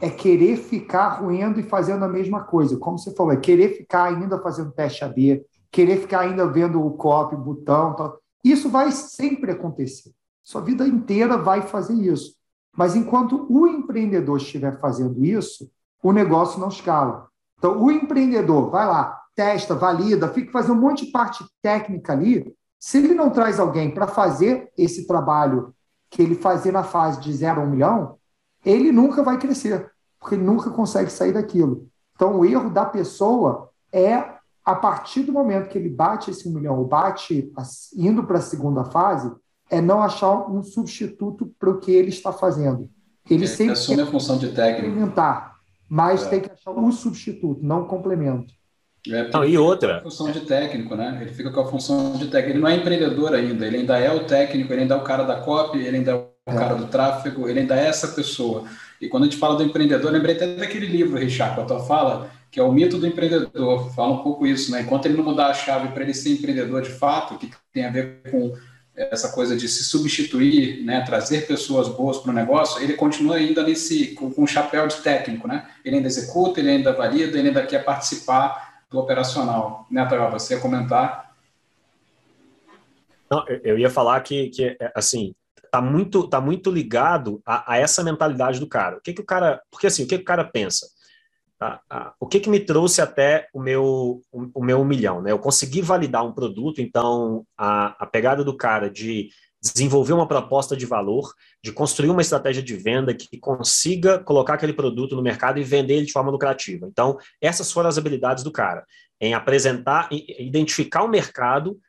é 0.00 0.10
querer 0.10 0.56
ficar 0.56 1.20
ruendo 1.20 1.60
e 1.60 1.62
fazendo 1.62 2.04
a 2.04 2.08
mesma 2.08 2.42
coisa. 2.42 2.76
Como 2.76 2.98
você 2.98 3.14
falou, 3.14 3.32
é 3.32 3.36
querer 3.36 3.76
ficar 3.76 4.04
ainda 4.04 4.38
fazendo 4.40 4.72
teste 4.72 5.04
AB, 5.04 5.44
querer 5.70 6.00
ficar 6.00 6.20
ainda 6.20 6.46
vendo 6.46 6.84
o 6.84 6.92
copy, 6.92 7.36
botão. 7.36 7.94
Tal. 7.94 8.18
Isso 8.42 8.68
vai 8.68 8.90
sempre 8.90 9.52
acontecer. 9.52 10.12
Sua 10.42 10.60
vida 10.60 10.86
inteira 10.86 11.38
vai 11.38 11.62
fazer 11.62 11.94
isso. 11.94 12.34
Mas 12.76 12.96
enquanto 12.96 13.46
o 13.48 13.66
empreendedor 13.66 14.36
estiver 14.36 14.78
fazendo 14.80 15.24
isso, 15.24 15.70
o 16.02 16.12
negócio 16.12 16.60
não 16.60 16.68
escala. 16.68 17.28
Então, 17.56 17.82
o 17.82 17.90
empreendedor 17.90 18.68
vai 18.68 18.86
lá, 18.86 19.18
testa, 19.34 19.74
valida, 19.74 20.28
fica 20.28 20.52
fazendo 20.52 20.76
um 20.76 20.80
monte 20.80 21.06
de 21.06 21.12
parte 21.12 21.44
técnica 21.62 22.12
ali. 22.12 22.52
Se 22.78 22.98
ele 22.98 23.14
não 23.14 23.30
traz 23.30 23.58
alguém 23.58 23.90
para 23.90 24.06
fazer 24.06 24.70
esse 24.76 25.06
trabalho 25.06 25.74
que 26.10 26.20
ele 26.20 26.34
fazia 26.34 26.70
na 26.70 26.82
fase 26.82 27.20
de 27.20 27.32
zero 27.32 27.60
a 27.60 27.64
um 27.64 27.70
milhão, 27.70 28.18
ele 28.64 28.90
nunca 28.92 29.22
vai 29.22 29.38
crescer, 29.38 29.90
porque 30.18 30.34
ele 30.34 30.44
nunca 30.44 30.70
consegue 30.70 31.10
sair 31.10 31.32
daquilo. 31.32 31.86
Então, 32.14 32.38
o 32.38 32.44
erro 32.44 32.70
da 32.70 32.84
pessoa 32.84 33.70
é, 33.92 34.34
a 34.64 34.74
partir 34.74 35.22
do 35.22 35.32
momento 35.32 35.68
que 35.68 35.76
ele 35.76 35.88
bate 35.88 36.30
esse 36.30 36.48
um 36.48 36.52
milhão, 36.52 36.78
ou 36.78 36.84
bate 36.84 37.52
indo 37.96 38.24
para 38.24 38.38
a 38.38 38.42
segunda 38.42 38.84
fase, 38.84 39.30
é 39.70 39.80
não 39.80 40.02
achar 40.02 40.50
um 40.50 40.62
substituto 40.62 41.52
para 41.58 41.70
o 41.70 41.78
que 41.78 41.90
ele 41.90 42.08
está 42.08 42.32
fazendo. 42.32 42.88
Ele 43.28 43.44
é, 43.44 43.48
sempre 43.48 43.72
assume 43.72 44.02
a 44.02 44.06
função 44.06 44.38
de 44.38 44.52
técnico. 44.52 44.96
Mas 45.88 46.24
é. 46.24 46.28
tem 46.28 46.40
que 46.40 46.50
achar 46.50 46.70
um 46.70 46.90
substituto, 46.90 47.62
não 47.62 47.82
um 47.82 47.86
complemento. 47.86 48.52
É, 49.06 49.30
não, 49.30 49.44
e 49.44 49.58
outra. 49.58 49.98
A 49.98 50.02
função 50.02 50.30
de 50.30 50.40
técnico, 50.40 50.94
né? 50.94 51.18
Ele 51.20 51.32
fica 51.32 51.50
com 51.50 51.60
a 51.60 51.66
função 51.66 52.12
de 52.12 52.28
técnico. 52.28 52.56
Ele 52.56 52.62
não 52.62 52.68
é 52.68 52.76
empreendedor 52.76 53.34
ainda, 53.34 53.66
ele 53.66 53.78
ainda 53.78 53.98
é 53.98 54.10
o 54.10 54.24
técnico, 54.24 54.72
ele 54.72 54.82
ainda 54.82 54.94
é 54.94 54.98
o 54.98 55.04
cara 55.04 55.24
da 55.24 55.40
copy, 55.40 55.78
ele 55.78 55.98
ainda 55.98 56.12
é 56.12 56.33
o 56.46 56.54
cara 56.54 56.74
do 56.74 56.88
tráfego, 56.88 57.48
ele 57.48 57.60
ainda 57.60 57.74
é 57.74 57.86
essa 57.86 58.08
pessoa. 58.08 58.68
E 59.00 59.08
quando 59.08 59.24
a 59.24 59.26
gente 59.26 59.38
fala 59.38 59.56
do 59.56 59.62
empreendedor, 59.62 60.12
lembrei 60.12 60.36
até 60.36 60.46
daquele 60.54 60.86
livro, 60.86 61.18
Richard, 61.18 61.54
com 61.54 61.62
a 61.62 61.64
tua 61.64 61.80
fala, 61.80 62.30
que 62.50 62.60
é 62.60 62.62
o 62.62 62.70
mito 62.70 62.98
do 62.98 63.06
empreendedor. 63.06 63.90
Fala 63.94 64.12
um 64.12 64.22
pouco 64.22 64.46
isso, 64.46 64.70
né? 64.70 64.82
Enquanto 64.82 65.06
ele 65.06 65.16
não 65.16 65.24
mudar 65.24 65.48
a 65.48 65.54
chave 65.54 65.88
para 65.88 66.02
ele 66.02 66.12
ser 66.12 66.34
empreendedor 66.34 66.82
de 66.82 66.90
fato, 66.90 67.38
que 67.38 67.50
tem 67.72 67.86
a 67.86 67.90
ver 67.90 68.20
com 68.30 68.54
essa 68.94 69.32
coisa 69.32 69.56
de 69.56 69.68
se 69.68 69.82
substituir, 69.84 70.84
né, 70.84 71.00
trazer 71.00 71.48
pessoas 71.48 71.88
boas 71.88 72.18
para 72.18 72.30
o 72.30 72.34
negócio, 72.34 72.80
ele 72.80 72.92
continua 72.92 73.36
ainda 73.36 73.64
nesse 73.64 74.14
com, 74.14 74.30
com 74.30 74.46
chapéu 74.46 74.86
de 74.86 74.96
técnico, 74.98 75.48
né? 75.48 75.66
Ele 75.84 75.96
ainda 75.96 76.06
executa, 76.06 76.60
ele 76.60 76.70
ainda 76.70 76.92
valida, 76.92 77.36
ele 77.38 77.48
ainda 77.48 77.66
quer 77.66 77.84
participar 77.84 78.82
do 78.88 79.00
operacional, 79.00 79.86
né, 79.90 80.06
Tayo? 80.06 80.30
Você 80.30 80.54
ia 80.54 80.60
comentar? 80.60 81.34
Não, 83.28 83.44
eu 83.64 83.76
ia 83.78 83.90
falar 83.90 84.20
que, 84.20 84.48
que 84.50 84.76
assim, 84.94 85.34
tá 85.74 85.80
muito, 85.80 86.28
tá 86.28 86.40
muito 86.40 86.70
ligado 86.70 87.42
a, 87.44 87.72
a, 87.72 87.78
essa 87.78 88.04
mentalidade 88.04 88.60
do 88.60 88.68
cara. 88.68 88.98
O 88.98 89.00
que 89.00 89.12
que 89.12 89.20
o 89.20 89.24
cara, 89.24 89.60
porque 89.72 89.88
assim, 89.88 90.04
o 90.04 90.06
que, 90.06 90.18
que 90.18 90.22
o 90.22 90.24
cara 90.24 90.44
pensa? 90.44 90.86
O 92.20 92.28
que 92.28 92.38
que 92.38 92.48
me 92.48 92.60
trouxe 92.60 93.00
até 93.00 93.48
o 93.52 93.60
meu, 93.60 94.22
o, 94.30 94.50
o, 94.54 94.64
meu 94.64 94.84
milhão, 94.84 95.20
né? 95.20 95.32
Eu 95.32 95.38
consegui 95.38 95.82
validar 95.82 96.24
um 96.24 96.32
produto, 96.32 96.80
então 96.80 97.44
a, 97.58 98.04
a 98.04 98.06
pegada 98.06 98.44
do 98.44 98.56
cara 98.56 98.88
de 98.88 99.30
desenvolver 99.60 100.12
uma 100.12 100.28
proposta 100.28 100.76
de 100.76 100.86
valor, 100.86 101.32
de 101.60 101.72
construir 101.72 102.10
uma 102.10 102.22
estratégia 102.22 102.62
de 102.62 102.76
venda 102.76 103.12
que 103.12 103.36
consiga 103.38 104.20
colocar 104.20 104.54
aquele 104.54 104.74
produto 104.74 105.16
no 105.16 105.22
mercado 105.22 105.58
e 105.58 105.64
vender 105.64 105.94
ele 105.94 106.06
de 106.06 106.12
forma 106.12 106.30
lucrativa. 106.30 106.86
Então, 106.86 107.18
essas 107.40 107.72
foram 107.72 107.88
as 107.88 107.98
habilidades 107.98 108.44
do 108.44 108.52
cara, 108.52 108.84
em 109.20 109.34
apresentar, 109.34 110.08
identificar 110.12 111.02
o 111.02 111.08
mercado 111.08 111.80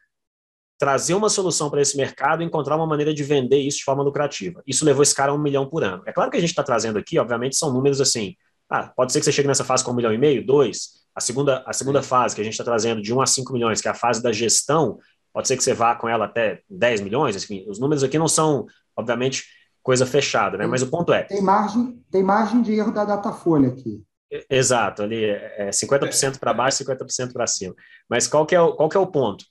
trazer 0.78 1.14
uma 1.14 1.30
solução 1.30 1.70
para 1.70 1.82
esse 1.82 1.96
mercado 1.96 2.44
e 2.44 2.46
encontrar 2.46 2.76
uma 2.76 2.86
maneira 2.86 3.14
de 3.14 3.24
vender 3.24 3.60
isso 3.60 3.78
de 3.78 3.84
forma 3.84 4.04
lucrativa. 4.04 4.62
Isso 4.68 4.84
levou 4.84 5.04
esse 5.04 5.16
cara 5.16 5.32
a 5.32 5.36
um 5.36 5.38
milhão 5.38 5.68
por 5.68 5.84
ano. 5.84 6.04
É 6.06 6.12
claro 6.12 6.30
que 6.30 6.38
a 6.38 6.40
gente 6.40 6.50
está 6.50 6.64
trazendo 6.64 7.00
aqui, 7.00 7.18
obviamente, 7.18 7.56
são 7.56 7.72
números 7.72 8.02
assim. 8.02 8.36
Ah, 8.70 8.92
pode 8.96 9.14
ser 9.14 9.20
que 9.20 9.26
você 9.26 9.32
chegue 9.32 9.48
nessa 9.48 9.64
fase 9.64 9.84
com 9.84 9.92
um 9.92 9.96
milhão 9.96 10.14
e 10.14 10.18
meio, 10.18 10.46
dois. 10.46 11.06
A 11.16 11.22
segunda, 11.22 11.64
a 11.66 11.72
segunda 11.72 12.02
fase 12.02 12.36
que 12.36 12.42
a 12.42 12.44
gente 12.44 12.54
está 12.54 12.64
trazendo 12.64 13.02
de 13.02 13.14
um 13.14 13.22
a 13.22 13.26
cinco 13.26 13.54
milhões, 13.54 13.80
que 13.80 13.88
é 13.88 13.92
a 13.92 13.96
fase 13.96 14.22
da 14.22 14.34
gestão, 14.34 15.00
pode 15.34 15.48
ser 15.48 15.56
que 15.56 15.64
você 15.64 15.74
vá 15.74 15.96
com 15.96 16.10
ela 16.10 16.26
até 16.26 16.62
10 16.70 17.02
milhões. 17.02 17.36
Enfim, 17.36 17.66
os 17.70 17.80
números 17.80 18.04
aqui 18.04 18.18
não 18.18 18.28
são, 18.28 18.66
obviamente, 18.98 19.46
coisa 19.82 20.06
fechada, 20.06 20.58
né? 20.58 20.66
Mas 20.66 20.82
o 20.82 20.88
ponto 20.88 21.14
é. 21.14 21.24
Tem 21.24 21.42
margem, 21.42 22.04
tem 22.12 22.24
margem 22.24 22.62
de 22.62 22.74
erro 22.74 22.92
da 22.92 23.06
Datafolha 23.06 23.70
aqui. 23.70 24.04
Exato, 24.50 25.04
ali 25.04 25.24
é 25.24 25.70
50% 25.70 26.40
para 26.40 26.54
baixo, 26.54 26.84
50% 26.84 27.32
para 27.32 27.48
cima. 27.48 27.74
Mas 28.10 28.28
qual 28.28 28.46
que, 28.46 28.56
é 28.56 28.60
o, 28.60 28.74
qual 28.74 28.90
que 28.90 28.98
é 28.98 29.00
o 29.00 29.08
ponto? 29.08 29.46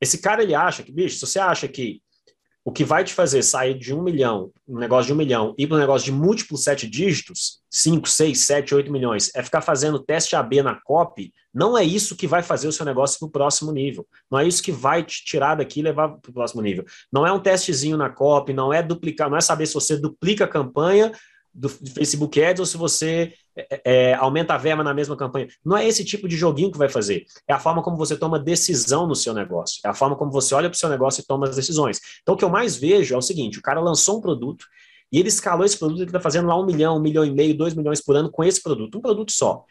Esse 0.00 0.18
cara, 0.18 0.42
ele 0.42 0.54
acha 0.54 0.82
que, 0.82 0.92
bicho, 0.92 1.16
se 1.16 1.26
você 1.26 1.38
acha 1.38 1.66
que 1.68 2.00
o 2.64 2.72
que 2.72 2.84
vai 2.84 3.02
te 3.02 3.14
fazer 3.14 3.42
sair 3.42 3.78
de 3.78 3.94
um 3.94 4.02
milhão, 4.02 4.52
um 4.68 4.78
negócio 4.78 5.06
de 5.06 5.12
um 5.14 5.16
milhão, 5.16 5.54
ir 5.56 5.66
para 5.66 5.78
um 5.78 5.80
negócio 5.80 6.04
de 6.04 6.12
múltiplos 6.12 6.64
sete 6.64 6.86
dígitos, 6.86 7.60
cinco, 7.70 8.06
seis, 8.06 8.40
sete, 8.40 8.74
oito 8.74 8.92
milhões, 8.92 9.30
é 9.34 9.42
ficar 9.42 9.62
fazendo 9.62 9.98
teste 9.98 10.36
AB 10.36 10.62
na 10.62 10.74
copy, 10.74 11.32
não 11.54 11.78
é 11.78 11.82
isso 11.82 12.14
que 12.14 12.26
vai 12.26 12.42
fazer 12.42 12.68
o 12.68 12.72
seu 12.72 12.84
negócio 12.84 13.18
para 13.18 13.26
o 13.26 13.30
próximo 13.30 13.72
nível. 13.72 14.06
Não 14.30 14.38
é 14.38 14.46
isso 14.46 14.62
que 14.62 14.70
vai 14.70 15.02
te 15.02 15.24
tirar 15.24 15.54
daqui 15.54 15.80
e 15.80 15.82
levar 15.82 16.10
para 16.10 16.30
o 16.30 16.32
próximo 16.32 16.60
nível. 16.60 16.84
Não 17.10 17.26
é 17.26 17.32
um 17.32 17.40
testezinho 17.40 17.96
na 17.96 18.10
copy, 18.10 18.52
não 18.52 18.72
é 18.72 18.82
duplicar, 18.82 19.30
não 19.30 19.36
é 19.36 19.40
saber 19.40 19.66
se 19.66 19.74
você 19.74 19.96
duplica 19.96 20.44
a 20.44 20.48
campanha 20.48 21.10
do 21.58 21.68
Facebook 21.68 22.42
Ads 22.42 22.60
ou 22.60 22.66
se 22.66 22.76
você 22.76 23.34
é, 23.56 23.80
é, 23.84 24.14
aumenta 24.14 24.54
a 24.54 24.58
verba 24.58 24.84
na 24.84 24.94
mesma 24.94 25.16
campanha. 25.16 25.48
Não 25.64 25.76
é 25.76 25.86
esse 25.86 26.04
tipo 26.04 26.28
de 26.28 26.36
joguinho 26.36 26.70
que 26.70 26.78
vai 26.78 26.88
fazer. 26.88 27.24
É 27.48 27.52
a 27.52 27.58
forma 27.58 27.82
como 27.82 27.96
você 27.96 28.16
toma 28.16 28.38
decisão 28.38 29.06
no 29.06 29.16
seu 29.16 29.34
negócio. 29.34 29.80
É 29.84 29.88
a 29.88 29.94
forma 29.94 30.14
como 30.14 30.30
você 30.30 30.54
olha 30.54 30.70
para 30.70 30.76
o 30.76 30.78
seu 30.78 30.88
negócio 30.88 31.20
e 31.20 31.26
toma 31.26 31.48
as 31.48 31.56
decisões. 31.56 32.00
Então, 32.22 32.34
o 32.34 32.38
que 32.38 32.44
eu 32.44 32.48
mais 32.48 32.76
vejo 32.76 33.14
é 33.14 33.18
o 33.18 33.22
seguinte: 33.22 33.58
o 33.58 33.62
cara 33.62 33.80
lançou 33.80 34.18
um 34.18 34.20
produto 34.20 34.64
e 35.10 35.18
ele 35.18 35.28
escalou 35.28 35.64
esse 35.64 35.76
produto, 35.76 36.00
ele 36.00 36.08
está 36.08 36.20
fazendo 36.20 36.46
lá 36.46 36.58
um 36.58 36.64
milhão, 36.64 36.96
um 36.96 37.00
milhão 37.00 37.24
e 37.24 37.30
meio, 37.30 37.56
dois 37.56 37.74
milhões 37.74 38.00
por 38.00 38.14
ano 38.14 38.30
com 38.30 38.44
esse 38.44 38.62
produto, 38.62 38.98
um 38.98 39.00
produto 39.00 39.32
só. 39.32 39.64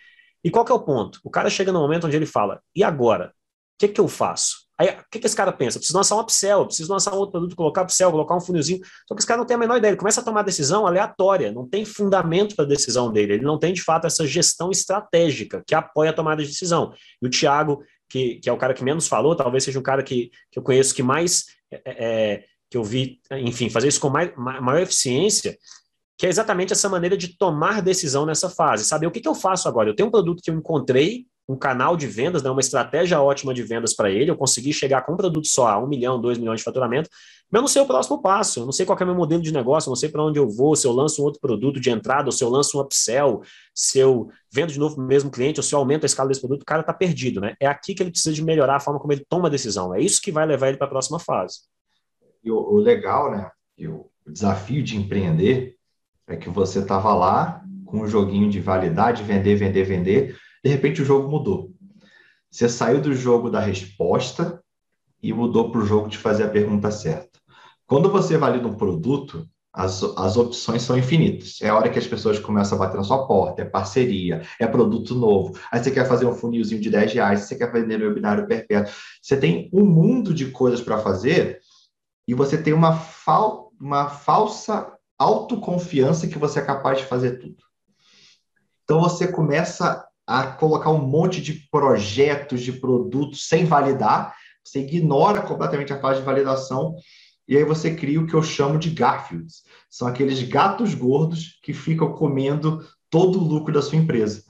E 0.44 0.52
qual 0.52 0.66
que 0.66 0.72
é 0.72 0.76
o 0.76 0.80
ponto? 0.80 1.20
O 1.24 1.30
cara 1.30 1.50
chega 1.50 1.72
no 1.72 1.80
momento 1.80 2.08
onde 2.08 2.18
ele 2.18 2.26
fala: 2.26 2.62
e 2.76 2.84
agora? 2.84 3.30
O 3.30 3.80
que, 3.80 3.88
que 3.88 4.02
eu 4.02 4.08
faço? 4.08 4.67
Aí, 4.80 4.90
o 4.90 5.04
que, 5.12 5.20
que 5.20 5.26
esse 5.26 5.36
cara 5.36 5.52
pensa? 5.52 5.80
Preciso 5.80 5.98
lançar 5.98 6.16
um 6.16 6.20
upsell, 6.20 6.66
preciso 6.66 6.92
lançar 6.92 7.14
um 7.14 7.18
outro 7.18 7.32
produto, 7.32 7.56
colocar 7.56 7.82
upsell, 7.82 8.12
colocar 8.12 8.36
um 8.36 8.42
funilzinho. 8.42 8.80
Só 9.08 9.16
que 9.16 9.22
esse 9.22 9.28
cara 9.28 9.40
não 9.40 9.46
tem 9.46 9.56
a 9.56 9.60
menor 9.60 9.78
ideia. 9.78 9.92
Ele 9.92 9.98
começa 9.98 10.22
a 10.22 10.24
tomar 10.24 10.44
decisão 10.44 10.86
aleatória, 10.86 11.52
não 11.52 11.68
tem 11.68 11.84
fundamento 11.84 12.56
para 12.56 12.66
a 12.66 12.68
decisão 12.68 13.12
dele. 13.12 13.34
Ele 13.34 13.44
não 13.44 13.58
tem, 13.58 13.74
de 13.74 13.82
fato, 13.82 14.06
essa 14.06 14.26
gestão 14.28 14.70
estratégica 14.70 15.64
que 15.66 15.74
apoia 15.74 16.12
a 16.12 16.14
tomada 16.14 16.44
de 16.44 16.50
decisão. 16.50 16.94
E 17.22 17.26
o 17.26 17.30
Thiago, 17.30 17.84
que, 18.08 18.36
que 18.36 18.50
é 18.50 18.54
o 18.54 18.58
cara 18.58 18.74
que 18.74 18.84
menos 18.84 19.08
falou, 19.08 19.36
talvez 19.36 19.64
seja 19.64 19.80
um 19.80 19.84
cara 19.84 20.04
que, 20.04 20.30
que 20.52 20.60
eu 20.60 20.64
conheço 20.64 20.94
que 20.94 21.02
mais 21.02 21.46
é, 21.72 21.82
é, 21.86 22.44
que 22.70 22.78
eu 22.78 22.84
vi, 22.84 23.20
enfim, 23.32 23.70
fazer 23.70 23.88
isso 23.88 24.00
com 24.00 24.10
mais, 24.10 24.32
maior 24.36 24.82
eficiência, 24.82 25.58
que 26.18 26.26
é 26.26 26.30
exatamente 26.30 26.74
essa 26.74 26.90
maneira 26.90 27.16
de 27.16 27.38
tomar 27.38 27.82
decisão 27.82 28.26
nessa 28.26 28.50
fase. 28.50 28.86
Saber 28.86 29.08
o 29.08 29.12
que, 29.12 29.22
que 29.22 29.28
eu 29.28 29.36
faço 29.36 29.68
agora? 29.68 29.90
Eu 29.90 29.96
tenho 29.96 30.10
um 30.10 30.12
produto 30.12 30.42
que 30.42 30.50
eu 30.50 30.56
encontrei, 30.56 31.26
um 31.48 31.56
canal 31.56 31.96
de 31.96 32.08
vendas, 32.08 32.44
né, 32.44 32.50
uma 32.50 32.60
estratégia 32.60 33.22
ótima 33.22 33.54
de 33.54 33.64
vendas 33.64 33.96
para 33.96 34.12
ele, 34.12 34.30
eu 34.30 34.36
consegui 34.36 34.74
chegar 34.74 35.06
com 35.06 35.14
um 35.14 35.18
produto 35.18 35.48
só 35.48 35.68
a 35.68 35.80
um 35.80 35.88
milhão, 35.88 36.20
dois 36.20 36.38
milhões 36.38 36.60
de 36.60 36.64
faturamento, 36.66 37.10
mas 37.50 37.60
eu 37.60 37.62
não 37.62 37.68
sei 37.68 37.82
o 37.82 37.86
próximo 37.86 38.22
passo, 38.22 38.60
eu 38.60 38.66
não 38.66 38.74
sei 38.74 38.86
qual 38.86 38.98
é 39.00 39.04
o 39.04 39.08
meu 39.08 39.16
modelo 39.16 39.42
de 39.42 39.54
negócio, 39.54 39.88
eu 39.88 39.92
não 39.92 39.96
sei 39.96 40.10
para 40.10 40.22
onde 40.22 40.38
eu 40.38 40.50
vou, 40.50 40.76
se 40.76 40.86
eu 40.86 40.92
lanço 40.92 41.22
um 41.22 41.26
outro 41.26 41.40
produto 41.40 41.80
de 41.80 41.90
entrada, 41.90 42.26
ou 42.26 42.32
se 42.34 42.44
eu 42.44 42.50
lanço 42.50 42.78
um 42.78 42.82
upsell, 42.82 43.42
se 43.74 43.98
eu 43.98 44.30
vendo 44.52 44.74
de 44.74 44.80
novo 44.80 44.96
para 44.96 45.04
o 45.06 45.08
mesmo 45.08 45.32
cliente, 45.32 45.60
ou 45.60 45.64
se 45.64 45.74
eu 45.74 45.80
aumento 45.80 46.04
a 46.04 46.06
escala 46.06 46.28
desse 46.28 46.42
produto, 46.42 46.64
o 46.64 46.66
cara 46.66 46.82
está 46.82 46.94
perdido, 46.94 47.40
né? 47.40 47.56
É 47.62 47.66
aqui 47.66 47.94
que 47.96 48.04
ele 48.04 48.12
precisa 48.12 48.36
de 48.36 48.44
melhorar 48.44 48.76
a 48.76 48.80
forma 48.82 49.00
como 49.00 49.14
ele 49.14 49.26
toma 49.30 49.48
a 49.48 49.52
decisão, 49.52 49.96
é 49.96 50.02
isso 50.02 50.22
que 50.22 50.32
vai 50.32 50.46
levar 50.46 50.68
ele 50.68 50.78
para 50.78 50.88
a 50.88 50.90
próxima 50.90 51.20
fase. 51.20 51.60
E 52.44 52.52
o, 52.52 52.58
o 52.58 52.78
legal, 52.78 53.32
né, 53.32 53.50
e 53.78 53.88
o 53.88 54.10
desafio 54.28 54.84
de 54.84 54.98
empreender 54.98 55.78
é 56.28 56.36
que 56.36 56.50
você 56.50 56.80
estava 56.80 57.14
lá 57.14 57.64
com 57.86 58.02
um 58.02 58.08
joguinho 58.08 58.50
de 58.50 58.60
validade, 58.60 59.24
vender, 59.24 59.56
vender, 59.56 59.84
vender, 59.86 60.38
de 60.64 60.70
repente 60.70 61.02
o 61.02 61.06
jogo 61.06 61.30
mudou. 61.30 61.72
Você 62.50 62.70
saiu 62.70 63.02
do 63.02 63.14
jogo 63.14 63.50
da 63.50 63.60
resposta 63.60 64.64
e 65.22 65.34
mudou 65.34 65.72
para 65.72 65.82
o 65.82 65.86
jogo 65.86 66.08
de 66.08 66.18
fazer 66.18 66.44
a 66.44 66.50
pergunta 66.50 66.92
certa. 66.92 67.40
Quando 67.86 68.10
você 68.10 68.38
valida 68.38 68.68
um 68.68 68.76
produto, 68.76 69.48
as, 69.78 70.02
as 70.18 70.38
opções 70.38 70.82
são 70.82 70.98
infinitas. 70.98 71.60
É 71.62 71.70
a 71.70 71.76
hora 71.76 71.90
que 71.90 72.00
as 72.00 72.08
pessoas 72.08 72.40
começam 72.40 72.76
a 72.76 72.80
bater 72.80 72.98
na 72.98 73.04
sua 73.04 73.28
porta, 73.28 73.62
é 73.62 73.66
parceria, 73.66 74.42
é 74.60 74.66
produto 74.66 75.14
novo. 75.14 75.56
Aí 75.72 75.82
você 75.82 75.92
quer 75.92 76.08
fazer 76.08 76.26
um 76.26 76.34
funilzinho 76.34 76.82
de 76.82 76.90
10 76.90 77.14
reais, 77.14 77.42
você 77.42 77.56
quer 77.56 77.72
vender 77.72 78.00
no 78.00 78.06
webinário 78.06 78.48
perpétuo. 78.48 78.92
Você 79.22 79.38
tem 79.38 79.70
um 79.72 79.86
mundo 79.86 80.34
de 80.34 80.50
coisas 80.50 80.82
para 80.82 80.98
fazer 80.98 81.60
e 82.28 82.34
você 82.34 82.58
tem 82.58 82.74
uma, 82.74 82.96
fal 82.96 83.72
uma 83.80 84.10
falsa 84.10 84.92
autoconfiança 85.20 86.28
que 86.28 86.40
você 86.40 86.58
é 86.58 86.66
capaz 86.66 86.98
de 86.98 87.06
fazer 87.06 87.38
tudo. 87.38 87.64
Então 88.84 89.00
você 89.00 89.28
começa 89.28 90.07
a 90.28 90.46
colocar 90.46 90.92
um 90.92 91.08
monte 91.08 91.42
de 91.42 91.54
projetos, 91.72 92.62
de 92.62 92.74
produtos 92.74 93.48
sem 93.48 93.64
validar, 93.64 94.36
você 94.64 94.82
ignora 94.82 95.42
completamente 95.42 95.94
a 95.94 96.00
fase 96.00 96.20
de 96.20 96.26
validação 96.26 96.96
e 97.48 97.56
aí 97.56 97.64
você 97.64 97.96
cria 97.96 98.20
o 98.20 98.28
que 98.28 98.34
eu 98.34 98.44
chamo 98.44 98.78
de 98.78 98.90
Garfields. 98.90 99.64
São 99.90 100.06
aqueles 100.06 100.44
gatos 100.44 100.94
gordos 100.94 101.58
que 101.64 101.74
ficam 101.74 102.12
comendo 102.12 102.86
todo 103.10 103.40
o 103.40 103.44
lucro 103.44 103.74
da 103.74 103.82
sua 103.82 103.98
empresa. 103.98 104.44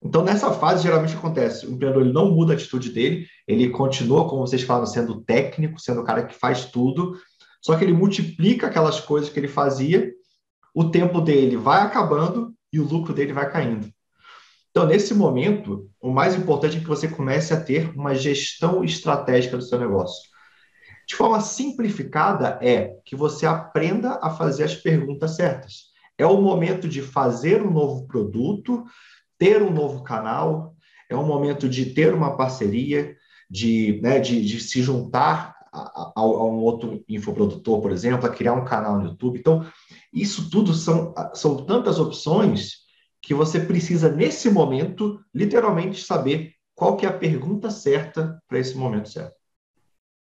Então, 0.00 0.22
nessa 0.22 0.52
fase, 0.52 0.84
geralmente 0.84 1.16
acontece, 1.16 1.66
o 1.66 1.72
empreendedor 1.72 2.04
ele 2.04 2.12
não 2.12 2.30
muda 2.30 2.52
a 2.52 2.56
atitude 2.56 2.90
dele, 2.90 3.26
ele 3.48 3.70
continua, 3.70 4.28
como 4.28 4.46
vocês 4.46 4.62
falam, 4.62 4.86
sendo 4.86 5.22
técnico, 5.22 5.80
sendo 5.80 6.02
o 6.02 6.04
cara 6.04 6.24
que 6.24 6.34
faz 6.34 6.66
tudo, 6.66 7.18
só 7.60 7.76
que 7.76 7.82
ele 7.82 7.92
multiplica 7.92 8.68
aquelas 8.68 9.00
coisas 9.00 9.28
que 9.28 9.40
ele 9.40 9.48
fazia, 9.48 10.12
o 10.72 10.84
tempo 10.90 11.20
dele 11.20 11.56
vai 11.56 11.80
acabando 11.80 12.54
e 12.72 12.78
o 12.78 12.86
lucro 12.86 13.12
dele 13.12 13.32
vai 13.32 13.50
caindo. 13.50 13.88
Então, 14.76 14.86
nesse 14.86 15.14
momento, 15.14 15.90
o 16.02 16.10
mais 16.10 16.34
importante 16.34 16.76
é 16.76 16.80
que 16.80 16.86
você 16.86 17.08
comece 17.08 17.54
a 17.54 17.58
ter 17.58 17.90
uma 17.96 18.14
gestão 18.14 18.84
estratégica 18.84 19.56
do 19.56 19.62
seu 19.62 19.80
negócio. 19.80 20.28
De 21.08 21.14
forma 21.14 21.40
simplificada, 21.40 22.58
é 22.60 22.92
que 23.02 23.16
você 23.16 23.46
aprenda 23.46 24.18
a 24.20 24.28
fazer 24.28 24.64
as 24.64 24.74
perguntas 24.74 25.34
certas. 25.34 25.84
É 26.18 26.26
o 26.26 26.42
momento 26.42 26.90
de 26.90 27.00
fazer 27.00 27.62
um 27.62 27.70
novo 27.70 28.06
produto, 28.06 28.84
ter 29.38 29.62
um 29.62 29.72
novo 29.72 30.02
canal, 30.02 30.74
é 31.08 31.16
o 31.16 31.24
momento 31.24 31.70
de 31.70 31.94
ter 31.94 32.12
uma 32.12 32.36
parceria, 32.36 33.16
de, 33.48 33.98
né, 34.02 34.18
de, 34.18 34.44
de 34.44 34.60
se 34.60 34.82
juntar 34.82 35.56
a, 35.72 36.12
a, 36.14 36.22
um 36.22 36.58
outro 36.58 37.02
infoprodutor, 37.08 37.80
por 37.80 37.92
exemplo, 37.92 38.26
a 38.26 38.30
criar 38.30 38.52
um 38.52 38.66
canal 38.66 38.98
no 38.98 39.06
YouTube. 39.06 39.38
Então, 39.38 39.64
isso 40.12 40.50
tudo 40.50 40.74
são, 40.74 41.14
são 41.32 41.64
tantas 41.64 41.98
opções 41.98 42.84
que 43.26 43.34
você 43.34 43.58
precisa, 43.58 44.08
nesse 44.08 44.48
momento, 44.48 45.20
literalmente 45.34 46.00
saber 46.04 46.52
qual 46.76 46.96
que 46.96 47.04
é 47.04 47.08
a 47.08 47.18
pergunta 47.18 47.72
certa 47.72 48.40
para 48.46 48.60
esse 48.60 48.76
momento 48.76 49.08
certo. 49.08 49.34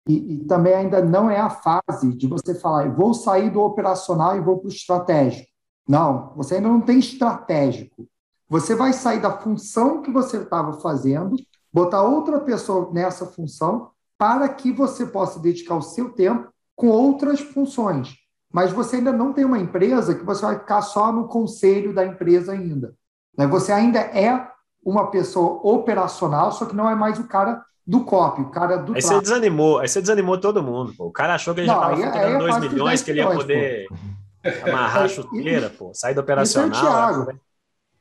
E, 0.06 0.34
e, 0.34 0.46
também 0.46 0.74
ainda 0.74 1.02
não 1.02 1.30
é 1.30 1.40
a 1.40 1.50
fase 1.50 2.14
de 2.14 2.28
você 2.28 2.54
falar, 2.54 2.94
vou 2.94 3.14
sair 3.14 3.50
do 3.50 3.62
operacional 3.62 4.36
e 4.36 4.42
vou 4.42 4.60
para 4.60 4.68
o 4.68 4.72
estratégico. 4.72 5.48
Não, 5.88 6.34
você 6.36 6.56
ainda 6.56 6.68
não 6.68 6.82
tem 6.82 7.00
estratégico. 7.00 8.06
Você 8.50 8.76
vai 8.76 8.92
sair 8.92 9.22
da 9.22 9.32
função 9.40 10.02
que 10.02 10.12
você 10.12 10.36
estava 10.36 10.74
fazendo, 10.82 11.38
botar 11.72 12.04
outra 12.04 12.42
pessoa 12.42 12.92
nessa 12.92 13.26
função 13.26 13.92
para 14.18 14.50
que 14.50 14.74
você 14.74 15.06
possa 15.06 15.40
dedicar 15.40 15.78
o 15.78 15.82
seu 15.82 16.10
tempo 16.12 16.50
com 16.76 16.90
outras 16.90 17.40
funções. 17.40 18.19
Mas 18.52 18.72
você 18.72 18.98
ainda 18.98 19.12
não 19.12 19.32
tem 19.32 19.46
uma 19.46 19.60
empresa 19.60 20.16
que 20.16 20.26
você 20.26 20.42
vai 20.42 20.58
ficar 20.58 20.82
só 20.82 21.12
no 21.12 21.28
conselho 21.28 21.94
da 21.94 22.06
empresa 22.06 22.52
ainda. 22.52 22.94
Né? 23.38 23.46
Você 23.48 23.72
ainda 23.72 24.00
é 24.00 24.48
uma 24.84 25.12
pessoa 25.12 25.60
operacional, 25.64 26.52
só 26.52 26.66
que 26.66 26.76
não 26.76 26.90
é 26.90 26.96
mais 26.96 27.20
o 27.20 27.28
cara 27.28 27.64
do 27.86 28.04
copy, 28.04 28.42
o 28.42 28.50
cara 28.50 28.78
do. 28.78 28.94
Aí 28.96 29.02
você 29.02 29.20
desanimou, 29.22 29.80
aí 29.80 29.88
você 29.88 30.02
desanimou 30.02 30.40
todo 30.40 30.64
mundo. 30.64 30.94
Pô. 30.98 31.06
O 31.06 31.12
cara 31.12 31.36
achou 31.36 31.54
que 31.54 31.62
ele 31.62 31.68
não, 31.68 31.80
já 31.80 31.94
estava 31.94 32.12
faturando 32.12 32.40
2 32.40 32.58
milhões, 32.60 33.02
que 33.02 33.12
ele 33.12 33.20
ia 33.20 33.30
poder 33.30 33.88
pô. 33.88 34.70
amarrar 34.70 35.04
a 35.04 35.08
chuteira, 35.10 35.70
pô, 35.70 35.92
sair 35.94 36.14
do 36.14 36.22
operacional. 36.22 36.70
Isso 36.70 36.78
é 36.78 36.82
o 36.82 36.92
Thiago. 36.92 37.26
Né? 37.26 37.40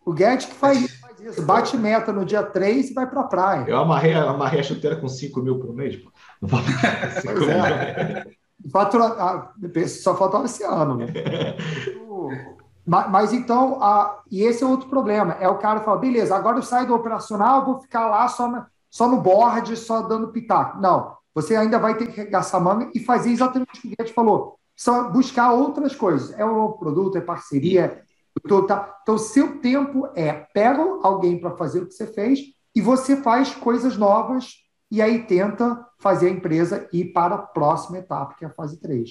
O 0.05 0.13
Guedes 0.13 0.47
que 0.47 0.55
faz, 0.55 0.99
faz 1.01 1.21
isso, 1.21 1.43
bate 1.43 1.77
meta 1.77 2.13
no 2.13 2.25
dia 2.25 2.43
3 2.43 2.91
e 2.91 2.95
vai 2.95 3.07
para 3.07 3.21
a 3.21 3.25
praia. 3.25 3.65
Eu 3.69 3.77
amarrei, 3.79 4.15
amarrei 4.15 4.61
a 4.61 4.63
chuteira 4.63 4.97
com 4.97 5.09
5 5.09 5.43
mil 5.43 5.59
por 5.59 5.75
mês, 5.75 5.97
pô. 5.97 6.11
Não 6.41 6.49
vou 6.49 6.61
pois 7.23 7.49
é. 7.49 8.27
Fatura... 8.71 9.53
Só 9.87 10.15
faltava 10.15 10.47
esse 10.47 10.65
ano, 10.65 10.97
né? 10.97 11.07
Mas 12.87 13.35
então, 13.35 13.83
a... 13.83 14.23
e 14.31 14.43
esse 14.43 14.65
é 14.65 14.67
outro 14.67 14.89
problema. 14.89 15.35
É 15.35 15.49
o 15.49 15.59
cara 15.59 15.81
fala, 15.81 15.99
beleza, 15.99 16.35
agora 16.35 16.57
eu 16.57 16.63
saio 16.63 16.87
do 16.87 16.95
operacional, 16.95 17.65
vou 17.65 17.79
ficar 17.81 18.09
lá 18.09 18.27
só, 18.29 18.49
na... 18.49 18.67
só 18.91 19.07
no 19.07 19.21
board, 19.21 19.77
só 19.77 20.03
dando 20.03 20.33
pitaco. 20.33 20.81
Não, 20.81 21.15
você 21.35 21.55
ainda 21.55 21.79
vai 21.79 21.97
ter 21.97 22.07
que 22.07 22.25
gastar 22.25 22.61
manga 22.61 22.91
e 22.95 23.01
fazer 23.01 23.31
exatamente 23.31 23.79
o 23.79 23.83
que 23.83 23.89
o 23.89 23.91
Guedes 23.97 24.15
falou. 24.15 24.59
Só 24.75 25.11
buscar 25.11 25.53
outras 25.53 25.95
coisas. 25.95 26.37
É 26.39 26.45
um 26.45 26.55
novo 26.55 26.79
produto, 26.79 27.19
é 27.19 27.21
parceria, 27.21 28.03
então, 28.45 28.67
tá? 28.67 28.99
então, 29.03 29.19
seu 29.19 29.59
tempo 29.61 30.09
é 30.15 30.33
pega 30.33 30.83
alguém 31.03 31.39
para 31.39 31.57
fazer 31.57 31.81
o 31.81 31.87
que 31.87 31.95
você 31.95 32.07
fez 32.07 32.41
e 32.75 32.81
você 32.81 33.17
faz 33.17 33.55
coisas 33.55 33.97
novas 33.97 34.55
e 34.91 35.03
aí 35.03 35.25
tenta 35.27 35.85
fazer 35.99 36.29
a 36.29 36.31
empresa 36.31 36.89
ir 36.93 37.07
para 37.07 37.35
a 37.35 37.39
próxima 37.39 37.99
etapa, 37.99 38.35
que 38.39 38.45
é 38.45 38.49
a 38.49 38.53
fase 38.53 38.79
3. 38.81 39.11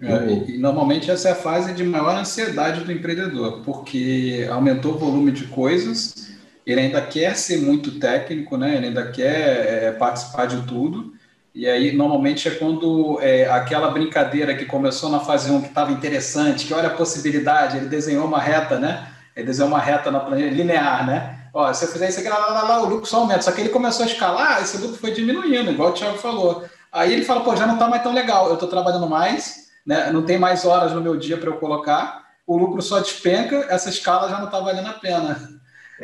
É, 0.00 0.50
e, 0.50 0.58
normalmente 0.58 1.10
essa 1.10 1.28
é 1.28 1.32
a 1.32 1.36
fase 1.36 1.72
de 1.74 1.84
maior 1.84 2.16
ansiedade 2.16 2.82
do 2.82 2.90
empreendedor, 2.90 3.62
porque 3.64 4.48
aumentou 4.50 4.94
o 4.94 4.98
volume 4.98 5.30
de 5.30 5.46
coisas, 5.46 6.32
ele 6.66 6.80
ainda 6.80 7.00
quer 7.00 7.36
ser 7.36 7.58
muito 7.58 8.00
técnico, 8.00 8.56
né? 8.56 8.76
ele 8.76 8.86
ainda 8.86 9.12
quer 9.12 9.84
é, 9.84 9.92
participar 9.92 10.46
de 10.46 10.66
tudo, 10.66 11.12
e 11.54 11.68
aí, 11.68 11.92
normalmente, 11.92 12.48
é 12.48 12.52
quando 12.52 13.18
é, 13.20 13.44
aquela 13.50 13.90
brincadeira 13.90 14.54
que 14.56 14.64
começou 14.64 15.10
na 15.10 15.20
fase 15.20 15.50
1, 15.50 15.60
que 15.60 15.68
estava 15.68 15.92
interessante, 15.92 16.66
que 16.66 16.72
olha 16.72 16.88
a 16.88 16.94
possibilidade, 16.94 17.76
ele 17.76 17.88
desenhou 17.88 18.26
uma 18.26 18.40
reta, 18.40 18.78
né? 18.78 19.06
Ele 19.36 19.46
desenhou 19.46 19.68
uma 19.68 19.78
reta 19.78 20.10
na 20.10 20.20
planilha 20.20 20.50
linear, 20.50 21.06
né? 21.06 21.41
Ó, 21.52 21.72
se 21.72 21.84
eu 21.84 21.88
fizer 21.88 22.08
isso 22.08 22.20
aqui, 22.20 22.28
lá, 22.28 22.38
lá, 22.38 22.62
lá, 22.62 22.82
o 22.82 22.88
lucro 22.88 23.06
só 23.06 23.18
aumenta. 23.18 23.42
Só 23.42 23.52
que 23.52 23.60
ele 23.60 23.68
começou 23.68 24.04
a 24.04 24.08
escalar, 24.08 24.62
esse 24.62 24.78
lucro 24.78 24.96
foi 24.96 25.12
diminuindo, 25.12 25.70
igual 25.70 25.90
o 25.90 25.92
Thiago 25.92 26.16
falou. 26.18 26.64
Aí 26.90 27.12
ele 27.12 27.24
fala, 27.24 27.42
pô, 27.42 27.54
já 27.54 27.66
não 27.66 27.74
está 27.74 27.88
mais 27.88 28.02
tão 28.02 28.12
legal, 28.12 28.48
eu 28.48 28.54
estou 28.54 28.68
trabalhando 28.68 29.08
mais, 29.08 29.68
né? 29.86 30.10
não 30.10 30.24
tem 30.24 30.38
mais 30.38 30.64
horas 30.64 30.92
no 30.92 31.00
meu 31.00 31.16
dia 31.16 31.38
para 31.38 31.48
eu 31.50 31.58
colocar, 31.58 32.22
o 32.46 32.56
lucro 32.56 32.82
só 32.82 33.00
despenca, 33.00 33.66
essa 33.68 33.88
escala 33.88 34.28
já 34.28 34.38
não 34.38 34.46
está 34.46 34.60
valendo 34.60 34.88
a 34.88 34.94
pena. 34.94 35.38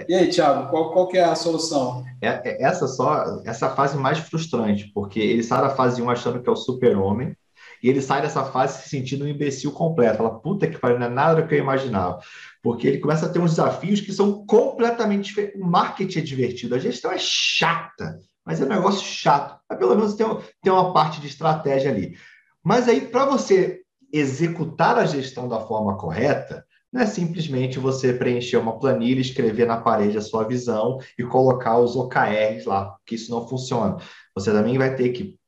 E 0.09 0.15
aí, 0.15 0.29
Thiago, 0.29 0.71
qual, 0.71 0.93
qual 0.93 1.09
que 1.09 1.19
é 1.19 1.25
a 1.25 1.35
solução? 1.35 2.05
É, 2.23 2.29
é, 2.29 2.63
essa 2.63 2.87
só, 2.87 3.41
essa 3.45 3.69
fase 3.71 3.97
mais 3.97 4.19
frustrante, 4.19 4.91
porque 4.95 5.19
ele 5.19 5.43
sai 5.43 5.61
da 5.61 5.71
fase 5.71 6.01
1 6.01 6.09
achando 6.09 6.41
que 6.41 6.49
é 6.49 6.53
o 6.53 6.57
super-homem, 6.57 7.37
e 7.83 7.89
ele 7.89 8.01
sai 8.01 8.23
dessa 8.23 8.45
fase 8.45 8.83
se 8.83 8.89
sentindo 8.89 9.25
um 9.25 9.29
imbecil 9.29 9.73
completo. 9.73 10.19
Fala, 10.19 10.39
puta 10.41 10.67
que 10.67 10.79
pariu, 10.79 10.99
não 10.99 11.07
é 11.07 11.11
nada 11.11 11.43
do 11.43 11.49
que 11.49 11.55
eu 11.55 11.59
imaginava. 11.59 12.19
Porque 12.63 12.87
ele 12.87 12.99
começa 12.99 13.27
a 13.27 13.29
ter 13.29 13.39
uns 13.39 13.53
desafios 13.53 14.01
que 14.01 14.13
são 14.13 14.45
completamente 14.47 15.27
diferentes. 15.27 15.61
O 15.61 15.65
marketing 15.65 16.19
é 16.19 16.23
divertido, 16.23 16.75
a 16.75 16.79
gestão 16.79 17.13
é 17.13 17.19
chata, 17.19 18.19
mas 18.45 18.61
é 18.61 18.65
um 18.65 18.69
negócio 18.69 19.07
chato. 19.07 19.61
Mas 19.69 19.79
pelo 19.79 19.95
menos 19.95 20.15
tem, 20.15 20.27
tem 20.63 20.73
uma 20.73 20.93
parte 20.93 21.21
de 21.21 21.27
estratégia 21.27 21.91
ali. 21.91 22.17
Mas 22.63 22.89
aí, 22.89 23.01
para 23.01 23.25
você 23.25 23.83
executar 24.13 24.99
a 24.99 25.07
gestão 25.07 25.49
da 25.49 25.61
forma 25.61 25.97
correta, 25.97 26.65
não 26.93 27.03
é 27.03 27.07
simplesmente 27.07 27.79
você 27.79 28.15
preencher 28.15 28.57
uma 28.57 28.79
planilha, 28.79 29.21
escrever 29.21 29.67
na 29.67 29.77
parede 29.77 30.17
a 30.17 30.23
sua 30.23 30.45
visão 30.45 30.99
e 31.19 31.23
colocar 31.23 31.79
os 31.79 31.95
OKRs 31.95 32.65
lá, 32.65 32.97
que 33.05 33.15
isso 33.15 33.31
não 33.31 33.47
funciona. 33.47 33.99
Você 34.35 34.51
também 34.51 34.79
vai 34.79 34.95
ter 34.97 35.11
que 35.11 35.39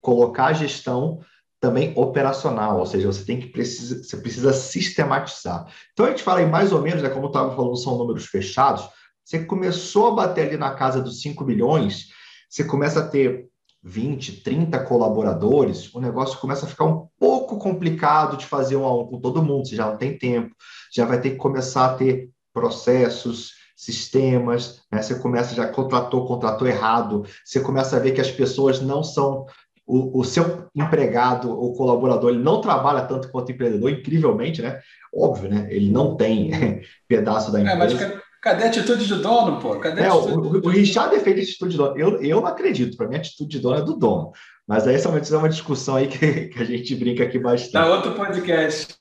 colocar 0.00 0.46
a 0.46 0.52
gestão 0.54 1.20
também 1.60 1.92
operacional, 1.96 2.78
ou 2.78 2.86
seja, 2.86 3.06
você 3.06 3.24
tem 3.24 3.40
que 3.40 3.48
precisa, 3.48 4.02
você 4.02 4.16
precisa 4.16 4.52
sistematizar. 4.52 5.66
Então 5.92 6.06
a 6.06 6.10
gente 6.10 6.22
fala 6.22 6.38
aí 6.38 6.46
mais 6.46 6.72
ou 6.72 6.80
menos, 6.80 7.02
né, 7.02 7.08
como 7.08 7.26
eu 7.26 7.28
estava 7.30 7.54
falando, 7.54 7.76
são 7.76 7.98
números 7.98 8.26
fechados. 8.26 8.88
Você 9.24 9.44
começou 9.44 10.08
a 10.08 10.14
bater 10.14 10.46
ali 10.46 10.56
na 10.56 10.74
casa 10.74 11.02
dos 11.02 11.20
5 11.20 11.44
milhões, 11.44 12.06
você 12.48 12.64
começa 12.64 13.00
a 13.00 13.08
ter 13.08 13.46
20, 13.82 14.42
30 14.42 14.78
colaboradores, 14.84 15.92
o 15.94 16.00
negócio 16.00 16.38
começa 16.38 16.66
a 16.66 16.68
ficar 16.68 16.84
um 16.84 17.08
pouco 17.18 17.58
complicado 17.58 18.36
de 18.36 18.46
fazer 18.46 18.76
um 18.76 18.84
a 18.84 18.94
um 18.94 19.06
com 19.06 19.20
todo 19.20 19.42
mundo, 19.42 19.68
você 19.68 19.76
já 19.76 19.86
não 19.86 19.96
tem 19.96 20.16
tempo, 20.16 20.54
já 20.92 21.04
vai 21.04 21.20
ter 21.20 21.30
que 21.30 21.36
começar 21.36 21.86
a 21.86 21.94
ter 21.94 22.30
processos, 22.52 23.52
sistemas, 23.76 24.82
né? 24.90 25.00
você 25.00 25.14
começa, 25.20 25.54
já 25.54 25.68
contratou, 25.68 26.26
contratou 26.26 26.66
errado, 26.66 27.24
você 27.44 27.60
começa 27.60 27.96
a 27.96 28.00
ver 28.00 28.10
que 28.10 28.20
as 28.20 28.30
pessoas 28.30 28.80
não 28.80 29.04
são 29.04 29.46
o, 29.88 30.20
o, 30.20 30.24
seu 30.24 30.68
empregado 30.74 31.50
ou 31.50 31.74
colaborador 31.74 32.30
ele 32.30 32.42
não 32.42 32.60
trabalha 32.60 33.06
tanto 33.06 33.30
quanto 33.30 33.48
o 33.48 33.52
empreendedor, 33.52 33.90
incrivelmente, 33.90 34.60
né? 34.60 34.80
Óbvio, 35.12 35.48
né? 35.48 35.66
Ele 35.70 35.90
não 35.90 36.14
tem 36.14 36.50
pedaço 37.08 37.50
da 37.50 37.60
empresa. 37.60 38.04
É, 38.04 38.08
mas 38.08 38.22
cadê 38.42 38.64
a 38.64 38.66
atitude 38.66 39.06
de 39.06 39.14
dono, 39.14 39.58
pô? 39.58 39.78
Cadê 39.80 40.02
é, 40.02 40.12
o, 40.12 40.18
o, 40.18 40.66
o 40.66 40.68
Richard 40.68 41.14
defende 41.16 41.40
a 41.40 41.42
atitude 41.42 41.70
de 41.70 41.76
dono. 41.78 41.98
Eu, 41.98 42.22
eu 42.22 42.40
não 42.42 42.46
acredito, 42.46 42.98
para 42.98 43.08
mim 43.08 43.16
a 43.16 43.18
atitude 43.18 43.48
de 43.48 43.60
dono 43.60 43.78
é 43.78 43.82
do 43.82 43.96
dono. 43.96 44.30
Mas 44.66 44.86
aí 44.86 44.94
essa 44.94 45.08
é 45.08 45.38
uma 45.38 45.48
discussão 45.48 45.96
aí 45.96 46.06
que, 46.06 46.48
que 46.52 46.62
a 46.62 46.64
gente 46.64 46.94
brinca 46.94 47.24
aqui 47.24 47.38
bastante. 47.38 47.72
Dá 47.72 47.86
outro 47.88 48.12
podcast. 48.12 48.94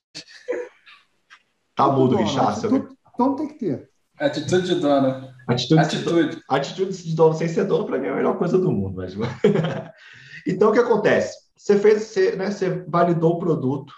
Tá 1.76 1.88
mudo, 1.89 2.15
Richard. 2.15 2.65
Atitude, 2.65 2.88
dono 3.17 3.36
tem 3.36 3.47
que 3.50 3.60
ter. 3.60 3.89
Atitude 4.17 4.67
de 4.67 4.76
dono. 4.80 5.28
Atitude, 5.47 5.82
atitude. 5.82 6.36
De, 6.38 6.43
atitude 6.50 7.04
de 7.04 7.15
dono 7.15 7.34
sem 7.34 7.47
ser 7.50 7.65
dono, 7.65 7.86
para 7.86 8.00
mim, 8.00 8.08
é 8.08 8.10
a 8.12 8.15
melhor 8.15 8.38
coisa 8.38 8.58
do 8.58 8.71
mundo. 8.71 8.95
Mas... 8.95 9.13
Então, 10.47 10.69
o 10.69 10.73
que 10.73 10.79
acontece? 10.79 11.38
Você 11.57 11.77
fez, 11.77 12.03
você, 12.03 12.36
né, 12.36 12.49
você 12.49 12.83
validou 12.88 13.33
o 13.33 13.39
produto, 13.39 13.93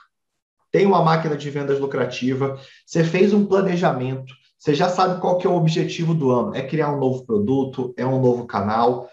tem 0.72 0.86
uma 0.86 1.04
máquina 1.04 1.38
de 1.38 1.50
vendas 1.50 1.80
lucrativa, 1.80 2.60
você 2.86 3.04
fez 3.04 3.34
um 3.34 3.46
planejamento, 3.46 4.34
você 4.58 4.74
já 4.74 4.90
sabe 4.90 5.22
qual 5.22 5.38
que 5.38 5.48
é 5.48 5.50
o 5.50 5.56
objetivo 5.56 6.14
do 6.14 6.32
ano, 6.32 6.56
é 6.56 6.62
criar 6.62 6.92
um 6.92 7.00
novo 7.00 7.26
produto, 7.26 7.94
é 7.96 8.06
um 8.06 8.22
novo 8.22 8.46
canal, 8.46 9.10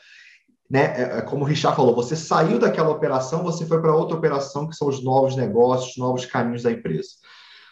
né? 0.68 0.94
É, 0.96 1.18
é 1.18 1.22
como 1.22 1.44
o 1.44 1.46
Richard 1.46 1.76
falou, 1.76 1.94
você 1.94 2.16
saiu 2.16 2.58
daquela 2.58 2.90
operação, 2.90 3.44
você 3.44 3.64
foi 3.64 3.80
para 3.80 3.94
outra 3.94 4.16
operação 4.16 4.66
que 4.66 4.74
são 4.74 4.88
os 4.88 5.02
novos 5.04 5.36
negócios, 5.36 5.96
novos 5.96 6.26
caminhos 6.26 6.62
da 6.62 6.72
empresa. 6.72 7.10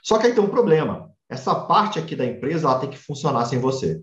Só 0.02 0.18
que 0.18 0.26
aí 0.26 0.34
tem 0.34 0.44
um 0.44 0.50
problema. 0.50 1.10
Essa 1.28 1.54
parte 1.54 1.98
aqui 1.98 2.14
da 2.14 2.24
empresa 2.24 2.68
ela 2.68 2.78
tem 2.78 2.90
que 2.90 2.98
funcionar 2.98 3.46
sem 3.46 3.58
você. 3.58 4.02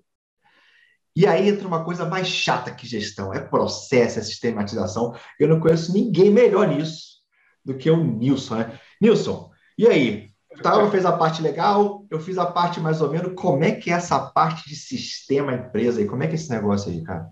E 1.15 1.27
aí 1.27 1.49
entra 1.49 1.67
uma 1.67 1.83
coisa 1.83 2.05
mais 2.05 2.27
chata 2.27 2.71
que 2.71 2.87
gestão, 2.87 3.33
é 3.33 3.39
processo, 3.39 4.19
é 4.19 4.21
sistematização. 4.21 5.13
Eu 5.39 5.49
não 5.49 5.59
conheço 5.59 5.93
ninguém 5.93 6.29
melhor 6.29 6.67
nisso 6.67 7.19
do 7.65 7.75
que 7.75 7.89
o 7.89 7.97
Nilson, 7.97 8.55
né? 8.55 8.79
Nilson, 8.99 9.49
e 9.77 9.87
aí? 9.87 10.31
Tava 10.61 10.91
fez 10.91 11.05
a 11.05 11.13
parte 11.13 11.41
legal, 11.41 12.05
eu 12.09 12.19
fiz 12.19 12.37
a 12.37 12.45
parte 12.45 12.79
mais 12.79 13.01
ou 13.01 13.09
menos. 13.09 13.33
Como 13.35 13.63
é 13.63 13.71
que 13.71 13.89
é 13.89 13.93
essa 13.93 14.19
parte 14.19 14.67
de 14.67 14.75
sistema 14.75 15.53
empresa 15.53 15.99
aí? 15.99 16.05
Como 16.05 16.21
é 16.23 16.27
que 16.27 16.33
é 16.33 16.35
esse 16.35 16.49
negócio 16.49 16.91
aí, 16.91 17.01
cara? 17.01 17.29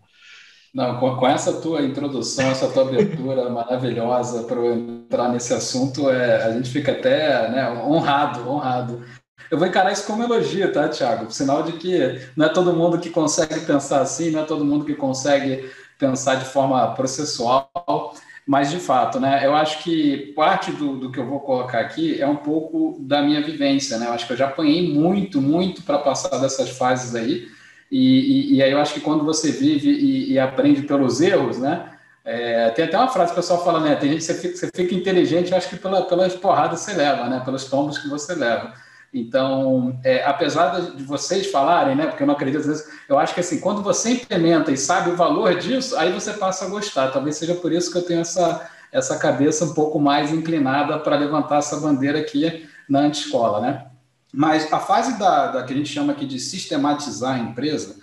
Não, 0.74 1.00
com, 1.00 1.16
com 1.18 1.28
essa 1.28 1.60
tua 1.60 1.82
introdução, 1.82 2.50
essa 2.50 2.70
tua 2.70 2.84
abertura 2.84 3.50
maravilhosa 3.52 4.44
para 4.44 4.66
entrar 4.68 5.30
nesse 5.30 5.54
assunto, 5.54 6.10
é, 6.10 6.44
a 6.44 6.52
gente 6.52 6.70
fica 6.70 6.92
até 6.92 7.50
né, 7.50 7.72
honrado, 7.84 8.48
honrado. 8.50 9.04
Eu 9.52 9.58
vou 9.58 9.68
encarar 9.68 9.92
isso 9.92 10.06
como 10.06 10.24
elogio, 10.24 10.72
tá, 10.72 10.88
Tiago? 10.88 11.32
Sinal 11.32 11.64
de 11.64 11.74
que 11.74 12.22
não 12.36 12.46
é 12.46 12.50
todo 12.50 12.74
mundo 12.74 13.00
que 13.00 13.10
consegue 13.10 13.62
pensar 13.62 14.02
assim, 14.02 14.32
não 14.32 14.42
é 14.42 14.46
todo 14.46 14.64
mundo 14.64 14.86
que 14.86 14.94
consegue 14.94 15.70
pensar 15.98 16.36
de 16.36 16.46
forma 16.46 16.94
processual, 16.94 18.14
mas 18.48 18.72
de 18.72 18.80
fato, 18.80 19.20
né? 19.20 19.46
Eu 19.46 19.56
acho 19.56 19.84
que 19.84 20.34
parte 20.36 20.72
do, 20.72 20.98
do 20.98 21.12
que 21.12 21.20
eu 21.20 21.26
vou 21.26 21.40
colocar 21.40 21.80
aqui 21.80 22.20
é 22.22 22.28
um 22.28 22.36
pouco 22.36 22.98
da 23.00 23.22
minha 23.22 23.44
vivência, 23.44 23.98
né? 23.98 24.08
Eu 24.08 24.14
acho 24.14 24.26
que 24.26 24.34
eu 24.34 24.38
já 24.38 24.48
apanhei 24.48 24.92
muito, 24.94 25.42
muito 25.42 25.84
para 25.84 26.00
passar 26.00 26.38
dessas 26.40 26.70
fases 26.70 27.16
aí. 27.16 27.48
E, 27.92 28.54
e, 28.54 28.56
e, 28.56 28.64
aí 28.64 28.72
eu 28.72 28.80
acho 28.80 28.94
que 28.94 29.02
quando 29.02 29.24
você 29.24 29.52
vive 29.52 29.90
e, 29.90 30.34
e 30.34 30.40
aprende 30.40 30.84
pelos 30.84 31.22
erros, 31.22 31.58
né? 31.58 31.92
É, 32.24 32.70
tem 32.70 32.86
até 32.86 32.98
uma 32.98 33.08
frase 33.08 33.34
que 33.34 33.40
o 33.40 33.42
pessoal 33.42 33.64
fala, 33.64 33.80
né? 33.80 33.96
Tem 33.96 34.12
gente 34.12 34.20
que 34.20 34.26
você 34.26 34.36
fica, 34.36 34.56
você 34.56 34.70
fica 34.74 34.96
inteligente, 34.96 35.52
eu 35.52 35.58
acho 35.58 35.70
que 35.70 35.78
pela, 35.78 36.04
pelas 36.04 36.36
porradas 36.36 36.82
você 36.82 36.94
leva, 36.94 37.28
né? 37.28 37.42
Pelos 37.44 37.66
tombos 37.66 37.98
que 37.98 38.08
você 38.08 38.36
leva. 38.36 38.74
Então, 39.14 40.00
é, 40.04 40.24
apesar 40.24 40.80
de 40.96 41.04
vocês 41.04 41.50
falarem, 41.50 41.96
né, 41.96 42.08
porque 42.08 42.22
eu 42.22 42.28
não 42.28 42.36
acredito, 42.36 42.64
vezes, 42.64 42.88
eu 43.08 43.18
acho 43.18 43.34
que 43.34 43.40
assim, 43.40 43.60
quando 43.60 43.82
você 43.82 44.12
implementa 44.12 44.72
e 44.72 44.78
sabe 44.78 45.10
o 45.10 45.16
valor 45.16 45.56
disso, 45.56 45.98
aí 45.98 46.12
você 46.14 46.34
passa 46.34 46.66
a 46.66 46.70
gostar. 46.70 47.12
Talvez 47.12 47.38
seja 47.38 47.56
por 47.56 47.72
isso 47.72 47.92
que 47.92 47.98
eu 47.98 48.04
tenho 48.04 48.22
essa, 48.22 48.70
essa 48.92 49.18
cabeça 49.18 49.66
um 49.66 49.74
pouco 49.74 50.00
mais 50.00 50.32
inclinada 50.32 51.00
para 51.00 51.18
levantar 51.18 51.58
essa 51.58 51.78
bandeira 51.78 52.20
aqui 52.20 52.68
na 52.88 53.02
antescola, 53.02 53.60
né? 53.62 53.86
Mas 54.32 54.72
a 54.72 54.80
fase 54.80 55.18
da, 55.18 55.48
da 55.48 55.64
que 55.64 55.74
a 55.74 55.76
gente 55.76 55.90
chama 55.90 56.14
aqui 56.14 56.26
de 56.26 56.40
sistematizar 56.40 57.36
a 57.36 57.40
empresa 57.40 57.96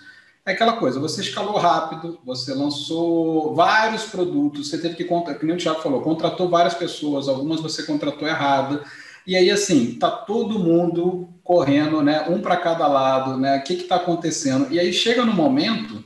é 0.45 0.51
aquela 0.51 0.73
coisa, 0.73 0.97
você 0.97 1.19
escalou 1.19 1.57
rápido, 1.57 2.19
você 2.25 2.53
lançou 2.53 3.53
vários 3.53 4.05
produtos, 4.05 4.69
você 4.69 4.77
teve 4.77 4.95
que, 4.95 5.03
como 5.03 5.29
o 5.29 5.57
Thiago 5.57 5.81
falou, 5.81 6.01
contratou 6.01 6.49
várias 6.49 6.73
pessoas, 6.73 7.27
algumas 7.27 7.59
você 7.59 7.83
contratou 7.83 8.25
errado, 8.25 8.81
e 9.27 9.35
aí, 9.35 9.51
assim, 9.51 9.95
tá 9.95 10.09
todo 10.09 10.57
mundo 10.57 11.27
correndo, 11.43 12.01
né? 12.01 12.25
Um 12.29 12.39
para 12.39 12.55
cada 12.55 12.87
lado, 12.87 13.37
né? 13.37 13.57
O 13.57 13.63
que 13.63 13.73
está 13.73 13.97
acontecendo? 13.97 14.71
E 14.71 14.79
aí 14.79 14.93
chega 14.93 15.25
no 15.25 15.33
momento, 15.33 16.01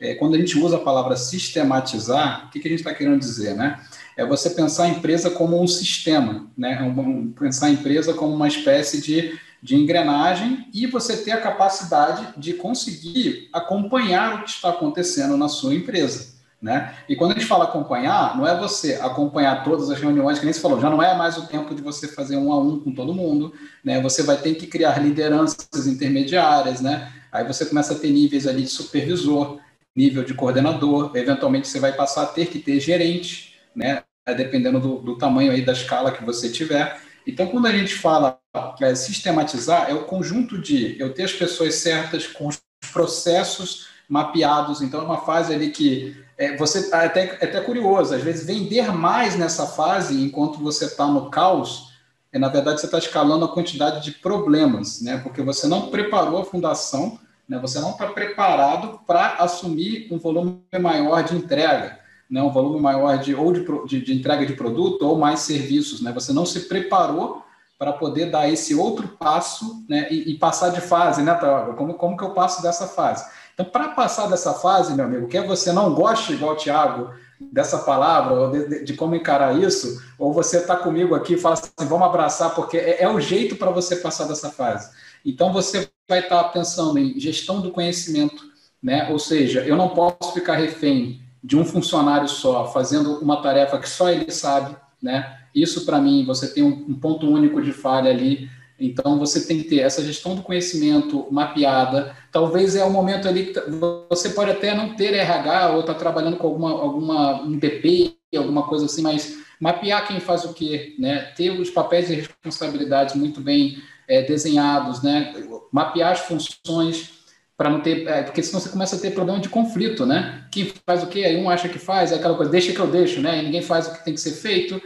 é, 0.00 0.16
quando 0.16 0.34
a 0.34 0.38
gente 0.38 0.58
usa 0.58 0.74
a 0.76 0.80
palavra 0.80 1.16
sistematizar, 1.16 2.46
o 2.46 2.50
que, 2.50 2.58
que 2.58 2.66
a 2.66 2.70
gente 2.70 2.80
está 2.80 2.92
querendo 2.92 3.20
dizer, 3.20 3.54
né? 3.54 3.80
É 4.16 4.26
você 4.26 4.50
pensar 4.50 4.84
a 4.84 4.88
empresa 4.88 5.30
como 5.30 5.62
um 5.62 5.68
sistema, 5.68 6.50
né? 6.58 6.82
Um, 6.82 7.30
pensar 7.30 7.66
a 7.66 7.70
empresa 7.70 8.12
como 8.12 8.34
uma 8.34 8.48
espécie 8.48 9.00
de, 9.00 9.38
de 9.62 9.76
engrenagem 9.76 10.68
e 10.74 10.84
você 10.88 11.16
ter 11.18 11.30
a 11.30 11.40
capacidade 11.40 12.34
de 12.36 12.54
conseguir 12.54 13.48
acompanhar 13.52 14.34
o 14.34 14.42
que 14.42 14.50
está 14.50 14.70
acontecendo 14.70 15.36
na 15.36 15.48
sua 15.48 15.76
empresa. 15.76 16.33
Né? 16.60 16.94
E 17.08 17.14
quando 17.14 17.32
a 17.32 17.34
gente 17.34 17.46
fala 17.46 17.64
acompanhar, 17.64 18.36
não 18.38 18.46
é 18.46 18.58
você 18.58 18.94
acompanhar 18.94 19.62
todas 19.62 19.90
as 19.90 20.00
reuniões, 20.00 20.38
que 20.38 20.46
nem 20.46 20.52
você 20.52 20.60
falou, 20.60 20.80
já 20.80 20.88
não 20.88 21.02
é 21.02 21.14
mais 21.14 21.36
o 21.36 21.46
tempo 21.46 21.74
de 21.74 21.82
você 21.82 22.08
fazer 22.08 22.38
um 22.38 22.50
a 22.50 22.58
um 22.58 22.80
com 22.80 22.94
todo 22.94 23.12
mundo, 23.12 23.52
né? 23.84 24.00
Você 24.00 24.22
vai 24.22 24.38
ter 24.38 24.54
que 24.54 24.66
criar 24.66 24.98
lideranças 24.98 25.86
intermediárias, 25.86 26.80
né? 26.80 27.12
Aí 27.30 27.46
você 27.46 27.66
começa 27.66 27.92
a 27.92 27.98
ter 27.98 28.10
níveis 28.10 28.46
ali 28.46 28.62
de 28.62 28.68
supervisor, 28.68 29.58
nível 29.94 30.24
de 30.24 30.32
coordenador, 30.32 31.10
eventualmente 31.14 31.68
você 31.68 31.78
vai 31.78 31.92
passar 31.92 32.22
a 32.22 32.26
ter 32.26 32.46
que 32.46 32.58
ter 32.58 32.80
gerente, 32.80 33.56
né? 33.76 34.02
Dependendo 34.26 34.80
do, 34.80 34.96
do 35.00 35.18
tamanho 35.18 35.52
aí 35.52 35.62
da 35.62 35.72
escala 35.72 36.12
que 36.12 36.24
você 36.24 36.50
tiver. 36.50 36.98
Então, 37.26 37.46
quando 37.46 37.66
a 37.66 37.72
gente 37.72 37.94
fala 37.94 38.38
é, 38.80 38.94
sistematizar, 38.94 39.90
é 39.90 39.94
o 39.94 40.04
conjunto 40.04 40.58
de 40.58 40.98
eu 40.98 41.12
ter 41.12 41.24
as 41.24 41.32
pessoas 41.32 41.74
certas 41.76 42.26
com 42.26 42.46
os 42.46 42.62
processos 42.92 43.88
mapeados. 44.08 44.82
Então, 44.82 45.00
é 45.00 45.04
uma 45.04 45.24
fase 45.24 45.52
ali 45.52 45.70
que 45.70 46.23
é, 46.36 46.56
você 46.56 46.90
é 46.92 47.06
até, 47.06 47.38
é 47.40 47.44
até 47.44 47.60
curioso, 47.60 48.14
às 48.14 48.22
vezes 48.22 48.46
vender 48.46 48.92
mais 48.92 49.36
nessa 49.36 49.66
fase, 49.66 50.22
enquanto 50.22 50.58
você 50.58 50.86
está 50.86 51.06
no 51.06 51.30
caos, 51.30 51.92
é, 52.32 52.38
na 52.38 52.48
verdade 52.48 52.80
você 52.80 52.86
está 52.86 52.98
escalando 52.98 53.44
a 53.44 53.52
quantidade 53.52 54.02
de 54.02 54.12
problemas, 54.12 55.00
né? 55.00 55.18
Porque 55.18 55.40
você 55.42 55.68
não 55.68 55.90
preparou 55.90 56.40
a 56.40 56.44
fundação, 56.44 57.18
né? 57.48 57.58
Você 57.60 57.78
não 57.78 57.90
está 57.90 58.06
preparado 58.06 59.00
para 59.06 59.34
assumir 59.34 60.08
um 60.10 60.18
volume 60.18 60.60
maior 60.80 61.22
de 61.22 61.36
entrega, 61.36 62.00
né? 62.28 62.42
Um 62.42 62.50
volume 62.50 62.80
maior 62.80 63.18
de 63.18 63.34
ou 63.34 63.52
de, 63.52 63.64
de, 63.86 64.04
de 64.04 64.14
entrega 64.14 64.44
de 64.44 64.54
produto 64.54 65.02
ou 65.02 65.16
mais 65.16 65.40
serviços, 65.40 66.02
né? 66.02 66.10
Você 66.12 66.32
não 66.32 66.44
se 66.44 66.60
preparou 66.68 67.44
para 67.78 67.92
poder 67.92 68.30
dar 68.30 68.48
esse 68.48 68.74
outro 68.74 69.06
passo, 69.08 69.84
né? 69.88 70.08
E, 70.10 70.32
e 70.32 70.38
passar 70.38 70.70
de 70.70 70.80
fase, 70.80 71.22
né? 71.22 71.34
Como, 71.76 71.94
como 71.94 72.16
que 72.16 72.24
eu 72.24 72.30
passo 72.30 72.60
dessa 72.60 72.88
fase? 72.88 73.24
Então, 73.54 73.66
para 73.66 73.88
passar 73.90 74.26
dessa 74.26 74.52
fase, 74.52 74.94
meu 74.94 75.04
amigo, 75.04 75.28
quer 75.28 75.46
você 75.46 75.72
não 75.72 75.94
goste, 75.94 76.32
igual 76.32 76.54
o 76.54 76.56
Tiago, 76.56 77.10
dessa 77.40 77.78
palavra, 77.78 78.34
ou 78.34 78.50
de, 78.50 78.68
de, 78.68 78.84
de, 78.84 78.94
como 78.94 79.14
encarar 79.14 79.56
isso, 79.56 80.02
ou 80.18 80.32
você 80.32 80.58
está 80.58 80.76
comigo 80.76 81.14
aqui 81.14 81.34
e 81.34 81.38
fala 81.38 81.54
assim, 81.54 81.70
vamos 81.88 82.06
abraçar, 82.06 82.54
porque 82.54 82.76
é, 82.76 83.02
é 83.02 83.08
o 83.08 83.20
jeito 83.20 83.56
para 83.56 83.70
você 83.70 83.96
passar 83.96 84.26
dessa 84.26 84.50
fase. 84.50 84.90
Então, 85.24 85.52
você 85.52 85.88
vai 86.08 86.20
estar 86.20 86.42
tá 86.42 86.48
pensando 86.50 86.98
em 86.98 87.18
gestão 87.18 87.60
do 87.60 87.70
conhecimento, 87.70 88.44
né? 88.82 89.08
ou 89.10 89.18
seja, 89.18 89.60
eu 89.60 89.76
não 89.76 89.90
posso 89.90 90.32
ficar 90.32 90.56
refém 90.56 91.22
de 91.42 91.56
um 91.56 91.64
funcionário 91.64 92.28
só, 92.28 92.72
fazendo 92.72 93.18
uma 93.20 93.40
tarefa 93.40 93.78
que 93.78 93.88
só 93.88 94.10
ele 94.10 94.30
sabe, 94.30 94.76
né? 95.00 95.38
Isso, 95.54 95.84
para 95.84 96.00
mim, 96.00 96.24
você 96.24 96.48
tem 96.52 96.64
um, 96.64 96.86
um 96.88 96.94
ponto 96.94 97.28
único 97.28 97.62
de 97.62 97.72
falha 97.72 98.10
ali, 98.10 98.50
então, 98.78 99.18
você 99.18 99.46
tem 99.46 99.62
que 99.62 99.68
ter 99.68 99.80
essa 99.80 100.02
gestão 100.04 100.34
do 100.34 100.42
conhecimento 100.42 101.26
mapeada. 101.30 102.16
Talvez 102.32 102.74
é 102.74 102.84
o 102.84 102.90
momento 102.90 103.28
ali 103.28 103.46
que 103.46 103.60
você 104.08 104.30
pode 104.30 104.50
até 104.50 104.74
não 104.74 104.96
ter 104.96 105.14
RH 105.14 105.70
ou 105.70 105.80
estar 105.80 105.94
tá 105.94 105.98
trabalhando 105.98 106.36
com 106.36 106.46
alguma, 106.46 106.70
alguma 106.70 107.42
um 107.42 107.56
DP, 107.56 108.16
alguma 108.36 108.64
coisa 108.64 108.86
assim, 108.86 109.02
mas 109.02 109.38
mapear 109.60 110.06
quem 110.06 110.18
faz 110.18 110.44
o 110.44 110.52
quê, 110.52 110.96
né? 110.98 111.32
Ter 111.36 111.50
os 111.50 111.70
papéis 111.70 112.10
e 112.10 112.14
responsabilidades 112.14 113.14
muito 113.14 113.40
bem 113.40 113.78
é, 114.08 114.22
desenhados, 114.22 115.02
né? 115.02 115.32
Mapear 115.72 116.12
as 116.12 116.20
funções 116.20 117.14
para 117.56 117.70
não 117.70 117.80
ter, 117.80 118.08
é, 118.08 118.22
porque 118.24 118.42
senão 118.42 118.60
você 118.60 118.68
começa 118.68 118.96
a 118.96 118.98
ter 118.98 119.12
problema 119.12 119.38
de 119.38 119.48
conflito, 119.48 120.04
né? 120.04 120.46
Quem 120.50 120.72
faz 120.84 121.04
o 121.04 121.06
quê? 121.06 121.24
Aí 121.24 121.36
um 121.36 121.48
acha 121.48 121.68
que 121.68 121.78
faz, 121.78 122.10
é 122.10 122.16
aquela 122.16 122.34
coisa, 122.34 122.50
deixa 122.50 122.72
que 122.72 122.80
eu 122.80 122.88
deixo, 122.88 123.20
né? 123.20 123.38
E 123.38 123.44
ninguém 123.44 123.62
faz 123.62 123.86
o 123.86 123.92
que 123.92 124.04
tem 124.04 124.14
que 124.14 124.20
ser 124.20 124.32
feito. 124.32 124.82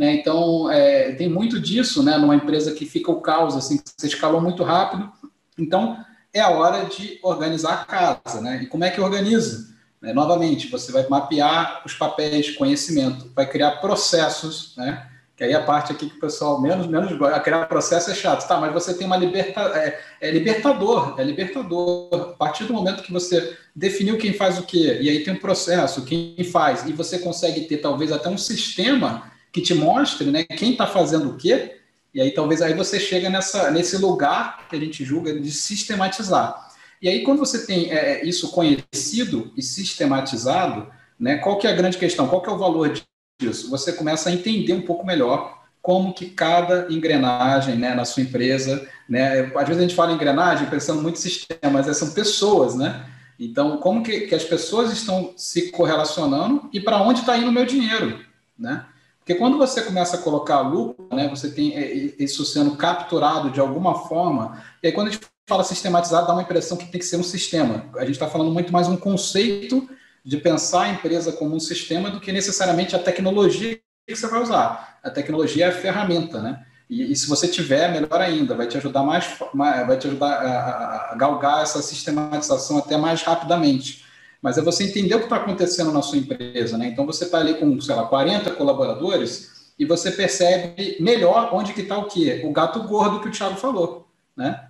Né? 0.00 0.14
Então, 0.14 0.70
é, 0.70 1.12
tem 1.12 1.28
muito 1.28 1.60
disso 1.60 2.02
né, 2.02 2.16
numa 2.16 2.34
empresa 2.34 2.72
que 2.72 2.86
fica 2.86 3.10
o 3.10 3.20
caos, 3.20 3.54
assim, 3.54 3.76
que 3.76 3.84
você 3.94 4.06
escalou 4.06 4.40
muito 4.40 4.62
rápido. 4.64 5.12
Então, 5.58 5.94
é 6.32 6.40
a 6.40 6.48
hora 6.48 6.86
de 6.86 7.18
organizar 7.22 7.74
a 7.74 7.84
casa. 7.84 8.40
Né? 8.40 8.62
E 8.62 8.66
como 8.66 8.82
é 8.82 8.88
que 8.88 8.98
organiza? 8.98 9.68
Né? 10.00 10.14
Novamente, 10.14 10.70
você 10.70 10.90
vai 10.90 11.06
mapear 11.06 11.82
os 11.84 11.92
papéis, 11.92 12.56
conhecimento, 12.56 13.30
vai 13.36 13.46
criar 13.46 13.72
processos, 13.72 14.74
né? 14.74 15.06
que 15.36 15.44
aí 15.44 15.52
a 15.52 15.62
parte 15.62 15.92
aqui 15.92 16.08
que 16.08 16.16
o 16.16 16.20
pessoal 16.20 16.62
menos, 16.62 16.86
menos 16.86 17.12
gosta, 17.18 17.38
criar 17.40 17.66
processo 17.66 18.10
é 18.10 18.14
chato, 18.14 18.48
tá, 18.48 18.58
mas 18.58 18.72
você 18.72 18.94
tem 18.94 19.06
uma 19.06 19.18
liberta, 19.18 19.60
é, 19.60 20.00
é, 20.18 20.30
libertador, 20.30 21.14
é 21.18 21.24
libertador, 21.24 22.08
a 22.12 22.36
partir 22.36 22.64
do 22.64 22.72
momento 22.72 23.02
que 23.02 23.12
você 23.12 23.54
definiu 23.74 24.16
quem 24.18 24.32
faz 24.32 24.58
o 24.58 24.64
quê, 24.64 24.98
e 25.00 25.08
aí 25.10 25.24
tem 25.24 25.32
um 25.34 25.38
processo, 25.38 26.04
quem 26.04 26.36
faz, 26.50 26.86
e 26.86 26.92
você 26.92 27.18
consegue 27.18 27.62
ter 27.62 27.78
talvez 27.78 28.12
até 28.12 28.28
um 28.28 28.36
sistema 28.36 29.30
que 29.52 29.60
te 29.60 29.74
mostre, 29.74 30.30
né, 30.30 30.44
quem 30.44 30.72
está 30.72 30.86
fazendo 30.86 31.30
o 31.30 31.36
quê, 31.36 31.80
e 32.12 32.20
aí 32.20 32.30
talvez 32.32 32.60
aí 32.62 32.74
você 32.74 32.98
chega 32.98 33.30
nessa, 33.30 33.70
nesse 33.70 33.96
lugar 33.96 34.68
que 34.68 34.76
a 34.76 34.80
gente 34.80 35.04
julga 35.04 35.38
de 35.38 35.50
sistematizar. 35.50 36.70
E 37.00 37.08
aí 37.08 37.22
quando 37.22 37.38
você 37.38 37.66
tem 37.66 37.90
é, 37.90 38.24
isso 38.24 38.50
conhecido 38.50 39.52
e 39.56 39.62
sistematizado, 39.62 40.90
né, 41.18 41.36
qual 41.38 41.58
que 41.58 41.66
é 41.66 41.70
a 41.70 41.76
grande 41.76 41.98
questão? 41.98 42.28
Qual 42.28 42.42
que 42.42 42.48
é 42.48 42.52
o 42.52 42.58
valor 42.58 42.92
disso? 43.40 43.70
Você 43.70 43.92
começa 43.92 44.28
a 44.28 44.32
entender 44.32 44.72
um 44.72 44.82
pouco 44.82 45.06
melhor 45.06 45.60
como 45.82 46.12
que 46.12 46.26
cada 46.30 46.86
engrenagem 46.90 47.76
né, 47.76 47.94
na 47.94 48.04
sua 48.04 48.22
empresa, 48.22 48.86
né, 49.08 49.50
às 49.56 49.66
vezes 49.66 49.78
a 49.78 49.82
gente 49.82 49.94
fala 49.94 50.12
engrenagem 50.12 50.68
pensando 50.68 51.02
muito 51.02 51.16
em 51.16 51.20
sistema, 51.20 51.70
mas 51.70 51.96
são 51.96 52.10
pessoas, 52.10 52.74
né? 52.74 53.06
Então, 53.38 53.78
como 53.78 54.02
que, 54.02 54.20
que 54.22 54.34
as 54.34 54.44
pessoas 54.44 54.92
estão 54.92 55.32
se 55.34 55.70
correlacionando 55.70 56.68
e 56.74 56.78
para 56.78 57.02
onde 57.02 57.20
está 57.20 57.38
indo 57.38 57.48
o 57.48 57.52
meu 57.52 57.64
dinheiro, 57.64 58.22
né? 58.58 58.84
Porque 59.20 59.34
quando 59.34 59.56
você 59.56 59.82
começa 59.82 60.16
a 60.16 60.20
colocar 60.20 60.60
lucro, 60.60 61.08
né, 61.12 61.28
você 61.28 61.50
tem 61.50 61.76
é, 61.76 61.92
isso 62.18 62.44
sendo 62.44 62.76
capturado 62.76 63.50
de 63.50 63.60
alguma 63.60 64.06
forma, 64.08 64.62
e 64.82 64.88
aí 64.88 64.92
quando 64.92 65.08
a 65.08 65.10
gente 65.10 65.24
fala 65.46 65.64
sistematizado, 65.64 66.26
dá 66.26 66.32
uma 66.32 66.42
impressão 66.42 66.76
que 66.76 66.86
tem 66.86 67.00
que 67.00 67.06
ser 67.06 67.16
um 67.16 67.22
sistema. 67.22 67.86
A 67.96 68.04
gente 68.04 68.12
está 68.12 68.28
falando 68.28 68.50
muito 68.50 68.72
mais 68.72 68.88
um 68.88 68.96
conceito 68.96 69.88
de 70.24 70.36
pensar 70.36 70.82
a 70.82 70.88
empresa 70.90 71.32
como 71.32 71.56
um 71.56 71.60
sistema 71.60 72.10
do 72.10 72.20
que 72.20 72.30
necessariamente 72.30 72.94
a 72.94 72.98
tecnologia 72.98 73.80
que 74.06 74.16
você 74.16 74.26
vai 74.26 74.42
usar. 74.42 74.98
A 75.02 75.10
tecnologia 75.10 75.66
é 75.66 75.68
a 75.68 75.72
ferramenta, 75.72 76.40
né? 76.40 76.64
E, 76.88 77.12
e 77.12 77.16
se 77.16 77.28
você 77.28 77.46
tiver, 77.46 77.90
melhor 77.92 78.20
ainda, 78.20 78.54
vai 78.54 78.66
te 78.66 78.76
ajudar 78.76 79.02
mais, 79.02 79.38
mais 79.54 79.86
vai 79.86 79.96
te 79.96 80.08
ajudar 80.08 80.28
a, 80.28 81.12
a, 81.12 81.14
galgar 81.14 81.62
essa 81.62 81.80
sistematização 81.80 82.78
até 82.78 82.96
mais 82.96 83.22
rapidamente. 83.22 84.04
Mas 84.42 84.56
é 84.56 84.62
você 84.62 84.84
entender 84.84 85.14
o 85.14 85.18
que 85.18 85.24
está 85.24 85.36
acontecendo 85.36 85.92
na 85.92 86.02
sua 86.02 86.18
empresa, 86.18 86.78
né? 86.78 86.88
Então 86.88 87.04
você 87.06 87.24
está 87.24 87.38
ali 87.38 87.54
com, 87.54 87.80
sei 87.80 87.94
lá, 87.94 88.04
40 88.04 88.50
colaboradores 88.52 89.72
e 89.78 89.84
você 89.84 90.10
percebe 90.10 90.96
melhor 91.00 91.50
onde 91.52 91.72
que 91.72 91.82
está 91.82 91.98
o 91.98 92.06
quê? 92.06 92.42
O 92.44 92.52
gato 92.52 92.82
gordo 92.84 93.20
que 93.20 93.28
o 93.28 93.30
Thiago 93.30 93.56
falou, 93.56 94.08
né? 94.36 94.66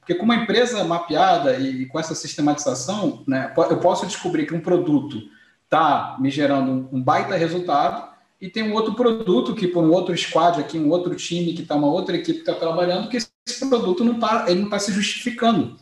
Porque 0.00 0.14
com 0.14 0.24
uma 0.24 0.36
empresa 0.36 0.82
mapeada 0.82 1.58
e 1.58 1.86
com 1.86 2.00
essa 2.00 2.14
sistematização, 2.14 3.22
né, 3.28 3.52
eu 3.56 3.78
posso 3.78 4.06
descobrir 4.06 4.46
que 4.46 4.54
um 4.54 4.60
produto 4.60 5.20
está 5.64 6.16
me 6.18 6.30
gerando 6.30 6.88
um 6.90 7.00
baita 7.00 7.36
resultado 7.36 8.10
e 8.40 8.48
tem 8.48 8.62
um 8.62 8.72
outro 8.72 8.94
produto 8.94 9.54
que 9.54 9.68
por 9.68 9.84
um 9.84 9.92
outro 9.92 10.16
squad 10.16 10.58
aqui, 10.58 10.78
um 10.78 10.88
outro 10.90 11.14
time 11.14 11.52
que 11.52 11.62
está 11.62 11.76
uma 11.76 11.88
outra 11.88 12.16
equipe 12.16 12.40
que 12.40 12.50
está 12.50 12.54
trabalhando, 12.54 13.08
que 13.08 13.18
esse 13.18 13.68
produto 13.68 14.02
não 14.02 14.14
está, 14.14 14.46
ele 14.48 14.60
não 14.60 14.66
está 14.66 14.78
se 14.78 14.92
justificando, 14.92 15.76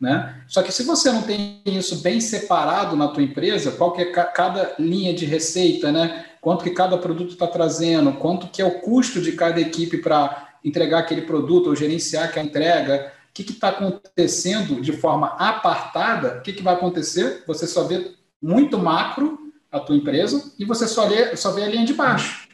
né? 0.00 0.42
Só 0.48 0.62
que 0.62 0.72
se 0.72 0.82
você 0.82 1.12
não 1.12 1.22
tem 1.22 1.60
isso 1.66 1.96
bem 1.96 2.20
separado 2.20 2.96
na 2.96 3.08
tua 3.08 3.22
empresa, 3.22 3.72
qual 3.72 3.92
que 3.92 4.00
é 4.00 4.06
cada 4.06 4.74
linha 4.78 5.12
de 5.12 5.26
receita, 5.26 5.92
né? 5.92 6.24
Quanto 6.40 6.64
que 6.64 6.70
cada 6.70 6.96
produto 6.96 7.32
está 7.32 7.46
trazendo, 7.46 8.14
quanto 8.14 8.48
que 8.48 8.62
é 8.62 8.64
o 8.64 8.80
custo 8.80 9.20
de 9.20 9.32
cada 9.32 9.60
equipe 9.60 9.98
para 9.98 10.48
entregar 10.64 11.00
aquele 11.00 11.22
produto 11.22 11.66
ou 11.68 11.76
gerenciar 11.76 12.24
aquela 12.24 12.46
entrega, 12.46 13.12
o 13.28 13.32
que 13.32 13.42
está 13.42 13.68
acontecendo 13.68 14.80
de 14.80 14.92
forma 14.92 15.28
apartada, 15.38 16.38
o 16.38 16.42
que, 16.42 16.54
que 16.54 16.62
vai 16.62 16.74
acontecer? 16.74 17.44
Você 17.46 17.66
só 17.66 17.84
vê 17.84 18.12
muito 18.40 18.78
macro 18.78 19.38
a 19.70 19.78
tua 19.78 19.96
empresa 19.96 20.52
e 20.58 20.64
você 20.64 20.88
só, 20.88 21.06
lê, 21.06 21.36
só 21.36 21.52
vê 21.52 21.62
a 21.64 21.68
linha 21.68 21.84
de 21.84 21.92
baixo. 21.92 22.48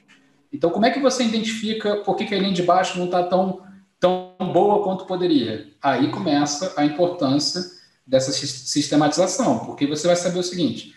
Então, 0.52 0.70
como 0.70 0.87
é 0.87 0.90
que 0.90 1.00
você 1.00 1.24
identifica 1.24 1.96
por 1.96 2.16
que, 2.16 2.24
que 2.24 2.35
a 2.35 2.38
linha 2.38 2.52
de 2.52 2.62
baixo 2.62 2.98
não 2.98 3.06
está 3.06 3.22
tão 3.22 3.65
boa 4.46 4.82
quanto 4.82 5.04
poderia? 5.04 5.68
Aí 5.82 6.11
começa 6.11 6.72
a 6.76 6.85
importância 6.85 7.62
dessa 8.06 8.32
sistematização, 8.32 9.61
porque 9.61 9.87
você 9.87 10.06
vai 10.06 10.16
saber 10.16 10.38
o 10.38 10.42
seguinte: 10.42 10.94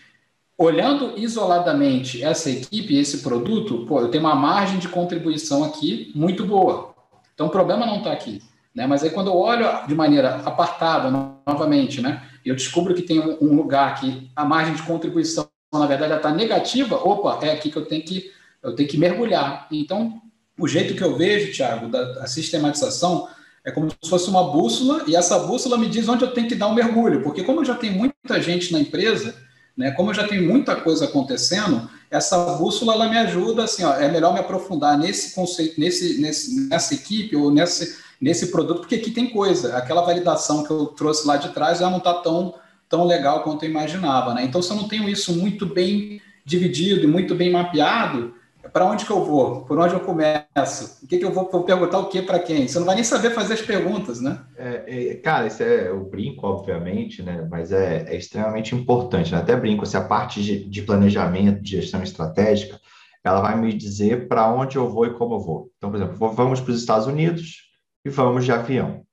olhando 0.58 1.18
isoladamente 1.18 2.24
essa 2.24 2.50
equipe, 2.50 2.98
esse 2.98 3.20
produto, 3.20 3.86
pô, 3.88 4.02
eu 4.02 4.10
tenho 4.10 4.24
uma 4.24 4.36
margem 4.36 4.78
de 4.78 4.88
contribuição 4.90 5.64
aqui 5.64 6.12
muito 6.14 6.46
boa. 6.46 6.94
Então, 7.34 7.48
o 7.48 7.50
problema 7.50 7.86
não 7.86 8.00
está 8.00 8.12
aqui. 8.12 8.42
Né? 8.76 8.86
Mas 8.86 9.04
aí 9.04 9.10
quando 9.10 9.28
eu 9.28 9.36
olho 9.36 9.66
de 9.88 9.96
maneira 9.96 10.36
apartada, 10.46 11.10
novamente, 11.48 12.02
né? 12.02 12.22
eu 12.46 12.56
descubro 12.56 12.94
que 12.94 13.02
tem 13.02 13.20
um, 13.20 13.56
lugar 13.56 14.00
que 14.00 14.30
a 14.36 14.46
margem 14.46 14.74
de 14.74 14.84
contribuição, 14.84 15.50
na 15.74 15.86
verdade, 15.86 16.14
está 16.14 16.32
negativa, 16.32 16.96
opa, 16.96 17.46
é 17.46 17.52
aqui 17.52 17.72
que 17.72 17.78
eu 17.78 17.86
tenho 17.86 18.04
que, 18.04 18.32
eu 18.62 18.76
tenho 18.76 18.90
que 18.90 18.98
mergulhar. 18.98 19.68
Então, 19.72 20.22
o 20.58 20.68
jeito 20.68 20.96
que 20.96 21.04
eu 21.04 21.16
vejo, 21.16 21.54
Tiago, 21.54 21.88
da, 21.88 22.04
da 22.14 22.28
sistematização 22.28 23.28
é 23.70 23.72
como 23.72 23.90
se 23.90 24.10
fosse 24.10 24.30
uma 24.30 24.52
bússola, 24.52 25.04
e 25.08 25.16
essa 25.16 25.38
bússola 25.40 25.78
me 25.78 25.88
diz 25.88 26.08
onde 26.10 26.24
eu 26.24 26.32
tenho 26.32 26.48
que 26.48 26.56
dar 26.56 26.68
um 26.68 26.74
mergulho, 26.74 27.22
porque 27.22 27.44
como 27.44 27.64
já 27.64 27.76
tenho 27.76 27.94
muita 27.94 28.42
gente 28.42 28.74
na 28.74 28.80
empresa, 28.80 29.36
né, 29.78 29.92
como 29.92 30.14
já 30.14 30.28
tenho 30.28 30.48
muita 30.48 30.76
coisa 30.76 31.06
acontecendo, 31.06 31.90
essa 32.12 32.38
bússola 32.58 32.94
ela 32.94 33.08
me 33.08 33.18
ajuda, 33.18 33.64
assim, 33.64 33.84
ó, 33.84 33.94
é 33.94 34.12
melhor 34.12 34.34
me 34.34 34.40
aprofundar 34.40 34.98
nesse 34.98 35.36
conceito, 35.36 35.80
nesse, 35.80 36.20
nesse, 36.20 36.68
nessa 36.68 36.96
equipe 36.96 37.36
ou 37.36 37.52
nesse, 37.52 37.98
nesse 38.20 38.48
produto, 38.48 38.80
porque 38.80 38.96
aqui 38.96 39.12
tem 39.12 39.30
coisa. 39.30 39.78
Aquela 39.78 40.02
validação 40.02 40.64
que 40.64 40.72
eu 40.72 40.88
trouxe 40.88 41.28
lá 41.28 41.38
de 41.38 41.50
trás 41.50 41.78
já 41.78 41.90
não 41.90 42.00
está 42.00 42.16
tão, 42.16 42.56
tão 42.90 43.06
legal 43.06 43.44
quanto 43.44 43.64
eu 43.64 43.70
imaginava. 43.70 44.34
Né? 44.34 44.44
Então, 44.44 44.62
se 44.62 44.72
eu 44.72 44.76
não 44.76 44.88
tenho 44.88 45.08
isso 45.08 45.34
muito 45.34 45.68
bem 45.68 46.20
dividido 46.44 47.04
e 47.04 47.08
muito 47.08 47.36
bem 47.36 47.52
mapeado, 47.52 48.34
para 48.72 48.86
onde 48.86 49.06
que 49.06 49.12
eu 49.12 49.24
vou? 49.24 49.66
Por 49.66 49.78
onde 49.78 49.94
eu 49.94 50.00
começo? 50.00 51.00
O 51.04 51.08
que, 51.08 51.18
que 51.18 51.26
eu 51.26 51.32
vou, 51.32 51.50
vou 51.52 51.64
perguntar 51.64 52.00
o 52.00 52.10
que 52.10 52.22
para 52.22 52.40
quem? 52.40 52.68
Você 52.68 52.80
não 52.80 52.86
vai 52.86 52.96
nem 52.96 53.04
saber 53.04 53.32
fazer 53.32 53.54
as 53.54 53.62
perguntas, 53.62 54.22
né? 54.22 54.40
É, 54.58 55.12
é, 55.12 55.16
cara, 55.16 55.48
isso 55.48 55.64
é 55.64 55.92
o 55.92 56.06
brinco, 56.06 56.46
obviamente, 56.46 57.24
né? 57.24 57.48
Mas 57.50 57.72
é, 57.72 58.06
é 58.08 58.18
extremamente 58.18 58.76
importante. 58.76 59.32
Né? 59.32 59.38
Até 59.38 59.56
brinco, 59.56 59.86
se 59.86 59.98
a 59.98 60.02
parte 60.02 60.44
de, 60.44 60.70
de, 60.70 60.82
planejamento, 60.82 61.62
de 61.62 61.82
gestão 61.82 62.04
estratégica, 62.04 62.80
ela 63.24 63.42
vai 63.42 63.60
me 63.60 63.74
dizer 63.74 64.28
para 64.28 64.52
onde 64.52 64.78
eu 64.78 64.90
vou 64.90 65.06
e 65.06 65.14
como 65.14 65.36
eu 65.36 65.40
vou. 65.40 65.72
Então, 65.78 65.90
por 65.90 65.98
exemplo, 65.98 66.34
vamos 66.34 66.62
para 66.62 66.72
os 66.72 66.80
Estados 66.80 67.08
Unidos, 67.08 67.70
e 68.06 68.10
vamos 68.10 68.46
de 68.46 68.52
avião. 68.52 69.04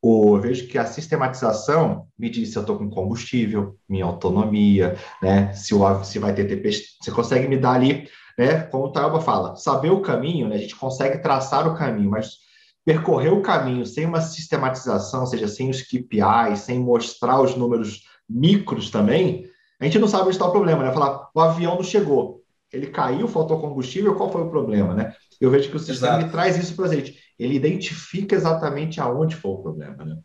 O, 0.00 0.36
eu 0.36 0.40
vejo 0.40 0.68
que 0.68 0.78
a 0.78 0.86
sistematização 0.86 2.06
me 2.16 2.30
diz 2.30 2.50
se 2.50 2.56
eu 2.56 2.60
estou 2.60 2.78
com 2.78 2.88
combustível, 2.88 3.76
minha 3.88 4.04
autonomia, 4.04 4.96
né? 5.20 5.52
Se, 5.52 5.74
o, 5.74 6.04
se 6.04 6.18
vai 6.20 6.32
ter 6.32 6.44
TP, 6.44 6.70
você 6.70 7.10
consegue 7.10 7.48
me 7.48 7.56
dar 7.56 7.72
ali, 7.72 8.08
né? 8.38 8.60
Como 8.62 8.84
o 8.84 8.92
Taioba 8.92 9.20
fala, 9.20 9.56
saber 9.56 9.90
o 9.90 10.00
caminho, 10.00 10.48
né? 10.48 10.54
A 10.54 10.58
gente 10.58 10.76
consegue 10.76 11.18
traçar 11.18 11.66
o 11.66 11.76
caminho, 11.76 12.10
mas 12.10 12.36
percorrer 12.84 13.32
o 13.32 13.42
caminho 13.42 13.84
sem 13.84 14.06
uma 14.06 14.20
sistematização, 14.20 15.20
ou 15.20 15.26
seja, 15.26 15.48
sem 15.48 15.68
os 15.68 15.82
KPIs, 15.82 16.60
sem 16.60 16.78
mostrar 16.78 17.40
os 17.40 17.54
números 17.56 18.04
micros 18.28 18.90
também, 18.90 19.44
a 19.80 19.84
gente 19.84 19.98
não 19.98 20.08
sabe 20.08 20.24
onde 20.24 20.36
está 20.36 20.46
o 20.46 20.52
problema, 20.52 20.84
né? 20.84 20.92
Falar, 20.92 21.28
o 21.34 21.40
avião 21.40 21.74
não 21.74 21.82
chegou, 21.82 22.42
ele 22.72 22.86
caiu, 22.86 23.28
faltou 23.28 23.60
combustível, 23.60 24.14
qual 24.14 24.30
foi 24.30 24.42
o 24.42 24.50
problema, 24.50 24.94
né? 24.94 25.14
Eu 25.40 25.50
vejo 25.50 25.68
que 25.70 25.76
o 25.76 25.80
sistema 25.80 26.28
traz 26.28 26.56
isso 26.56 26.74
para 26.74 26.86
a 26.86 26.94
gente 26.94 27.16
ele 27.38 27.54
identifica 27.54 28.34
exatamente 28.34 29.00
aonde 29.00 29.36
foi 29.36 29.52
o 29.52 29.58
problema. 29.58 30.04
Né? 30.04 30.18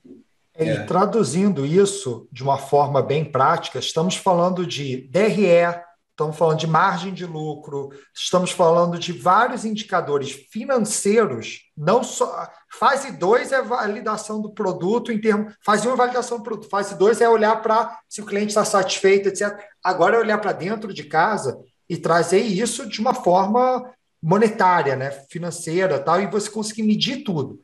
E 0.59 0.69
é. 0.69 0.83
traduzindo 0.83 1.65
isso 1.65 2.27
de 2.31 2.41
uma 2.41 2.57
forma 2.57 3.01
bem 3.01 3.23
prática, 3.23 3.77
estamos 3.79 4.15
falando 4.15 4.65
de 4.65 5.07
DRE, 5.09 5.79
estamos 6.13 6.37
falando 6.37 6.59
de 6.59 6.67
margem 6.67 7.13
de 7.13 7.25
lucro, 7.25 7.89
estamos 8.13 8.51
falando 8.51 8.99
de 8.99 9.11
vários 9.11 9.65
indicadores 9.65 10.31
financeiros, 10.51 11.61
não 11.75 12.03
só. 12.03 12.47
Fase 12.71 13.11
2 13.11 13.51
é 13.51 13.61
validação 13.63 14.39
do 14.39 14.53
produto 14.53 15.11
em 15.11 15.19
termos. 15.19 15.55
Fase 15.65 15.87
1 15.87 15.89
um 15.89 15.93
é 15.93 15.97
validação 15.97 16.37
do 16.37 16.43
produto, 16.43 16.69
fase 16.69 16.95
2 16.97 17.19
é 17.19 17.27
olhar 17.27 17.61
para 17.61 17.99
se 18.07 18.21
o 18.21 18.25
cliente 18.25 18.49
está 18.49 18.63
satisfeito, 18.63 19.29
etc. 19.29 19.59
Agora 19.83 20.15
é 20.15 20.19
olhar 20.19 20.37
para 20.37 20.53
dentro 20.53 20.93
de 20.93 21.03
casa 21.03 21.57
e 21.89 21.97
trazer 21.97 22.41
isso 22.41 22.87
de 22.87 23.01
uma 23.01 23.15
forma 23.15 23.91
monetária, 24.21 24.95
né, 24.95 25.11
financeira, 25.29 25.99
tal, 25.99 26.21
e 26.21 26.27
você 26.27 26.49
conseguir 26.49 26.83
medir 26.83 27.23
tudo. 27.23 27.59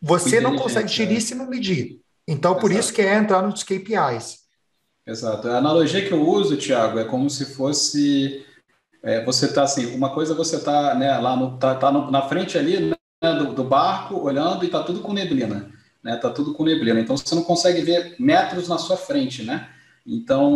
Você 0.00 0.40
não 0.40 0.56
consegue 0.56 0.88
gerir 0.88 1.16
é. 1.16 1.20
se 1.20 1.34
não 1.34 1.48
medir. 1.48 1.98
Então, 2.28 2.52
Exato. 2.52 2.60
por 2.60 2.70
isso 2.70 2.92
que 2.92 3.00
é 3.00 3.14
entrar 3.14 3.42
nos 3.42 3.62
KPIs. 3.62 4.43
Exato. 5.06 5.48
A 5.48 5.58
analogia 5.58 6.06
que 6.06 6.12
eu 6.12 6.26
uso, 6.26 6.56
Tiago, 6.56 6.98
é 6.98 7.04
como 7.04 7.28
se 7.28 7.54
fosse 7.54 8.44
é, 9.04 9.22
você 9.22 9.52
tá 9.52 9.64
assim, 9.64 9.94
uma 9.94 10.08
coisa 10.14 10.34
você 10.34 10.58
tá, 10.58 10.94
né, 10.94 11.18
lá 11.18 11.36
no, 11.36 11.58
tá, 11.58 11.74
tá 11.74 11.92
no, 11.92 12.10
na 12.10 12.22
frente 12.22 12.56
ali 12.56 12.80
né, 13.22 13.34
do, 13.34 13.52
do, 13.52 13.62
barco, 13.62 14.18
olhando 14.18 14.64
e 14.64 14.68
tá 14.68 14.82
tudo 14.82 15.00
com 15.00 15.12
neblina, 15.12 15.70
né? 16.02 16.16
Tá 16.16 16.30
tudo 16.30 16.54
com 16.54 16.64
neblina. 16.64 16.98
Então 16.98 17.14
você 17.14 17.34
não 17.34 17.42
consegue 17.42 17.82
ver 17.82 18.16
metros 18.18 18.66
na 18.66 18.78
sua 18.78 18.96
frente, 18.96 19.42
né? 19.42 19.68
Então, 20.06 20.50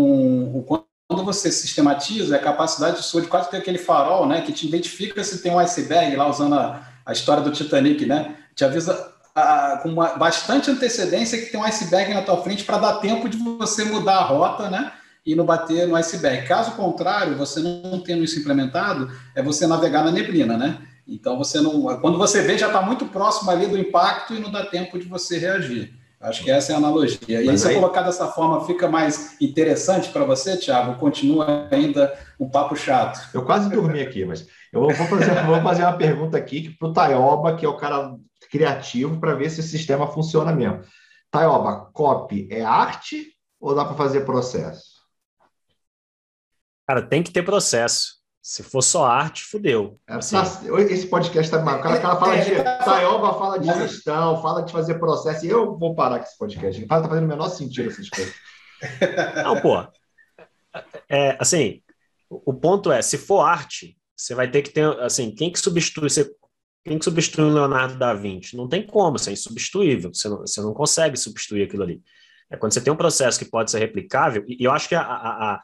o 0.55 0.63
quando 1.09 1.25
você 1.25 1.51
sistematiza, 1.51 2.37
é 2.37 2.39
a 2.39 2.43
capacidade 2.43 3.03
sua 3.03 3.23
de 3.23 3.29
quase 3.29 3.51
ter 3.51 3.57
aquele 3.57 3.79
farol, 3.79 4.27
né, 4.27 4.43
que 4.43 4.53
te 4.53 4.67
identifica 4.67 5.25
se 5.25 5.43
tem 5.43 5.51
um 5.51 5.59
iceberg, 5.59 6.15
lá 6.15 6.29
usando 6.29 6.55
a, 6.55 6.87
a 7.05 7.13
história 7.13 7.43
do 7.43 7.51
Titanic, 7.51 8.05
né, 8.05 8.37
te 8.55 8.63
avisa 8.63 9.15
a, 9.39 9.79
com 9.79 9.89
uma, 9.89 10.17
bastante 10.17 10.71
antecedência 10.71 11.39
que 11.39 11.47
tem 11.47 11.61
um 11.61 11.65
iceberg 11.65 12.13
na 12.13 12.23
tua 12.23 12.43
frente 12.43 12.65
para 12.65 12.79
dar 12.79 12.95
tempo 13.01 13.29
de 13.29 13.37
você 13.37 13.85
mudar 13.85 14.17
a 14.17 14.25
rota, 14.25 14.69
né, 14.71 14.93
e 15.25 15.35
não 15.35 15.45
bater 15.45 15.87
no 15.87 15.97
iceberg. 15.97 16.47
Caso 16.47 16.73
contrário, 16.73 17.37
você 17.37 17.61
não 17.61 18.01
tendo 18.01 18.25
isso 18.25 18.39
implementado, 18.39 19.11
é 19.35 19.43
você 19.43 19.67
navegar 19.67 20.05
na 20.05 20.11
neblina, 20.11 20.57
né? 20.57 20.79
Então 21.07 21.39
você 21.39 21.61
não. 21.61 21.99
Quando 22.01 22.19
você 22.19 22.43
vê, 22.43 22.59
já 22.59 22.67
está 22.67 22.83
muito 22.83 23.07
próximo 23.07 23.51
ali 23.51 23.67
do 23.67 23.79
impacto 23.79 24.35
e 24.35 24.41
não 24.41 24.51
dá 24.51 24.67
tempo 24.67 24.99
de 24.99 25.07
você 25.07 25.39
reagir. 25.39 25.95
Acho 26.21 26.43
que 26.43 26.51
essa 26.51 26.73
é 26.73 26.75
a 26.75 26.79
analogia. 26.79 27.41
E 27.41 27.49
aí, 27.49 27.59
se 27.59 27.69
eu 27.69 27.75
colocar 27.75 28.03
dessa 28.03 28.27
forma, 28.27 28.67
fica 28.67 28.89
mais 28.89 29.41
interessante 29.41 30.09
para 30.09 30.25
você, 30.25 30.57
Thiago? 30.57 30.99
Continua 30.99 31.69
ainda 31.71 32.13
um 32.41 32.49
papo 32.49 32.75
chato. 32.75 33.21
Eu 33.33 33.45
quase 33.45 33.71
dormi 33.71 34.01
aqui, 34.01 34.25
mas 34.25 34.45
eu 34.73 34.81
vou 34.81 34.93
fazer, 34.93 35.45
vou 35.47 35.63
fazer 35.63 35.83
uma 35.83 35.97
pergunta 35.97 36.37
aqui 36.37 36.71
para 36.71 36.89
o 36.89 36.93
Taioba, 36.93 37.55
que 37.55 37.65
é 37.65 37.69
o 37.69 37.77
cara 37.77 38.17
criativo, 38.51 39.21
para 39.21 39.35
ver 39.35 39.51
se 39.51 39.61
o 39.61 39.63
sistema 39.63 40.07
funciona 40.07 40.53
mesmo. 40.53 40.83
Taioba, 41.31 41.91
copy 41.93 42.49
é 42.51 42.63
arte 42.63 43.33
ou 43.61 43.75
dá 43.75 43.85
para 43.85 43.97
fazer 43.97 44.25
processo? 44.25 44.99
Cara, 46.87 47.03
tem 47.03 47.23
que 47.23 47.31
ter 47.31 47.43
processo. 47.43 48.19
Se 48.41 48.63
for 48.63 48.81
só 48.81 49.05
arte, 49.05 49.45
fudeu. 49.45 50.01
É, 50.09 50.15
assim. 50.15 50.37
Esse 50.89 51.07
podcast 51.07 51.51
tá 51.51 51.63
mal. 51.63 51.81
O 51.81 51.83
cara, 51.83 52.17
fala 52.17 52.39
de. 52.39 52.63
Taioba 52.83 53.35
fala 53.35 53.59
de 53.59 53.67
gestão, 53.67 54.41
fala 54.41 54.63
de 54.63 54.73
fazer 54.73 54.95
processo. 54.99 55.45
E 55.45 55.51
eu 55.51 55.77
vou 55.77 55.95
parar 55.95 56.19
com 56.19 56.25
esse 56.25 56.39
podcast. 56.39 56.81
Não 56.81 56.89
tá 56.89 57.07
fazendo 57.07 57.25
o 57.25 57.29
menor 57.29 57.51
sentido 57.51 57.91
essas 57.91 58.09
coisas. 58.09 58.35
Não, 59.45 59.61
pô. 59.61 59.87
É, 61.11 61.37
assim, 61.39 61.83
o 62.31 62.55
ponto 62.55 62.91
é: 62.91 63.03
se 63.03 63.19
for 63.19 63.41
arte, 63.41 63.99
você 64.17 64.35
vai 64.35 64.51
ter 64.51 64.63
que 64.63 64.71
ter. 64.71 64.85
Assim, 65.01 65.31
quem 65.31 65.53
que 65.53 65.61
substitui? 65.61 66.09
Você, 66.09 66.31
quem 66.85 66.99
que 66.99 67.05
substitui 67.05 67.45
o 67.45 67.53
Leonardo 67.53 67.99
da 67.99 68.15
Vinci? 68.15 68.57
Não 68.57 68.69
tem 68.69 68.87
como, 68.87 69.19
você 69.19 69.31
é 69.31 69.33
insubstituível. 69.35 70.13
Você 70.13 70.29
não, 70.29 70.39
você 70.39 70.61
não 70.61 70.73
consegue 70.73 71.17
substituir 71.17 71.63
aquilo 71.65 71.83
ali. 71.83 72.03
É 72.51 72.57
quando 72.57 72.73
você 72.73 72.81
tem 72.81 72.93
um 72.93 72.97
processo 72.97 73.39
que 73.39 73.45
pode 73.45 73.71
ser 73.71 73.79
replicável, 73.79 74.45
e 74.49 74.65
eu 74.65 74.73
acho 74.73 74.89
que 74.89 74.95
a, 74.95 75.03
a, 75.03 75.55
a 75.55 75.63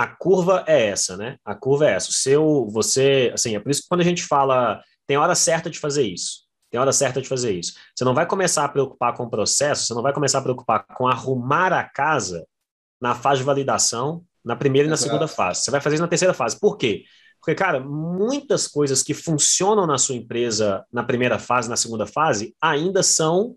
a 0.00 0.06
curva 0.06 0.64
é 0.66 0.86
essa, 0.86 1.14
né? 1.14 1.36
A 1.44 1.54
curva 1.54 1.86
é 1.86 1.92
essa. 1.92 2.08
O 2.08 2.12
seu, 2.12 2.66
você, 2.70 3.30
assim, 3.34 3.54
é 3.54 3.60
por 3.60 3.70
isso 3.70 3.82
que 3.82 3.88
quando 3.88 4.00
a 4.00 4.04
gente 4.04 4.22
fala, 4.22 4.82
tem 5.06 5.18
hora 5.18 5.34
certa 5.34 5.68
de 5.68 5.78
fazer 5.78 6.04
isso. 6.04 6.44
Tem 6.70 6.80
hora 6.80 6.90
certa 6.90 7.20
de 7.20 7.28
fazer 7.28 7.52
isso. 7.52 7.74
Você 7.94 8.02
não 8.02 8.14
vai 8.14 8.24
começar 8.24 8.64
a 8.64 8.68
preocupar 8.68 9.14
com 9.14 9.24
o 9.24 9.28
processo, 9.30 9.86
você 9.86 9.92
não 9.92 10.02
vai 10.02 10.14
começar 10.14 10.38
a 10.38 10.42
preocupar 10.42 10.86
com 10.86 11.06
arrumar 11.06 11.72
a 11.74 11.84
casa 11.84 12.46
na 12.98 13.14
fase 13.14 13.40
de 13.40 13.44
validação, 13.44 14.24
na 14.42 14.56
primeira 14.56 14.86
e 14.86 14.88
na 14.88 14.94
Exato. 14.94 15.10
segunda 15.10 15.28
fase. 15.28 15.62
Você 15.62 15.70
vai 15.70 15.82
fazer 15.82 15.96
isso 15.96 16.02
na 16.02 16.08
terceira 16.08 16.32
fase. 16.32 16.58
Por 16.58 16.78
quê? 16.78 17.04
Porque, 17.40 17.54
cara, 17.54 17.80
muitas 17.80 18.68
coisas 18.68 19.02
que 19.02 19.14
funcionam 19.14 19.86
na 19.86 19.96
sua 19.96 20.14
empresa 20.14 20.84
na 20.92 21.02
primeira 21.02 21.38
fase, 21.38 21.70
na 21.70 21.76
segunda 21.76 22.06
fase, 22.06 22.54
ainda 22.60 23.02
são 23.02 23.56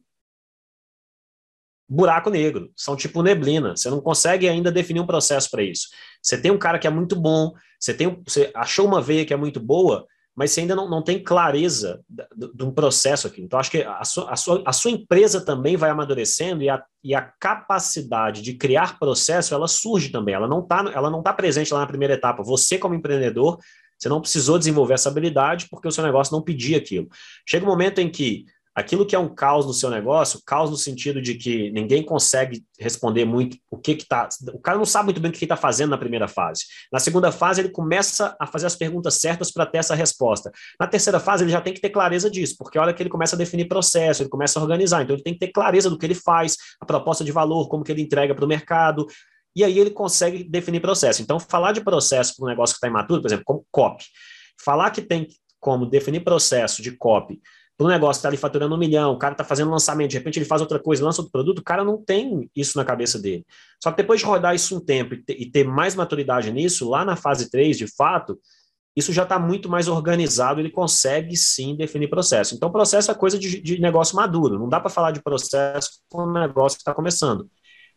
buraco 1.87 2.29
negro, 2.29 2.71
são 2.75 2.95
tipo 2.95 3.21
neblina. 3.21 3.75
Você 3.75 3.89
não 3.89 3.99
consegue 3.99 4.47
ainda 4.47 4.71
definir 4.71 5.01
um 5.01 5.05
processo 5.05 5.49
para 5.51 5.63
isso. 5.63 5.89
Você 6.21 6.41
tem 6.41 6.49
um 6.49 6.57
cara 6.57 6.79
que 6.79 6.87
é 6.87 6.89
muito 6.89 7.15
bom, 7.15 7.53
você, 7.77 7.93
tem, 7.93 8.23
você 8.25 8.51
achou 8.55 8.87
uma 8.87 9.01
veia 9.01 9.25
que 9.25 9.33
é 9.33 9.37
muito 9.37 9.59
boa, 9.59 10.07
mas 10.35 10.51
você 10.51 10.61
ainda 10.61 10.75
não, 10.75 10.89
não 10.89 11.01
tem 11.01 11.23
clareza 11.23 12.01
de 12.09 12.63
um 12.63 12.71
processo 12.71 13.27
aqui. 13.27 13.41
Então, 13.41 13.59
acho 13.59 13.69
que 13.69 13.83
a 13.83 14.03
sua, 14.03 14.31
a 14.31 14.35
sua, 14.35 14.63
a 14.65 14.73
sua 14.73 14.91
empresa 14.91 15.39
também 15.45 15.77
vai 15.77 15.91
amadurecendo 15.91 16.63
e 16.63 16.69
a, 16.69 16.83
e 17.03 17.13
a 17.13 17.21
capacidade 17.21 18.41
de 18.41 18.55
criar 18.55 18.97
processo, 18.97 19.53
ela 19.53 19.67
surge 19.67 20.09
também. 20.09 20.33
Ela 20.33 20.47
não 20.47 20.59
está 20.59 20.83
tá 21.23 21.33
presente 21.33 21.73
lá 21.73 21.81
na 21.81 21.87
primeira 21.87 22.15
etapa. 22.15 22.41
Você, 22.41 22.79
como 22.79 22.95
empreendedor, 22.95 23.59
você 23.97 24.09
não 24.09 24.21
precisou 24.21 24.57
desenvolver 24.57 24.95
essa 24.95 25.09
habilidade 25.09 25.67
porque 25.69 25.87
o 25.87 25.91
seu 25.91 26.03
negócio 26.03 26.33
não 26.33 26.41
pedia 26.41 26.77
aquilo. 26.77 27.07
Chega 27.47 27.65
um 27.65 27.69
momento 27.69 27.99
em 27.99 28.09
que 28.09 28.45
aquilo 28.75 29.05
que 29.05 29.15
é 29.15 29.19
um 29.19 29.33
caos 29.33 29.65
no 29.65 29.73
seu 29.73 29.89
negócio, 29.89 30.41
caos 30.45 30.71
no 30.71 30.77
sentido 30.77 31.21
de 31.21 31.35
que 31.35 31.71
ninguém 31.71 32.03
consegue 32.03 32.65
responder 32.79 33.23
muito 33.23 33.57
o 33.69 33.77
que 33.77 33.95
que 33.95 34.05
tá, 34.05 34.27
o 34.51 34.59
cara 34.59 34.77
não 34.77 34.85
sabe 34.85 35.05
muito 35.05 35.21
bem 35.21 35.29
o 35.29 35.33
que 35.33 35.45
está 35.45 35.55
fazendo 35.55 35.91
na 35.91 35.97
primeira 35.97 36.27
fase. 36.27 36.63
Na 36.91 36.99
segunda 36.99 37.31
fase 37.31 37.61
ele 37.61 37.69
começa 37.69 38.35
a 38.39 38.47
fazer 38.47 38.65
as 38.65 38.75
perguntas 38.75 39.15
certas 39.15 39.51
para 39.51 39.65
ter 39.65 39.77
essa 39.77 39.93
resposta. 39.93 40.51
Na 40.79 40.87
terceira 40.87 41.19
fase 41.19 41.43
ele 41.43 41.51
já 41.51 41.61
tem 41.61 41.73
que 41.73 41.81
ter 41.81 41.89
clareza 41.89 42.29
disso, 42.29 42.55
porque 42.57 42.77
a 42.77 42.81
hora 42.81 42.93
que 42.93 43.03
ele 43.03 43.09
começa 43.09 43.35
a 43.35 43.39
definir 43.39 43.67
processo, 43.67 44.23
ele 44.23 44.29
começa 44.29 44.59
a 44.59 44.61
organizar, 44.61 45.03
então 45.03 45.15
ele 45.15 45.23
tem 45.23 45.33
que 45.33 45.39
ter 45.39 45.51
clareza 45.51 45.89
do 45.89 45.97
que 45.97 46.05
ele 46.05 46.15
faz, 46.15 46.57
a 46.79 46.85
proposta 46.85 47.23
de 47.23 47.31
valor, 47.31 47.67
como 47.67 47.83
que 47.83 47.91
ele 47.91 48.01
entrega 48.01 48.33
para 48.33 48.45
o 48.45 48.47
mercado, 48.47 49.05
e 49.55 49.63
aí 49.63 49.77
ele 49.77 49.91
consegue 49.91 50.43
definir 50.43 50.79
processo. 50.79 51.21
Então 51.21 51.39
falar 51.39 51.73
de 51.73 51.81
processo 51.81 52.35
para 52.35 52.45
um 52.45 52.49
negócio 52.49 52.73
que 52.73 52.77
está 52.77 52.87
imaturo, 52.87 53.21
por 53.21 53.27
exemplo, 53.27 53.45
como 53.45 53.65
copy, 53.71 54.03
falar 54.59 54.89
que 54.89 55.01
tem 55.01 55.27
como 55.59 55.85
definir 55.85 56.21
processo 56.23 56.81
de 56.81 56.91
copy 56.97 57.39
para 57.77 57.87
um 57.87 57.89
negócio 57.89 58.13
que 58.13 58.19
está 58.19 58.29
ali 58.29 58.37
faturando 58.37 58.75
um 58.75 58.77
milhão, 58.77 59.13
o 59.13 59.17
cara 59.17 59.33
está 59.33 59.43
fazendo 59.43 59.71
lançamento, 59.71 60.11
de 60.11 60.17
repente 60.17 60.37
ele 60.37 60.45
faz 60.45 60.61
outra 60.61 60.79
coisa, 60.79 61.03
lança 61.03 61.21
outro 61.21 61.31
produto, 61.31 61.59
o 61.59 61.63
cara 61.63 61.83
não 61.83 61.97
tem 61.97 62.49
isso 62.55 62.77
na 62.77 62.85
cabeça 62.85 63.19
dele. 63.19 63.45
Só 63.81 63.91
que 63.91 63.97
depois 63.97 64.19
de 64.19 64.25
rodar 64.25 64.53
isso 64.53 64.77
um 64.77 64.79
tempo 64.79 65.15
e 65.15 65.49
ter, 65.49 65.63
mais 65.63 65.95
maturidade 65.95 66.51
nisso, 66.51 66.89
lá 66.89 67.03
na 67.03 67.15
fase 67.15 67.49
3, 67.49 67.77
de 67.77 67.87
fato, 67.87 68.39
isso 68.95 69.11
já 69.11 69.23
está 69.23 69.39
muito 69.39 69.67
mais 69.67 69.87
organizado, 69.87 70.59
ele 70.59 70.69
consegue 70.69 71.35
sim 71.35 71.75
definir 71.75 72.09
processo. 72.09 72.53
Então, 72.53 72.71
processo 72.71 73.09
é 73.09 73.15
coisa 73.15 73.39
de, 73.39 73.59
de 73.59 73.81
negócio 73.81 74.15
maduro, 74.15 74.59
não 74.59 74.69
dá 74.69 74.79
para 74.79 74.89
falar 74.89 75.11
de 75.11 75.21
processo 75.21 75.99
com 76.09 76.23
um 76.23 76.31
negócio 76.31 76.77
que 76.77 76.81
está 76.81 76.93
começando. 76.93 77.49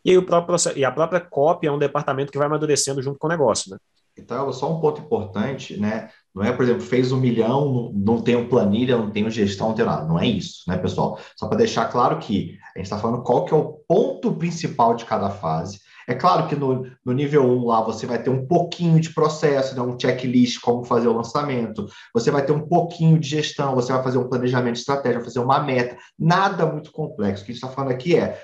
E, 0.02 0.10
aí 0.10 0.16
o 0.16 0.24
próprio, 0.24 0.56
e 0.74 0.84
a 0.84 0.90
própria 0.90 1.20
cópia 1.20 1.68
é 1.68 1.72
um 1.72 1.78
departamento 1.78 2.32
que 2.32 2.38
vai 2.38 2.46
amadurecendo 2.46 3.02
junto 3.02 3.18
com 3.18 3.26
o 3.26 3.30
negócio, 3.30 3.70
né? 3.70 3.76
Então, 4.16 4.50
só 4.52 4.72
um 4.72 4.80
ponto 4.80 5.02
importante, 5.02 5.78
né? 5.78 6.10
Não 6.36 6.44
é, 6.44 6.52
por 6.52 6.64
exemplo, 6.64 6.82
fez 6.82 7.12
um 7.12 7.16
milhão, 7.16 7.90
não 7.94 8.20
tenho 8.20 8.46
planilha, 8.46 8.98
não 8.98 9.10
tenho 9.10 9.30
gestão, 9.30 9.74
não 9.74 9.86
nada. 9.86 10.04
Não 10.06 10.20
é 10.20 10.26
isso, 10.26 10.64
né, 10.68 10.76
pessoal? 10.76 11.18
Só 11.34 11.48
para 11.48 11.56
deixar 11.56 11.86
claro 11.86 12.18
que 12.18 12.58
a 12.74 12.78
gente 12.78 12.84
está 12.84 12.98
falando 12.98 13.22
qual 13.22 13.46
que 13.46 13.54
é 13.54 13.56
o 13.56 13.80
ponto 13.88 14.34
principal 14.34 14.94
de 14.94 15.06
cada 15.06 15.30
fase. 15.30 15.80
É 16.06 16.14
claro 16.14 16.46
que 16.46 16.54
no, 16.54 16.86
no 17.02 17.12
nível 17.14 17.42
1 17.42 17.64
lá 17.64 17.80
você 17.80 18.06
vai 18.06 18.22
ter 18.22 18.28
um 18.28 18.46
pouquinho 18.46 19.00
de 19.00 19.14
processo, 19.14 19.74
né, 19.74 19.80
um 19.80 19.98
checklist, 19.98 20.60
como 20.60 20.84
fazer 20.84 21.08
o 21.08 21.16
lançamento, 21.16 21.86
você 22.12 22.30
vai 22.30 22.44
ter 22.44 22.52
um 22.52 22.68
pouquinho 22.68 23.18
de 23.18 23.28
gestão, 23.30 23.74
você 23.74 23.90
vai 23.90 24.02
fazer 24.02 24.18
um 24.18 24.28
planejamento 24.28 24.76
estratégico, 24.76 25.24
fazer 25.24 25.40
uma 25.40 25.58
meta, 25.60 25.96
nada 26.18 26.66
muito 26.66 26.92
complexo. 26.92 27.42
O 27.42 27.46
que 27.46 27.52
a 27.52 27.54
gente 27.54 27.64
está 27.64 27.74
falando 27.74 27.92
aqui 27.92 28.14
é, 28.14 28.38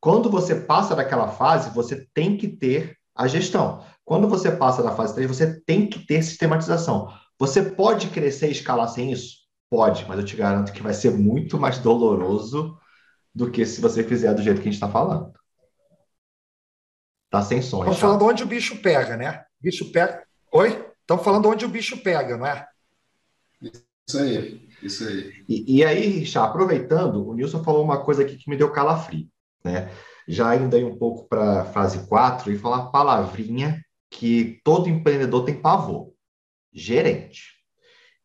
quando 0.00 0.30
você 0.30 0.54
passa 0.54 0.94
daquela 0.94 1.26
fase, 1.26 1.74
você 1.74 2.06
tem 2.14 2.36
que 2.36 2.46
ter 2.46 2.96
a 3.16 3.26
gestão. 3.26 3.82
Quando 4.04 4.28
você 4.28 4.50
passa 4.50 4.80
da 4.80 4.92
fase 4.92 5.14
3, 5.14 5.28
você 5.28 5.60
tem 5.66 5.88
que 5.88 6.06
ter 6.06 6.22
sistematização. 6.22 7.08
Você 7.38 7.62
pode 7.62 8.08
crescer 8.08 8.48
e 8.48 8.52
escalar 8.52 8.88
sem 8.88 9.12
isso? 9.12 9.42
Pode, 9.70 10.04
mas 10.06 10.18
eu 10.18 10.24
te 10.24 10.36
garanto 10.36 10.72
que 10.72 10.82
vai 10.82 10.92
ser 10.92 11.10
muito 11.10 11.58
mais 11.58 11.78
doloroso 11.78 12.78
do 13.34 13.50
que 13.50 13.64
se 13.64 13.80
você 13.80 14.04
fizer 14.04 14.34
do 14.34 14.42
jeito 14.42 14.60
que 14.60 14.68
a 14.68 14.70
gente 14.70 14.74
está 14.74 14.88
falando. 14.88 15.32
Tá 17.30 17.40
sem 17.42 17.62
som. 17.62 17.78
Estamos 17.78 17.98
falando 17.98 18.26
onde 18.26 18.42
o 18.42 18.46
bicho 18.46 18.76
pega, 18.82 19.16
né? 19.16 19.44
O 19.60 19.64
bicho 19.64 19.90
pega. 19.90 20.22
Oi? 20.52 20.86
Estamos 21.00 21.24
falando 21.24 21.48
onde 21.48 21.64
o 21.64 21.68
bicho 21.68 21.96
pega, 22.02 22.36
não 22.36 22.46
é? 22.46 22.68
Isso 24.06 24.18
aí, 24.18 24.68
isso 24.82 25.08
aí. 25.08 25.44
E, 25.48 25.78
e 25.78 25.84
aí, 25.84 26.06
Richard, 26.18 26.50
aproveitando, 26.50 27.26
o 27.26 27.34
Nilson 27.34 27.64
falou 27.64 27.82
uma 27.82 28.04
coisa 28.04 28.22
aqui 28.22 28.36
que 28.36 28.50
me 28.50 28.56
deu 28.56 28.70
calafrio, 28.70 29.26
né? 29.64 29.90
Já 30.28 30.54
indo 30.54 30.76
aí 30.76 30.84
um 30.84 30.98
pouco 30.98 31.26
para 31.26 31.62
a 31.62 31.64
fase 31.64 32.06
4 32.06 32.52
e 32.52 32.58
falar 32.58 32.80
uma 32.80 32.92
palavrinha 32.92 33.82
que 34.10 34.60
todo 34.62 34.88
empreendedor 34.88 35.44
tem 35.44 35.60
pavor. 35.60 36.11
Gerente. 36.72 37.42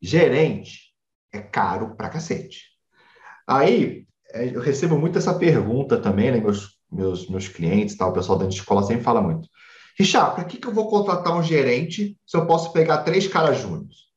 Gerente 0.01 0.93
é 1.31 1.39
caro 1.39 1.95
pra 1.95 2.09
cacete. 2.09 2.63
Aí, 3.47 4.05
é, 4.31 4.55
eu 4.55 4.61
recebo 4.61 4.97
muito 4.97 5.17
essa 5.17 5.33
pergunta 5.33 5.97
também, 5.97 6.31
né? 6.31 6.39
Meus, 6.39 6.77
meus, 6.91 7.29
meus 7.29 7.47
clientes, 7.47 7.95
tal, 7.95 8.11
o 8.11 8.13
pessoal 8.13 8.37
da 8.37 8.47
escola 8.47 8.83
sempre 8.83 9.03
fala 9.03 9.21
muito. 9.21 9.49
Richard, 9.97 10.35
para 10.35 10.43
que, 10.43 10.57
que 10.57 10.67
eu 10.67 10.73
vou 10.73 10.89
contratar 10.89 11.35
um 11.35 11.41
gerente 11.41 12.17
se 12.25 12.37
eu 12.37 12.45
posso 12.45 12.71
pegar 12.71 12.99
três 12.99 13.27
caras 13.27 13.57
juntos? 13.59 14.07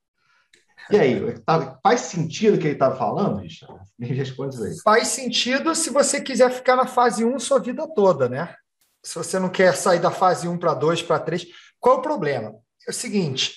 E 0.91 0.99
aí, 0.99 1.39
tá, 1.41 1.79
faz 1.83 2.01
sentido 2.01 2.57
o 2.57 2.59
que 2.59 2.67
ele 2.67 2.75
está 2.75 2.91
falando, 2.95 3.39
Richard? 3.39 3.81
Me 3.99 4.09
responde 4.09 4.57
isso 4.57 4.65
aí. 4.65 4.81
Faz 4.81 5.09
sentido 5.09 5.75
se 5.75 5.89
você 5.89 6.21
quiser 6.21 6.51
ficar 6.51 6.75
na 6.75 6.87
fase 6.87 7.25
1 7.25 7.39
sua 7.39 7.61
vida 7.61 7.87
toda, 7.95 8.29
né? 8.29 8.55
Se 9.03 9.15
você 9.15 9.39
não 9.39 9.49
quer 9.49 9.75
sair 9.75 10.01
da 10.01 10.11
fase 10.11 10.49
1 10.49 10.59
para 10.59 10.75
2, 10.75 11.03
para 11.03 11.21
3. 11.21 11.47
Qual 11.79 11.99
o 11.99 12.03
problema? 12.03 12.53
É 12.87 12.91
o 12.91 12.95
seguinte: 12.95 13.55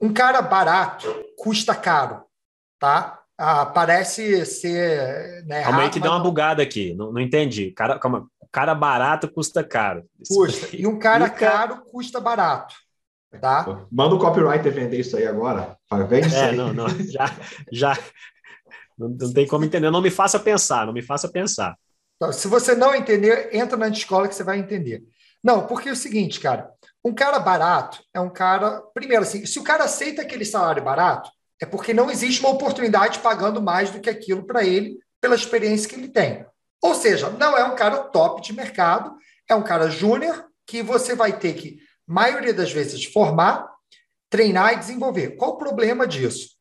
um 0.00 0.12
cara 0.12 0.42
barato 0.42 1.06
custa 1.36 1.74
caro, 1.74 2.24
tá? 2.78 3.20
Ah, 3.36 3.66
parece 3.66 4.46
ser. 4.46 5.44
Né, 5.46 5.64
calma 5.64 5.82
aí 5.82 5.90
que 5.90 5.98
deu 5.98 6.10
uma 6.10 6.20
bugada 6.20 6.62
aqui, 6.62 6.94
não, 6.94 7.12
não 7.12 7.20
entendi. 7.20 7.72
Cara, 7.72 7.98
calma, 7.98 8.28
o 8.40 8.48
cara 8.50 8.74
barato 8.74 9.28
custa 9.28 9.64
caro. 9.64 10.04
Custa. 10.28 10.76
E 10.76 10.86
um 10.86 10.98
cara 10.98 11.28
caro 11.28 11.82
custa 11.84 12.20
barato. 12.20 12.74
Tá? 13.40 13.86
Manda 13.90 14.14
o 14.14 14.18
copywriter 14.18 14.72
vender 14.72 15.00
isso 15.00 15.16
aí 15.16 15.26
agora. 15.26 15.76
Vende 16.08 16.32
é, 16.34 16.52
não, 16.52 16.72
não, 16.72 16.88
já, 16.88 17.26
já 17.72 17.98
não, 18.96 19.08
não, 19.08 19.32
tem 19.32 19.46
como 19.46 19.64
entender. 19.64 19.90
Não 19.90 20.00
me 20.00 20.10
faça 20.10 20.38
pensar, 20.38 20.86
não 20.86 20.92
me 20.92 21.02
faça 21.02 21.28
pensar. 21.28 21.76
Então, 22.16 22.32
se 22.32 22.46
você 22.46 22.76
não 22.76 22.94
entender, 22.94 23.50
entra 23.52 23.76
na 23.76 23.88
escola 23.88 24.28
que 24.28 24.34
você 24.34 24.44
vai 24.44 24.58
entender. 24.58 25.02
Não, 25.44 25.66
porque 25.66 25.90
é 25.90 25.92
o 25.92 25.96
seguinte, 25.96 26.40
cara, 26.40 26.72
um 27.04 27.14
cara 27.14 27.38
barato 27.38 28.02
é 28.14 28.20
um 28.20 28.30
cara. 28.30 28.80
Primeiro, 28.94 29.24
assim, 29.24 29.44
se 29.44 29.58
o 29.58 29.62
cara 29.62 29.84
aceita 29.84 30.22
aquele 30.22 30.44
salário 30.44 30.82
barato, 30.82 31.30
é 31.60 31.66
porque 31.66 31.92
não 31.92 32.10
existe 32.10 32.40
uma 32.40 32.48
oportunidade 32.48 33.18
pagando 33.18 33.60
mais 33.60 33.90
do 33.90 34.00
que 34.00 34.08
aquilo 34.08 34.46
para 34.46 34.64
ele, 34.64 34.98
pela 35.20 35.34
experiência 35.34 35.86
que 35.86 35.96
ele 35.96 36.08
tem. 36.08 36.46
Ou 36.82 36.94
seja, 36.94 37.28
não 37.28 37.56
é 37.56 37.64
um 37.64 37.76
cara 37.76 37.98
top 37.98 38.40
de 38.40 38.54
mercado, 38.54 39.14
é 39.48 39.54
um 39.54 39.62
cara 39.62 39.90
júnior 39.90 40.46
que 40.66 40.82
você 40.82 41.14
vai 41.14 41.38
ter 41.38 41.52
que 41.52 41.78
maioria 42.06 42.54
das 42.54 42.72
vezes, 42.72 43.04
formar, 43.04 43.68
treinar 44.30 44.72
e 44.72 44.78
desenvolver. 44.78 45.36
Qual 45.36 45.52
o 45.52 45.58
problema 45.58 46.06
disso? 46.06 46.54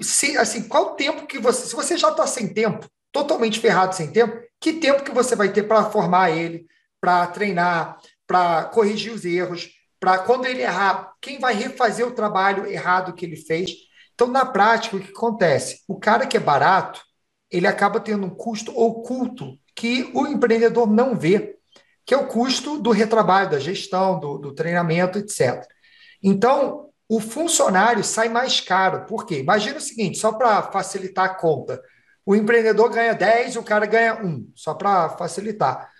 Se, 0.00 0.36
assim, 0.36 0.68
qual 0.68 0.92
o 0.92 0.94
tempo 0.94 1.26
que 1.26 1.38
você. 1.38 1.66
Se 1.66 1.74
você 1.74 1.96
já 1.96 2.10
está 2.10 2.26
sem 2.26 2.52
tempo, 2.52 2.86
totalmente 3.10 3.60
ferrado 3.60 3.94
sem 3.94 4.12
tempo, 4.12 4.38
que 4.60 4.74
tempo 4.74 5.02
que 5.02 5.10
você 5.10 5.34
vai 5.34 5.50
ter 5.50 5.62
para 5.64 5.90
formar 5.90 6.30
ele, 6.30 6.66
para 7.00 7.26
treinar, 7.28 7.98
para 8.26 8.64
corrigir 8.64 9.12
os 9.12 9.24
erros, 9.24 9.70
para 10.00 10.18
quando 10.18 10.46
ele 10.46 10.62
errar, 10.62 11.12
quem 11.20 11.38
vai 11.38 11.54
refazer 11.54 12.06
o 12.06 12.14
trabalho 12.14 12.66
errado 12.66 13.14
que 13.14 13.24
ele 13.24 13.36
fez? 13.36 13.72
Então, 14.14 14.28
na 14.28 14.44
prática, 14.44 14.96
o 14.96 15.00
que 15.00 15.10
acontece? 15.10 15.82
O 15.88 15.98
cara 15.98 16.26
que 16.26 16.36
é 16.36 16.40
barato, 16.40 17.00
ele 17.50 17.66
acaba 17.66 18.00
tendo 18.00 18.26
um 18.26 18.30
custo 18.30 18.76
oculto 18.78 19.58
que 19.74 20.10
o 20.14 20.26
empreendedor 20.26 20.90
não 20.90 21.16
vê, 21.16 21.56
que 22.04 22.14
é 22.14 22.16
o 22.16 22.26
custo 22.26 22.78
do 22.80 22.90
retrabalho, 22.90 23.50
da 23.50 23.58
gestão, 23.58 24.18
do, 24.18 24.38
do 24.38 24.54
treinamento, 24.54 25.18
etc. 25.18 25.64
Então, 26.22 26.90
o 27.08 27.20
funcionário 27.20 28.04
sai 28.04 28.28
mais 28.28 28.60
caro. 28.60 29.06
Por 29.06 29.24
quê? 29.24 29.38
Imagina 29.38 29.78
o 29.78 29.80
seguinte, 29.80 30.18
só 30.18 30.32
para 30.32 30.62
facilitar 30.64 31.24
a 31.24 31.34
conta. 31.34 31.80
O 32.26 32.34
empreendedor 32.34 32.90
ganha 32.90 33.14
10, 33.14 33.56
o 33.56 33.62
cara 33.62 33.86
ganha 33.86 34.22
1, 34.22 34.52
só 34.54 34.74
para 34.74 35.08
facilitar. 35.10 35.90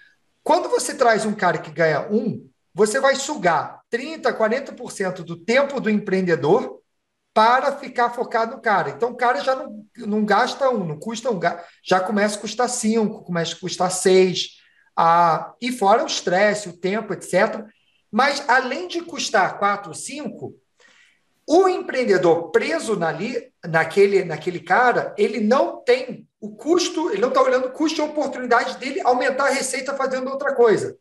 Quando 0.42 0.68
você 0.68 0.94
traz 0.94 1.24
um 1.24 1.34
cara 1.34 1.58
que 1.58 1.70
ganha 1.70 2.08
1, 2.10 2.48
você 2.74 3.00
vai 3.00 3.16
sugar 3.16 3.80
30%, 3.92 4.22
40% 4.36 5.24
do 5.24 5.36
tempo 5.36 5.80
do 5.80 5.90
empreendedor 5.90 6.80
para 7.34 7.76
ficar 7.76 8.10
focado 8.10 8.56
no 8.56 8.62
cara. 8.62 8.90
Então, 8.90 9.10
o 9.10 9.16
cara 9.16 9.40
já 9.40 9.54
não, 9.54 9.84
não 9.96 10.24
gasta 10.24 10.68
um, 10.70 10.84
não 10.84 10.98
custa 10.98 11.30
um, 11.30 11.40
já 11.84 12.00
começa 12.00 12.36
a 12.36 12.40
custar 12.40 12.68
cinco, 12.68 13.22
começa 13.24 13.54
a 13.54 13.58
custar 13.58 13.90
seis, 13.90 14.58
ah, 14.96 15.54
e 15.60 15.70
fora 15.70 16.02
o 16.02 16.06
estresse, 16.06 16.68
o 16.68 16.76
tempo, 16.76 17.12
etc. 17.12 17.64
Mas, 18.10 18.42
além 18.48 18.88
de 18.88 19.02
custar 19.02 19.58
quatro, 19.58 19.94
cinco, 19.94 20.54
o 21.46 21.68
empreendedor 21.68 22.50
preso 22.50 22.96
nali, 22.96 23.50
naquele, 23.66 24.24
naquele 24.24 24.60
cara, 24.60 25.14
ele 25.16 25.40
não 25.40 25.82
tem 25.82 26.27
o 26.40 26.54
custo, 26.54 27.10
ele 27.10 27.20
não 27.20 27.28
está 27.28 27.42
olhando 27.42 27.66
o 27.66 27.72
custo 27.72 28.00
e 28.00 28.02
a 28.02 28.06
oportunidade 28.06 28.78
dele 28.78 29.00
aumentar 29.00 29.46
a 29.46 29.50
receita 29.50 29.94
fazendo 29.94 30.30
outra 30.30 30.54
coisa. 30.54 30.96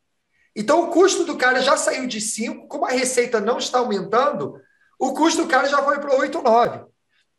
Então, 0.56 0.84
o 0.84 0.88
custo 0.88 1.24
do 1.24 1.38
cara 1.38 1.62
já 1.62 1.78
saiu 1.78 2.08
de 2.08 2.20
5, 2.20 2.68
como 2.68 2.86
a 2.86 2.90
receita 2.90 3.40
não 3.40 3.60
está 3.60 3.78
aumentando, 3.78 4.60
o 4.98 5.14
custo 5.14 5.44
do 5.44 5.48
cara 5.48 5.70
já 5.70 5.84
foi 5.84 6.00
para 6.00 6.16
8 6.16 6.38
ou 6.40 6.44
9. 6.44 6.86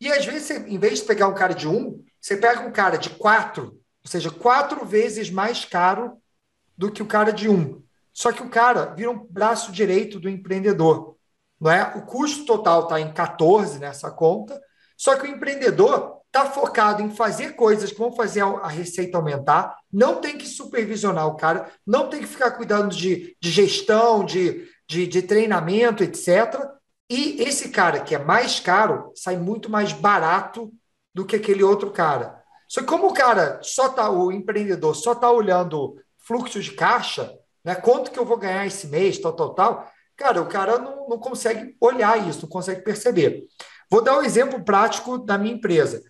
E 0.00 0.12
às 0.12 0.24
vezes, 0.24 0.44
você, 0.44 0.58
em 0.58 0.78
vez 0.78 1.00
de 1.00 1.06
pegar 1.06 1.26
um 1.26 1.34
cara 1.34 1.52
de 1.52 1.66
1, 1.66 2.04
você 2.20 2.36
pega 2.36 2.60
um 2.60 2.70
cara 2.70 2.96
de 2.96 3.10
4, 3.10 3.64
ou 3.64 4.10
seja, 4.10 4.30
quatro 4.30 4.84
vezes 4.84 5.30
mais 5.30 5.64
caro 5.64 6.18
do 6.76 6.92
que 6.92 7.02
o 7.02 7.06
cara 7.06 7.32
de 7.32 7.48
1. 7.48 7.82
Só 8.12 8.30
que 8.30 8.42
o 8.42 8.48
cara 8.48 8.86
vira 8.86 9.10
um 9.10 9.26
braço 9.28 9.72
direito 9.72 10.20
do 10.20 10.28
empreendedor. 10.28 11.16
Não 11.60 11.70
é? 11.70 11.96
O 11.96 12.02
custo 12.02 12.44
total 12.44 12.84
está 12.84 13.00
em 13.00 13.12
14 13.12 13.80
nessa 13.80 14.10
conta, 14.12 14.60
só 14.98 15.14
que 15.14 15.28
o 15.28 15.30
empreendedor 15.30 16.18
está 16.26 16.44
focado 16.46 17.00
em 17.00 17.14
fazer 17.14 17.54
coisas 17.54 17.92
que 17.92 17.98
vão 17.98 18.12
fazer 18.12 18.42
a 18.42 18.66
receita 18.66 19.16
aumentar, 19.16 19.78
não 19.92 20.20
tem 20.20 20.36
que 20.36 20.46
supervisionar 20.46 21.28
o 21.28 21.36
cara, 21.36 21.70
não 21.86 22.08
tem 22.10 22.20
que 22.20 22.26
ficar 22.26 22.50
cuidando 22.50 22.94
de, 22.94 23.36
de 23.40 23.50
gestão, 23.50 24.24
de, 24.24 24.68
de, 24.88 25.06
de 25.06 25.22
treinamento, 25.22 26.02
etc. 26.02 26.68
E 27.08 27.40
esse 27.42 27.68
cara 27.68 28.00
que 28.00 28.14
é 28.14 28.18
mais 28.18 28.58
caro 28.58 29.12
sai 29.14 29.36
muito 29.36 29.70
mais 29.70 29.92
barato 29.92 30.70
do 31.14 31.24
que 31.24 31.36
aquele 31.36 31.62
outro 31.62 31.92
cara. 31.92 32.42
Só 32.68 32.80
que 32.80 32.86
como 32.86 33.06
o 33.06 33.14
cara 33.14 33.60
só 33.62 33.88
tá, 33.88 34.10
o 34.10 34.32
empreendedor 34.32 34.94
só 34.94 35.12
está 35.12 35.30
olhando 35.30 35.96
fluxo 36.18 36.60
de 36.60 36.72
caixa, 36.72 37.32
né? 37.64 37.74
Quanto 37.76 38.10
que 38.10 38.18
eu 38.18 38.24
vou 38.24 38.36
ganhar 38.36 38.66
esse 38.66 38.88
mês, 38.88 39.18
tal, 39.18 39.32
tal, 39.32 39.54
tal. 39.54 39.90
Cara, 40.16 40.42
o 40.42 40.48
cara 40.48 40.78
não, 40.78 41.08
não 41.08 41.18
consegue 41.18 41.76
olhar 41.80 42.28
isso, 42.28 42.42
não 42.42 42.48
consegue 42.48 42.82
perceber. 42.82 43.46
Vou 43.90 44.02
dar 44.02 44.18
um 44.18 44.22
exemplo 44.22 44.62
prático 44.62 45.18
da 45.18 45.38
minha 45.38 45.54
empresa. 45.54 46.02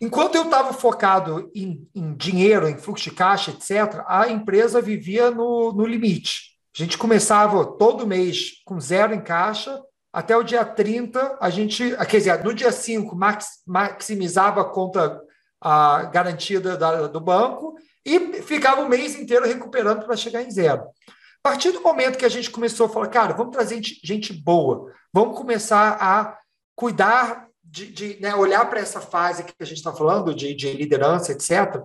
Enquanto 0.00 0.34
eu 0.34 0.44
estava 0.44 0.72
focado 0.72 1.50
em, 1.54 1.88
em, 1.94 2.14
dinheiro, 2.14 2.68
em 2.68 2.76
fluxo 2.76 3.04
de 3.04 3.16
caixa, 3.16 3.52
etc., 3.52 4.02
a 4.06 4.28
empresa 4.28 4.80
vivia 4.80 5.30
no, 5.30 5.72
no 5.72 5.86
limite. 5.86 6.54
A 6.74 6.82
gente 6.82 6.98
começava 6.98 7.64
todo 7.78 8.06
mês 8.06 8.62
com 8.64 8.80
zero 8.80 9.14
em 9.14 9.20
caixa, 9.20 9.80
até 10.12 10.36
o 10.36 10.42
dia 10.42 10.64
30, 10.64 11.38
a 11.40 11.50
gente, 11.50 11.94
ah, 11.98 12.06
quer 12.06 12.18
dizer, 12.18 12.44
no 12.44 12.54
dia 12.54 12.70
5, 12.70 13.16
max, 13.16 13.62
maximizava 13.66 14.60
a 14.60 14.64
conta 14.64 15.20
a 15.60 16.04
garantida 16.04 16.76
da, 16.76 17.06
do 17.06 17.20
banco 17.20 17.74
e 18.04 18.42
ficava 18.42 18.82
o 18.82 18.88
mês 18.88 19.14
inteiro 19.14 19.46
recuperando 19.46 20.04
para 20.04 20.16
chegar 20.16 20.42
em 20.42 20.50
zero. 20.50 20.82
A 20.82 21.50
partir 21.50 21.72
do 21.72 21.80
momento 21.80 22.18
que 22.18 22.24
a 22.24 22.28
gente 22.28 22.50
começou 22.50 22.86
a 22.86 22.88
falar, 22.88 23.08
cara, 23.08 23.34
vamos 23.34 23.52
trazer 23.52 23.76
gente, 23.76 24.00
gente 24.04 24.32
boa, 24.32 24.92
vamos 25.12 25.36
começar 25.36 25.96
a 26.00 26.38
cuidar 26.74 27.48
de, 27.62 27.86
de 27.86 28.20
né, 28.20 28.34
olhar 28.34 28.68
para 28.68 28.80
essa 28.80 29.00
fase 29.00 29.44
que 29.44 29.54
a 29.58 29.64
gente 29.64 29.78
está 29.78 29.92
falando, 29.92 30.34
de, 30.34 30.54
de 30.54 30.72
liderança, 30.72 31.32
etc., 31.32 31.82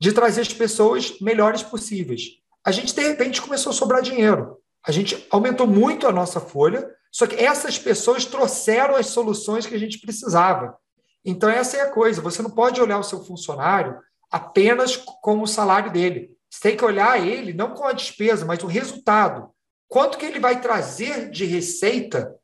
de 0.00 0.12
trazer 0.12 0.40
as 0.40 0.52
pessoas 0.52 1.18
melhores 1.20 1.62
possíveis. 1.62 2.22
A 2.64 2.70
gente, 2.70 2.94
de 2.94 3.02
repente, 3.02 3.42
começou 3.42 3.70
a 3.70 3.74
sobrar 3.74 4.02
dinheiro. 4.02 4.58
A 4.86 4.92
gente 4.92 5.26
aumentou 5.30 5.66
muito 5.66 6.06
a 6.06 6.12
nossa 6.12 6.40
folha, 6.40 6.88
só 7.10 7.26
que 7.26 7.36
essas 7.36 7.78
pessoas 7.78 8.24
trouxeram 8.24 8.96
as 8.96 9.06
soluções 9.06 9.66
que 9.66 9.74
a 9.74 9.78
gente 9.78 9.98
precisava. 9.98 10.76
Então, 11.24 11.48
essa 11.48 11.76
é 11.76 11.80
a 11.82 11.90
coisa. 11.90 12.22
Você 12.22 12.42
não 12.42 12.50
pode 12.50 12.80
olhar 12.80 12.98
o 12.98 13.04
seu 13.04 13.24
funcionário 13.24 13.98
apenas 14.30 14.96
com 14.96 15.42
o 15.42 15.46
salário 15.46 15.92
dele. 15.92 16.30
Você 16.50 16.60
tem 16.60 16.76
que 16.76 16.84
olhar 16.84 17.24
ele 17.24 17.52
não 17.52 17.74
com 17.74 17.84
a 17.84 17.92
despesa, 17.92 18.44
mas 18.44 18.62
o 18.62 18.66
resultado. 18.66 19.50
Quanto 19.88 20.18
que 20.18 20.26
ele 20.26 20.38
vai 20.38 20.60
trazer 20.60 21.30
de 21.30 21.44
receita 21.44 22.34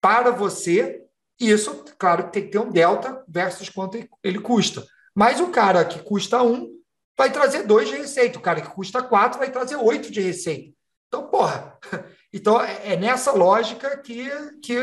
para 0.00 0.30
você? 0.30 1.03
Isso, 1.40 1.84
claro, 1.98 2.30
tem 2.30 2.44
que 2.44 2.50
ter 2.50 2.58
um 2.58 2.70
delta 2.70 3.22
versus 3.28 3.68
quanto 3.68 3.98
ele 4.22 4.40
custa. 4.40 4.84
Mas 5.14 5.40
o 5.40 5.48
cara 5.48 5.84
que 5.84 6.00
custa 6.00 6.42
um 6.42 6.68
vai 7.16 7.30
trazer 7.30 7.64
dois 7.64 7.88
de 7.88 7.96
receita. 7.96 8.38
O 8.38 8.42
cara 8.42 8.60
que 8.60 8.70
custa 8.70 9.02
quatro 9.02 9.38
vai 9.38 9.50
trazer 9.50 9.76
oito 9.76 10.10
de 10.10 10.20
receita. 10.20 10.72
Então, 11.08 11.26
porra, 11.26 11.78
então, 12.32 12.60
é, 12.60 12.92
é 12.92 12.96
nessa 12.96 13.32
lógica 13.32 13.96
que, 13.98 14.28
que 14.62 14.78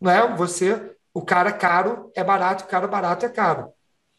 né, 0.00 0.34
você, 0.36 0.94
o 1.12 1.22
cara 1.22 1.52
caro 1.52 2.10
é 2.14 2.22
barato, 2.22 2.64
o 2.64 2.66
cara 2.66 2.86
barato 2.86 3.24
é 3.24 3.28
caro. 3.28 3.72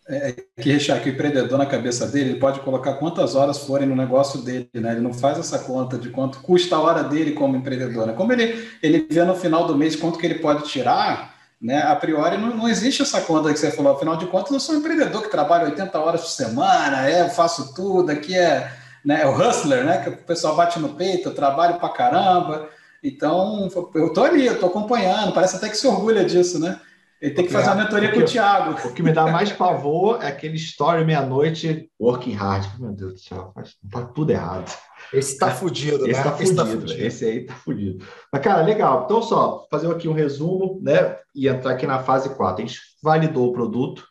É, 0.08 0.30
é 0.30 0.62
que, 0.62 0.72
Richard, 0.72 1.04
que 1.04 1.10
o 1.10 1.14
empreendedor 1.14 1.58
na 1.58 1.66
cabeça 1.66 2.08
dele, 2.08 2.32
ele 2.32 2.40
pode 2.40 2.60
colocar 2.62 2.96
quantas 2.96 3.36
horas 3.36 3.60
forem 3.60 3.88
no 3.88 3.96
negócio 3.96 4.42
dele, 4.42 4.70
né? 4.74 4.94
Ele 4.94 5.02
não 5.02 5.14
faz 5.14 5.38
essa 5.38 5.60
conta 5.60 5.98
de 5.98 6.10
quanto 6.10 6.42
custa 6.42 6.76
a 6.76 6.82
hora 6.82 7.04
dele 7.04 7.34
como 7.34 7.56
empreendedor, 7.56 8.08
né? 8.08 8.14
Como 8.14 8.34
ele, 8.34 8.68
ele 8.82 9.08
vê 9.10 9.24
no 9.24 9.36
final 9.36 9.68
do 9.68 9.78
mês 9.78 9.96
quanto 9.96 10.18
que 10.18 10.26
ele 10.26 10.40
pode 10.40 10.68
tirar, 10.68 11.31
né? 11.62 11.82
A 11.82 11.96
priori 11.96 12.38
não, 12.38 12.56
não 12.56 12.68
existe 12.68 13.02
essa 13.02 13.22
conta 13.22 13.54
que 13.54 13.60
você 13.60 13.72
falou, 13.72 13.94
afinal 13.94 14.18
de 14.18 14.26
contas 14.28 14.52
eu 14.52 14.60
sou 14.60 14.76
um 14.76 14.80
empreendedor 14.80 15.22
que 15.22 15.30
trabalha 15.30 15.66
80 15.66 16.00
horas 16.00 16.22
por 16.22 16.30
semana, 16.30 17.10
é, 17.10 17.22
eu 17.22 17.30
faço 17.30 17.74
tudo, 17.74 18.10
aqui 18.12 18.36
é 18.36 18.72
né? 19.04 19.22
É 19.22 19.28
o 19.28 19.36
hustler, 19.36 19.84
né? 19.84 20.04
Que 20.04 20.10
o 20.10 20.18
pessoal 20.18 20.56
bate 20.56 20.80
no 20.80 20.90
peito, 20.90 21.30
eu 21.30 21.36
trabalho 21.36 21.80
pra 21.80 21.90
caramba. 21.90 22.70
Então, 23.04 23.68
eu 23.96 24.14
tô 24.14 24.24
ali, 24.24 24.46
eu 24.46 24.60
tô 24.60 24.68
acompanhando, 24.68 25.34
parece 25.34 25.56
até 25.56 25.68
que 25.70 25.78
se 25.78 25.88
orgulha 25.88 26.24
disso, 26.24 26.60
né? 26.60 26.80
Ele 27.20 27.36
tem 27.36 27.46
que 27.46 27.52
fazer 27.52 27.70
uma 27.70 27.84
mentoria 27.84 28.12
com 28.12 28.20
o 28.20 28.26
Thiago. 28.26 28.88
O 28.88 28.94
que 28.94 29.04
me 29.04 29.12
dá 29.12 29.28
mais 29.28 29.52
pavor 29.52 30.24
é 30.24 30.28
aquele 30.28 30.56
story 30.56 31.06
meia-noite, 31.06 31.90
working 32.00 32.34
hard. 32.34 32.66
Meu 32.80 32.92
Deus 32.92 33.14
do 33.14 33.20
céu, 33.20 33.54
tá 33.92 34.02
tudo 34.06 34.32
errado. 34.32 34.72
Esse 35.14 35.38
tá 35.38 35.52
fudido, 35.52 36.08
esse 36.08 36.24
né? 36.24 36.24
Tá 36.24 36.42
esse 36.42 36.56
tá 36.56 36.66
fudido. 36.66 36.94
Esse 36.94 37.26
aí 37.26 37.46
tá 37.46 37.54
fudido. 37.54 38.06
Mas, 38.32 38.42
cara, 38.42 38.62
legal. 38.62 39.04
Então, 39.06 39.22
só, 39.22 39.68
fazer 39.70 39.92
aqui 39.92 40.08
um 40.08 40.14
resumo, 40.14 40.80
né? 40.82 41.18
E 41.36 41.48
entrar 41.48 41.74
aqui 41.74 41.86
na 41.86 42.00
fase 42.00 42.30
4. 42.30 42.64
A 42.64 42.68
gente 42.68 42.80
validou 43.04 43.50
o 43.50 43.54
produto, 43.54 44.04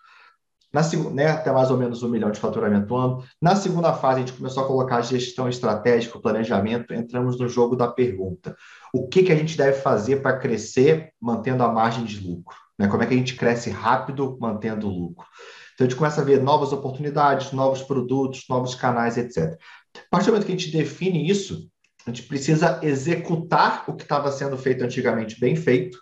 na 0.73 0.85
segunda, 0.85 1.11
né, 1.11 1.27
até 1.29 1.51
mais 1.51 1.71
ou 1.71 1.77
menos 1.77 2.03
um 2.03 2.09
milhão 2.09 2.31
de 2.31 2.39
faturamento 2.39 2.95
ano. 2.95 3.25
Na 3.43 3.57
segunda 3.57 3.93
fase, 3.93 4.17
a 4.17 4.21
gente 4.21 4.37
começou 4.37 4.63
a 4.63 4.67
colocar 4.67 5.01
gestão 5.03 5.49
estratégica, 5.49 6.21
planejamento, 6.21 6.95
entramos 6.95 7.39
no 7.39 7.49
jogo 7.49 7.75
da 7.75 7.89
pergunta. 7.89 8.57
O 8.93 9.09
que, 9.09 9.25
que 9.25 9.33
a 9.33 9.37
gente 9.37 9.57
deve 9.57 9.79
fazer 9.81 10.23
para 10.23 10.39
crescer 10.39 11.13
mantendo 11.21 11.65
a 11.65 11.73
margem 11.73 12.05
de 12.05 12.21
lucro? 12.21 12.57
Né? 12.79 12.87
Como 12.87 13.03
é 13.03 13.07
que 13.07 13.15
a 13.15 13.17
gente 13.17 13.35
cresce 13.35 13.69
rápido 13.69 14.39
mantendo 14.41 14.87
o 14.87 14.91
lucro? 14.91 15.27
Então, 15.75 15.87
a 15.87 15.91
gente 15.91 15.99
começa 15.99 16.21
a 16.21 16.25
ver 16.25 16.41
novas 16.41 16.73
oportunidades, 16.73 17.53
novos 17.53 17.83
produtos, 17.83 18.45
novos 18.49 18.75
canais, 18.75 19.17
etc. 19.17 19.59
A 19.97 20.11
partir 20.11 20.27
do 20.27 20.33
momento 20.33 20.47
que 20.47 20.53
a 20.53 20.57
gente 20.57 20.71
define 20.71 21.29
isso, 21.29 21.69
a 22.07 22.11
gente 22.11 22.23
precisa 22.25 22.81
executar 22.83 23.85
o 23.89 23.95
que 23.95 24.03
estava 24.03 24.31
sendo 24.33 24.57
feito 24.57 24.83
antigamente 24.83 25.39
bem 25.39 25.55
feito 25.55 25.99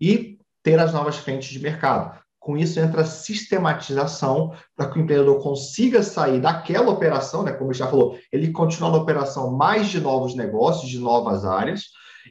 e 0.00 0.38
ter 0.62 0.78
as 0.78 0.92
novas 0.92 1.16
frentes 1.16 1.48
de 1.48 1.58
mercado. 1.58 2.18
Com 2.38 2.56
isso 2.56 2.78
entra 2.78 3.02
a 3.02 3.06
sistematização 3.06 4.54
para 4.76 4.88
que 4.88 4.98
o 4.98 5.02
empreendedor 5.02 5.42
consiga 5.42 6.02
sair 6.02 6.40
daquela 6.40 6.90
operação, 6.90 7.42
né, 7.42 7.52
como 7.52 7.72
já 7.74 7.86
falou, 7.86 8.18
ele 8.32 8.52
continua 8.52 8.90
na 8.90 8.98
operação 8.98 9.56
mais 9.56 9.88
de 9.88 10.00
novos 10.00 10.34
negócios, 10.34 10.90
de 10.90 10.98
novas 10.98 11.44
áreas, 11.44 11.86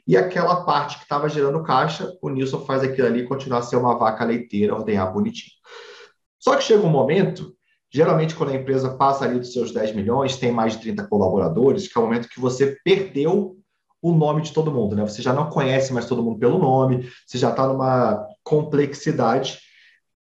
e 0.06 0.16
aquela 0.16 0.64
parte 0.64 0.98
que 0.98 1.04
estava 1.04 1.28
gerando 1.28 1.64
caixa, 1.64 2.14
o 2.22 2.30
Nilson 2.30 2.66
faz 2.66 2.84
aquilo 2.84 3.08
ali 3.08 3.28
continuar 3.28 3.60
a 3.60 3.64
ser 3.64 3.76
uma 3.76 3.98
vaca 3.98 4.24
leiteira, 4.24 4.76
ordenhar 4.76 5.12
bonitinho. 5.12 5.54
Só 6.40 6.56
que 6.56 6.64
chega 6.64 6.86
um 6.86 6.90
momento, 6.90 7.57
geralmente 7.92 8.36
quando 8.36 8.52
a 8.52 8.56
empresa 8.56 8.96
passa 8.96 9.26
ali 9.26 9.40
dos 9.40 9.54
seus 9.54 9.72
10 9.72 9.96
milhões, 9.96 10.38
tem 10.38 10.52
mais 10.52 10.74
de 10.74 10.82
30 10.82 11.08
colaboradores, 11.08 11.88
que 11.88 11.98
é 11.98 12.02
o 12.02 12.04
momento 12.06 12.30
que 12.30 12.40
você 12.40 12.78
perdeu 12.84 13.58
o 14.02 14.14
nome 14.14 14.42
de 14.42 14.54
todo 14.54 14.72
mundo, 14.72 14.96
né? 14.96 15.04
Você 15.04 15.22
já 15.22 15.34
não 15.34 15.50
conhece 15.50 15.92
mais 15.92 16.06
todo 16.06 16.24
mundo 16.24 16.40
pelo 16.40 16.60
nome, 16.60 17.10
você 17.26 17.38
já 17.38 17.50
está 17.50 17.68
numa 17.68 18.26
complexidade 18.44 19.60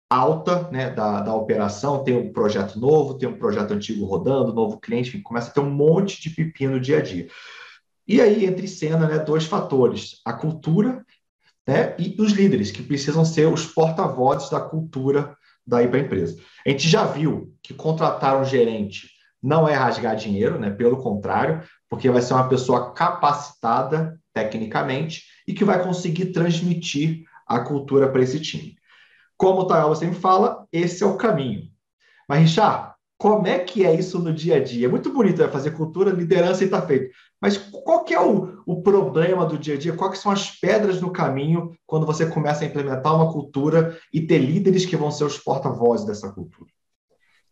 alta 0.08 0.70
né, 0.70 0.90
da, 0.90 1.20
da 1.20 1.34
operação, 1.34 2.04
tem 2.04 2.16
um 2.16 2.32
projeto 2.32 2.78
novo, 2.78 3.18
tem 3.18 3.28
um 3.28 3.38
projeto 3.38 3.72
antigo 3.72 4.04
rodando, 4.04 4.54
novo 4.54 4.78
cliente, 4.78 5.10
enfim, 5.10 5.22
começa 5.22 5.50
a 5.50 5.52
ter 5.52 5.60
um 5.60 5.70
monte 5.70 6.20
de 6.20 6.30
pepino 6.30 6.74
no 6.74 6.80
dia 6.80 6.98
a 6.98 7.02
dia. 7.02 7.28
E 8.06 8.20
aí 8.20 8.46
entra 8.46 8.64
em 8.64 8.68
cena 8.68 9.08
né, 9.08 9.18
dois 9.18 9.46
fatores, 9.46 10.20
a 10.24 10.32
cultura 10.32 11.04
né, 11.66 11.96
e 11.98 12.14
os 12.20 12.32
líderes, 12.32 12.70
que 12.70 12.82
precisam 12.82 13.24
ser 13.24 13.46
os 13.48 13.66
porta-vozes 13.66 14.48
da 14.48 14.60
cultura 14.60 15.36
daí 15.66 15.88
para 15.88 15.98
a 15.98 16.02
empresa. 16.02 16.38
A 16.64 16.70
gente 16.70 16.88
já 16.88 17.04
viu 17.04 17.52
que 17.62 17.74
contratar 17.74 18.40
um 18.40 18.44
gerente 18.44 19.08
não 19.42 19.68
é 19.68 19.74
rasgar 19.74 20.16
dinheiro, 20.16 20.58
né, 20.58 20.70
pelo 20.70 20.96
contrário, 20.96 21.62
porque 21.88 22.10
vai 22.10 22.22
ser 22.22 22.34
uma 22.34 22.48
pessoa 22.48 22.92
capacitada 22.92 24.18
tecnicamente 24.32 25.24
e 25.46 25.54
que 25.54 25.64
vai 25.64 25.82
conseguir 25.82 26.26
transmitir 26.26 27.24
a 27.46 27.60
cultura 27.60 28.08
para 28.08 28.22
esse 28.22 28.40
time. 28.40 28.76
Como 29.36 29.60
o 29.60 29.66
Tayoba 29.66 29.94
sempre 29.94 30.18
fala, 30.18 30.66
esse 30.72 31.02
é 31.02 31.06
o 31.06 31.16
caminho. 31.16 31.62
Mas, 32.28 32.40
Richard, 32.40 32.94
como 33.18 33.46
é 33.46 33.58
que 33.58 33.84
é 33.84 33.94
isso 33.94 34.18
no 34.18 34.32
dia 34.32 34.56
a 34.56 34.62
dia? 34.62 34.86
É 34.86 34.90
muito 34.90 35.12
bonito 35.12 35.40
né? 35.40 35.48
fazer 35.48 35.70
cultura, 35.70 36.10
liderança 36.10 36.62
e 36.62 36.66
está 36.66 36.82
feito. 36.82 37.14
Mas 37.40 37.58
qual 37.58 38.04
que 38.04 38.14
é 38.14 38.20
o, 38.20 38.62
o 38.64 38.82
problema 38.82 39.44
do 39.44 39.58
dia 39.58 39.74
a 39.74 39.78
dia? 39.78 39.92
Quais 39.94 40.18
são 40.18 40.32
as 40.32 40.50
pedras 40.50 41.00
no 41.00 41.12
caminho 41.12 41.76
quando 41.86 42.06
você 42.06 42.26
começa 42.26 42.64
a 42.64 42.66
implementar 42.66 43.14
uma 43.14 43.32
cultura 43.32 43.98
e 44.12 44.26
ter 44.26 44.38
líderes 44.38 44.86
que 44.86 44.96
vão 44.96 45.10
ser 45.10 45.24
os 45.24 45.38
porta-vozes 45.38 46.06
dessa 46.06 46.32
cultura? 46.32 46.70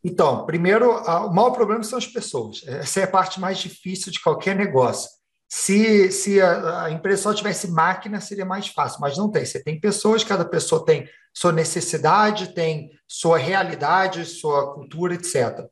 Então, 0.03 0.45
primeiro, 0.45 0.91
o 0.91 1.33
maior 1.33 1.51
problema 1.51 1.83
são 1.83 1.99
as 1.99 2.07
pessoas. 2.07 2.63
Essa 2.67 3.01
é 3.01 3.03
a 3.05 3.11
parte 3.11 3.41
mais 3.41 3.59
difícil 3.59 4.13
de 4.13 4.21
qualquer 4.21 4.55
negócio. 4.55 5.09
Se, 5.49 6.11
se 6.11 6.41
a, 6.41 6.85
a 6.85 6.91
empresa 6.91 7.23
só 7.23 7.35
tivesse 7.35 7.71
máquina, 7.71 8.21
seria 8.21 8.45
mais 8.45 8.69
fácil, 8.69 9.01
mas 9.01 9.17
não 9.17 9.31
tem. 9.31 9.45
Você 9.45 9.63
tem 9.63 9.81
pessoas, 9.81 10.25
cada 10.25 10.45
pessoa 10.45 10.85
tem 10.85 11.09
sua 11.33 11.53
necessidade, 11.53 12.55
tem 12.55 12.91
sua 13.07 13.39
realidade, 13.39 14.25
sua 14.25 14.75
cultura, 14.75 15.15
etc. 15.15 15.67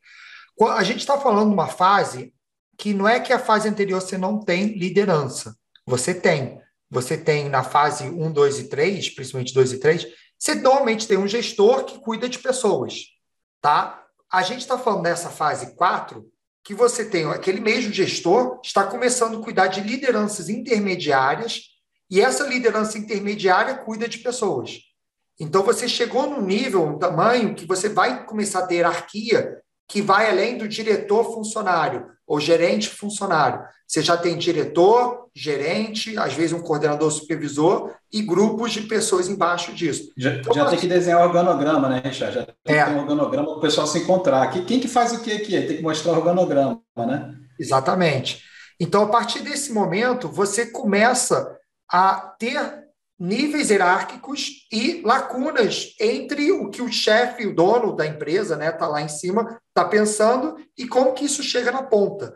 A 0.60 0.82
gente 0.82 1.00
está 1.00 1.18
falando 1.18 1.48
de 1.48 1.54
uma 1.54 1.66
fase 1.66 2.32
que 2.76 2.94
não 2.94 3.08
é 3.08 3.20
que 3.20 3.32
a 3.32 3.38
fase 3.38 3.68
anterior 3.68 4.00
você 4.00 4.18
não 4.18 4.40
tem 4.40 4.78
liderança. 4.78 5.56
Você 5.86 6.14
tem. 6.14 6.60
Você 6.90 7.16
tem 7.16 7.48
na 7.48 7.62
fase 7.62 8.04
1, 8.04 8.32
2 8.32 8.58
e 8.58 8.68
3, 8.68 9.14
principalmente 9.14 9.54
2 9.54 9.72
e 9.72 9.78
3, 9.78 10.06
você 10.38 10.54
normalmente 10.54 11.06
tem 11.06 11.16
um 11.16 11.28
gestor 11.28 11.84
que 11.84 12.00
cuida 12.00 12.28
de 12.28 12.38
pessoas. 12.38 13.04
Tá? 13.60 14.04
A 14.30 14.42
gente 14.42 14.60
está 14.60 14.76
falando 14.76 15.04
nessa 15.04 15.30
fase 15.30 15.74
4 15.74 16.24
que 16.64 16.74
você 16.74 17.04
tem 17.04 17.24
aquele 17.26 17.60
mesmo 17.60 17.92
gestor 17.92 18.60
está 18.62 18.84
começando 18.84 19.38
a 19.38 19.42
cuidar 19.42 19.66
de 19.66 19.80
lideranças 19.80 20.48
intermediárias 20.48 21.62
e 22.10 22.20
essa 22.20 22.46
liderança 22.46 22.98
intermediária 22.98 23.78
cuida 23.78 24.08
de 24.08 24.18
pessoas. 24.18 24.78
Então 25.40 25.62
você 25.62 25.88
chegou 25.88 26.28
num 26.28 26.42
nível, 26.42 26.84
um 26.84 26.98
tamanho 26.98 27.54
que 27.54 27.66
você 27.66 27.88
vai 27.88 28.24
começar 28.26 28.60
a 28.60 28.66
ter 28.66 28.76
hierarquia 28.76 29.60
que 29.88 30.00
vai 30.00 30.30
além 30.30 30.56
do 30.56 30.68
diretor 30.68 31.34
funcionário 31.34 32.06
ou 32.26 32.40
gerente 32.40 32.88
funcionário. 32.88 33.62
Você 33.86 34.00
já 34.00 34.16
tem 34.16 34.38
diretor, 34.38 35.28
gerente, 35.34 36.16
às 36.18 36.32
vezes 36.32 36.52
um 36.52 36.62
coordenador 36.62 37.10
supervisor 37.10 37.92
e 38.12 38.22
grupos 38.22 38.72
de 38.72 38.82
pessoas 38.82 39.28
embaixo 39.28 39.72
disso. 39.74 40.10
Já, 40.16 40.34
então, 40.34 40.54
já 40.54 40.66
tem 40.66 40.78
que 40.78 40.86
desenhar 40.86 41.20
o 41.20 41.24
organograma, 41.24 41.88
né, 41.88 42.02
Richard? 42.04 42.34
Já 42.34 42.46
tem 42.64 42.76
é. 42.76 42.86
um 42.86 43.00
organograma 43.00 43.48
para 43.48 43.58
o 43.58 43.60
pessoal 43.60 43.86
se 43.86 43.98
encontrar. 43.98 44.50
Quem 44.50 44.80
que 44.80 44.88
faz 44.88 45.12
o 45.12 45.20
que 45.20 45.32
aqui? 45.32 45.60
Tem 45.60 45.76
que 45.76 45.82
mostrar 45.82 46.12
o 46.12 46.16
organograma, 46.16 46.80
né? 46.96 47.34
Exatamente. 47.58 48.42
Então, 48.80 49.04
a 49.04 49.08
partir 49.08 49.40
desse 49.40 49.72
momento, 49.72 50.28
você 50.28 50.66
começa 50.66 51.56
a 51.90 52.34
ter 52.38 52.82
níveis 53.22 53.70
hierárquicos 53.70 54.66
e 54.72 55.00
lacunas 55.04 55.94
entre 56.00 56.50
o 56.50 56.70
que 56.70 56.82
o 56.82 56.90
chefe, 56.90 57.46
o 57.46 57.54
dono 57.54 57.94
da 57.94 58.04
empresa, 58.04 58.56
né, 58.56 58.72
tá 58.72 58.88
lá 58.88 59.00
em 59.00 59.08
cima, 59.08 59.60
está 59.72 59.84
pensando 59.84 60.56
e 60.76 60.86
como 60.86 61.14
que 61.14 61.24
isso 61.24 61.42
chega 61.42 61.72
na 61.72 61.82
ponta. 61.82 62.34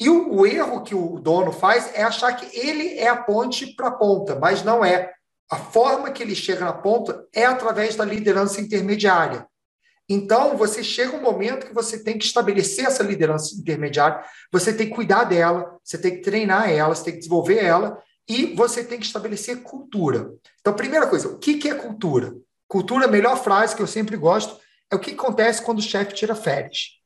E 0.00 0.08
o, 0.08 0.32
o, 0.32 0.46
erro 0.46 0.84
que 0.84 0.94
o 0.94 1.18
dono 1.18 1.50
faz 1.50 1.90
é 1.92 2.04
achar 2.04 2.32
que 2.32 2.56
ele 2.56 2.96
é 2.98 3.08
a 3.08 3.16
ponte 3.16 3.74
para 3.74 3.88
a 3.88 3.92
ponta, 3.92 4.36
mas 4.36 4.62
não 4.62 4.84
é. 4.84 5.12
A 5.50 5.56
forma 5.56 6.10
que 6.10 6.22
ele 6.22 6.36
chega 6.36 6.64
na 6.64 6.72
ponta 6.72 7.26
é 7.34 7.44
através 7.44 7.96
da 7.96 8.04
liderança 8.04 8.60
intermediária. 8.60 9.46
Então, 10.08 10.56
você 10.56 10.82
chega 10.82 11.16
um 11.16 11.22
momento 11.22 11.66
que 11.66 11.74
você 11.74 12.02
tem 12.02 12.16
que 12.16 12.24
estabelecer 12.24 12.86
essa 12.86 13.02
liderança 13.02 13.54
intermediária, 13.54 14.22
você 14.50 14.72
tem 14.72 14.88
que 14.88 14.94
cuidar 14.94 15.24
dela, 15.24 15.78
você 15.84 15.98
tem 15.98 16.16
que 16.16 16.22
treinar 16.22 16.70
ela, 16.70 16.94
você 16.94 17.04
tem 17.04 17.14
que 17.14 17.18
desenvolver 17.18 17.62
ela, 17.62 18.00
e 18.26 18.54
você 18.54 18.84
tem 18.84 18.98
que 18.98 19.06
estabelecer 19.06 19.62
cultura. 19.62 20.30
Então, 20.60 20.72
primeira 20.72 21.06
coisa, 21.06 21.28
o 21.28 21.38
que 21.38 21.68
é 21.68 21.74
cultura? 21.74 22.34
Cultura, 22.66 23.06
a 23.06 23.10
melhor 23.10 23.42
frase 23.42 23.74
que 23.74 23.82
eu 23.82 23.86
sempre 23.86 24.16
gosto, 24.16 24.58
é 24.90 24.96
o 24.96 24.98
que 24.98 25.12
acontece 25.12 25.62
quando 25.62 25.78
o 25.78 25.82
chefe 25.82 26.14
tira 26.14 26.34
férias. 26.34 26.98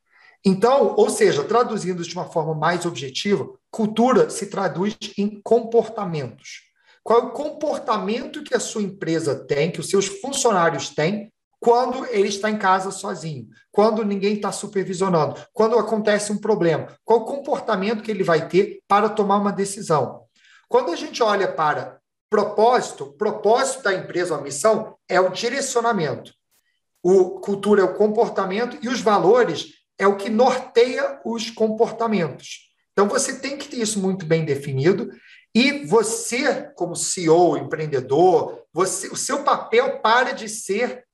Então, 0.45 0.95
ou 0.97 1.09
seja, 1.09 1.45
traduzindo 1.45 2.03
de 2.03 2.15
uma 2.15 2.25
forma 2.25 2.55
mais 2.55 2.85
objetiva, 2.85 3.49
cultura 3.71 4.29
se 4.29 4.47
traduz 4.47 4.97
em 5.17 5.41
comportamentos. 5.43 6.63
Qual 7.05 7.21
é 7.21 7.25
o 7.25 7.31
comportamento 7.31 8.43
que 8.43 8.55
a 8.55 8.61
sua 8.61 8.83
empresa 8.83 9.35
tem, 9.35 9.71
que 9.71 9.81
os 9.81 9.89
seus 9.89 10.07
funcionários 10.07 10.91
têm, 10.91 11.33
quando 11.61 12.05
ele 12.07 12.29
está 12.29 12.51
em 12.51 12.59
casa 12.59 12.91
sozinho, 12.91 13.49
quando 13.71 14.05
ninguém 14.05 14.35
está 14.35 14.51
supervisionando, 14.51 15.41
quando 15.53 15.79
acontece 15.79 16.33
um 16.33 16.39
problema? 16.39 16.89
Qual 17.05 17.21
o 17.21 17.25
comportamento 17.25 18.03
que 18.03 18.11
ele 18.11 18.25
vai 18.25 18.49
ter 18.49 18.81
para 18.89 19.09
tomar 19.09 19.37
uma 19.37 19.53
decisão? 19.53 20.25
Quando 20.69 20.91
a 20.91 20.97
gente 20.97 21.23
olha 21.23 21.53
para 21.53 22.01
propósito, 22.29 23.13
propósito 23.13 23.85
da 23.85 23.95
empresa, 23.95 24.37
a 24.37 24.41
missão, 24.41 24.97
é 25.09 25.21
o 25.21 25.31
direcionamento. 25.31 26.33
O 27.03 27.41
cultura 27.41 27.83
é 27.83 27.85
o 27.85 27.95
comportamento 27.95 28.79
e 28.83 28.89
os 28.89 29.01
valores 29.01 29.75
é 29.99 30.07
o 30.07 30.17
que 30.17 30.31
norteia 30.31 31.21
os 31.25 31.51
comportamentos. 31.51 32.71
Então 32.93 33.09
você 33.09 33.39
tem 33.39 33.57
que 33.57 33.69
ter 33.69 33.79
isso 33.79 34.01
muito 34.01 34.27
bem 34.27 34.45
definido 34.45 35.11
e 35.55 35.85
você, 35.87 36.71
como 36.75 36.97
CEO, 36.97 37.57
empreendedor, 37.59 38.63
você, 38.73 39.09
o 39.09 39.17
seu 39.17 39.43
papel 39.43 40.01
para 40.01 40.33
de 40.33 40.49
ser 40.49 41.05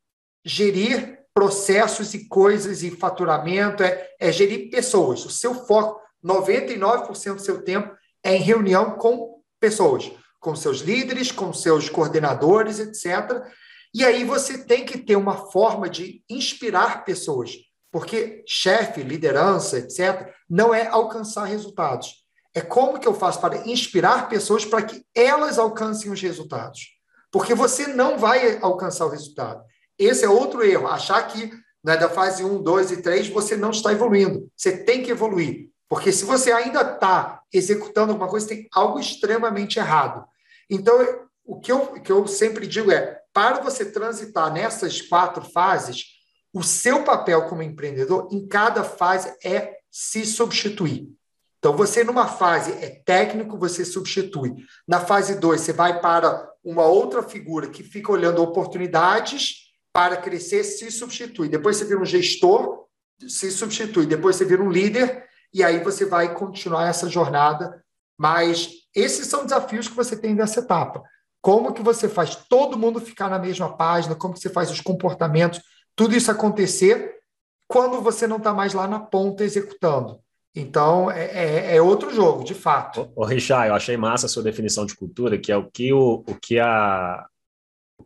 gerir 0.45 1.19
processos 1.35 2.15
e 2.15 2.29
coisas 2.29 2.83
e 2.83 2.91
faturamento, 2.91 3.83
é, 3.83 4.09
é 4.19 4.33
gerir 4.33 4.71
pessoas. 4.71 5.25
O 5.25 5.31
seu 5.31 5.55
foco, 5.67 6.01
99% 6.25 7.35
do 7.35 7.41
seu 7.41 7.63
tempo, 7.63 7.95
é 8.25 8.35
em 8.35 8.41
reunião 8.41 8.93
com 8.93 9.41
pessoas, 9.61 10.11
com 10.41 10.57
seus 10.57 10.79
líderes, 10.79 11.31
com 11.31 11.53
seus 11.53 11.89
coordenadores, 11.89 12.81
etc. 12.81 13.45
E 13.99 14.05
aí 14.05 14.23
você 14.23 14.59
tem 14.59 14.85
que 14.85 14.97
ter 14.97 15.17
uma 15.17 15.51
forma 15.51 15.89
de 15.89 16.23
inspirar 16.31 17.05
pessoas, 17.05 17.57
porque 17.91 18.45
chefe, 18.47 19.03
liderança, 19.03 19.77
etc., 19.77 20.33
não 20.49 20.73
é 20.73 20.87
alcançar 20.87 21.47
resultados. 21.47 22.25
É 22.55 22.61
como 22.61 23.01
que 23.01 23.09
eu 23.09 23.13
faço 23.13 23.41
para 23.41 23.69
inspirar 23.69 24.29
pessoas 24.29 24.65
para 24.65 24.83
que 24.83 25.05
elas 25.13 25.59
alcancem 25.59 26.13
os 26.13 26.23
resultados. 26.23 26.97
Porque 27.33 27.57
você 27.57 27.89
não 27.89 28.17
vai 28.17 28.61
alcançar 28.63 29.05
o 29.05 29.11
resultado. 29.11 29.65
Esse 29.99 30.25
é 30.25 30.29
outro 30.29 30.63
erro, 30.63 30.87
achar 30.87 31.21
que 31.27 31.51
né, 31.83 31.97
da 31.97 32.09
fase 32.09 32.45
1, 32.45 32.63
2 32.63 32.93
e 32.93 33.03
3 33.03 33.29
você 33.31 33.57
não 33.57 33.71
está 33.71 33.91
evoluindo. 33.91 34.49
Você 34.57 34.77
tem 34.85 35.03
que 35.03 35.11
evoluir. 35.11 35.71
Porque 35.89 36.13
se 36.13 36.25
você 36.25 36.53
ainda 36.53 36.83
está 36.83 37.43
executando 37.53 38.13
alguma 38.13 38.31
coisa, 38.31 38.47
tem 38.47 38.69
algo 38.73 39.01
extremamente 39.01 39.81
errado. 39.81 40.25
Então, 40.71 41.27
o 41.45 41.59
que 41.59 41.73
eu, 41.73 41.83
o 41.83 42.01
que 42.01 42.13
eu 42.13 42.29
sempre 42.29 42.65
digo 42.65 42.93
é: 42.93 43.19
para 43.39 43.61
você 43.61 43.85
transitar 43.85 44.53
nessas 44.53 45.01
quatro 45.01 45.45
fases, 45.45 46.07
o 46.53 46.61
seu 46.61 47.05
papel 47.05 47.47
como 47.47 47.63
empreendedor, 47.63 48.27
em 48.33 48.49
cada 48.49 48.83
fase, 48.83 49.33
é 49.45 49.77
se 49.89 50.27
substituir. 50.27 51.09
Então, 51.57 51.77
você, 51.77 52.03
numa 52.03 52.27
fase 52.27 52.73
é 52.73 53.01
técnico, 53.07 53.57
você 53.57 53.85
substitui. 53.85 54.57
Na 54.89 54.99
fase 54.99 55.37
2, 55.37 55.61
você 55.61 55.73
vai 55.73 56.01
para 56.01 56.51
uma 56.65 56.83
outra 56.87 57.23
figura 57.23 57.69
que 57.69 57.85
fica 57.85 58.11
olhando 58.11 58.43
oportunidades 58.43 59.73
para 59.93 60.17
crescer, 60.17 60.65
se 60.65 60.91
substitui. 60.91 61.49
Depois 61.49 61.77
você 61.77 61.85
vira 61.85 62.01
um 62.01 62.05
gestor, 62.05 62.87
se 63.29 63.53
substitui. 63.53 64.05
Depois 64.05 64.35
você 64.35 64.45
vira 64.45 64.65
um 64.65 64.71
líder 64.71 65.25
e 65.55 65.63
aí 65.63 65.79
você 65.79 66.05
vai 66.05 66.35
continuar 66.35 66.89
essa 66.89 67.09
jornada. 67.09 67.85
Mas 68.19 68.69
esses 68.93 69.29
são 69.29 69.45
desafios 69.45 69.87
que 69.87 69.95
você 69.95 70.17
tem 70.17 70.35
nessa 70.35 70.59
etapa. 70.59 71.05
Como 71.49 71.73
que 71.73 71.81
você 71.83 72.11
faz 72.11 72.37
todo 72.37 72.77
mundo 72.77 73.01
ficar 73.01 73.31
na 73.31 73.39
mesma 73.39 73.75
página, 73.75 74.15
como 74.15 74.35
que 74.35 74.41
você 74.41 74.51
faz 74.51 74.71
os 74.71 74.83
comportamentos, 74.83 75.63
tudo 75.97 76.15
isso 76.15 76.31
acontecer 76.31 77.15
quando 77.67 78.03
você 78.03 78.27
não 78.27 78.37
está 78.37 78.53
mais 78.53 78.75
lá 78.75 78.87
na 78.87 79.01
ponta 79.01 79.43
executando. 79.43 80.21
Então, 80.55 81.11
é, 81.11 81.25
é, 81.25 81.77
é, 81.77 81.81
outro 81.81 82.15
jogo, 82.15 82.45
de 82.45 82.53
fato. 82.53 83.11
Ô, 83.17 83.25
Richard, 83.25 83.71
eu 83.71 83.75
achei 83.75 83.97
massa 83.97 84.27
a 84.27 84.29
sua 84.29 84.43
definição 84.43 84.85
de 84.85 84.95
cultura, 84.95 85.39
que 85.39 85.51
é 85.51 85.57
o 85.57 85.65
que, 85.71 85.91
o, 85.91 86.23
o 86.29 86.35
que 86.35 86.59
a, 86.61 87.27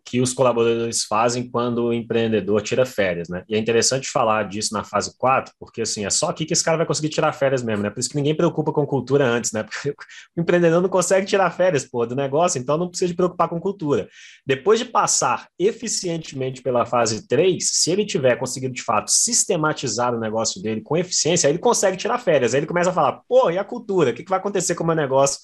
que 0.04 0.20
os 0.20 0.32
colaboradores 0.32 1.04
fazem 1.04 1.48
quando 1.48 1.84
o 1.84 1.92
empreendedor 1.92 2.62
tira 2.62 2.84
férias, 2.86 3.28
né? 3.28 3.44
E 3.48 3.54
é 3.54 3.58
interessante 3.58 4.08
falar 4.08 4.48
disso 4.48 4.72
na 4.72 4.82
fase 4.82 5.16
4, 5.16 5.54
porque 5.58 5.82
assim, 5.82 6.04
é 6.04 6.10
só 6.10 6.30
aqui 6.30 6.44
que 6.44 6.52
esse 6.52 6.64
cara 6.64 6.76
vai 6.76 6.86
conseguir 6.86 7.08
tirar 7.08 7.32
férias 7.32 7.62
mesmo, 7.62 7.82
né? 7.82 7.90
Por 7.90 8.00
isso 8.00 8.08
que 8.08 8.16
ninguém 8.16 8.34
preocupa 8.34 8.72
com 8.72 8.86
cultura 8.86 9.24
antes, 9.26 9.52
né? 9.52 9.62
Porque 9.72 9.90
o 10.36 10.40
empreendedor 10.40 10.80
não 10.80 10.88
consegue 10.88 11.26
tirar 11.26 11.50
férias, 11.50 11.84
pô, 11.84 12.06
do 12.06 12.16
negócio, 12.16 12.58
então 12.58 12.76
não 12.76 12.88
precisa 12.88 13.08
de 13.08 13.16
preocupar 13.16 13.48
com 13.48 13.60
cultura. 13.60 14.08
Depois 14.46 14.78
de 14.78 14.86
passar 14.86 15.48
eficientemente 15.58 16.62
pela 16.62 16.86
fase 16.86 17.26
3, 17.26 17.62
se 17.62 17.90
ele 17.90 18.04
tiver 18.04 18.36
conseguido 18.36 18.74
de 18.74 18.82
fato 18.82 19.10
sistematizar 19.10 20.14
o 20.14 20.20
negócio 20.20 20.62
dele 20.62 20.80
com 20.80 20.96
eficiência, 20.96 21.46
aí 21.46 21.52
ele 21.52 21.58
consegue 21.58 21.96
tirar 21.96 22.18
férias. 22.18 22.54
Aí 22.54 22.60
ele 22.60 22.66
começa 22.66 22.90
a 22.90 22.92
falar, 22.92 23.20
pô, 23.28 23.50
e 23.50 23.58
a 23.58 23.64
cultura? 23.64 24.10
O 24.10 24.14
que, 24.14 24.24
que 24.24 24.30
vai 24.30 24.38
acontecer 24.38 24.74
com 24.74 24.84
o 24.84 24.86
meu 24.86 24.96
negócio? 24.96 25.40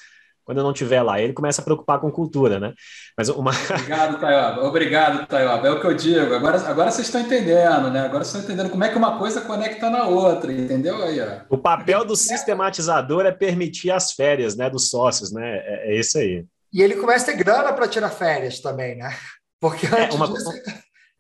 Quando 0.49 0.57
eu 0.57 0.65
não 0.65 0.73
estiver 0.73 1.03
lá. 1.03 1.21
Ele 1.21 1.35
começa 1.35 1.61
a 1.61 1.65
preocupar 1.65 2.01
com 2.01 2.11
cultura, 2.11 2.59
né? 2.59 2.73
Mas 3.15 3.29
uma... 3.29 3.51
Obrigado, 3.71 4.19
Tayoba. 4.19 4.65
Obrigado, 4.65 5.27
Tayoba. 5.27 5.69
É 5.69 5.71
o 5.71 5.79
que 5.79 5.87
eu 5.87 5.95
digo. 5.95 6.35
Agora, 6.35 6.59
agora 6.67 6.91
vocês 6.91 7.07
estão 7.07 7.21
entendendo, 7.21 7.91
né? 7.91 8.01
Agora 8.01 8.25
vocês 8.25 8.37
estão 8.37 8.55
entendendo 8.55 8.73
como 8.73 8.83
é 8.83 8.89
que 8.89 8.97
uma 8.97 9.19
coisa 9.19 9.43
conecta 9.43 9.91
na 9.91 10.05
outra, 10.07 10.51
entendeu? 10.51 11.03
Aí, 11.03 11.21
ó. 11.21 11.41
O 11.51 11.59
papel 11.59 12.03
do 12.03 12.17
sistematizador 12.17 13.27
é 13.27 13.31
permitir 13.31 13.91
as 13.91 14.13
férias, 14.13 14.57
né? 14.57 14.71
Dos 14.71 14.89
sócios, 14.89 15.31
né? 15.31 15.59
É, 15.59 15.93
é 15.93 16.01
isso 16.01 16.17
aí. 16.17 16.47
E 16.73 16.81
ele 16.81 16.97
começa 16.97 17.31
a 17.31 17.35
ter 17.35 17.45
grana 17.45 17.71
para 17.75 17.87
tirar 17.87 18.09
férias 18.09 18.59
também, 18.61 18.97
né? 18.97 19.15
Porque 19.61 19.85
é, 19.85 20.05
antes 20.05 20.15
é, 20.15 20.17
uma, 20.17 20.29
disso, 20.29 20.51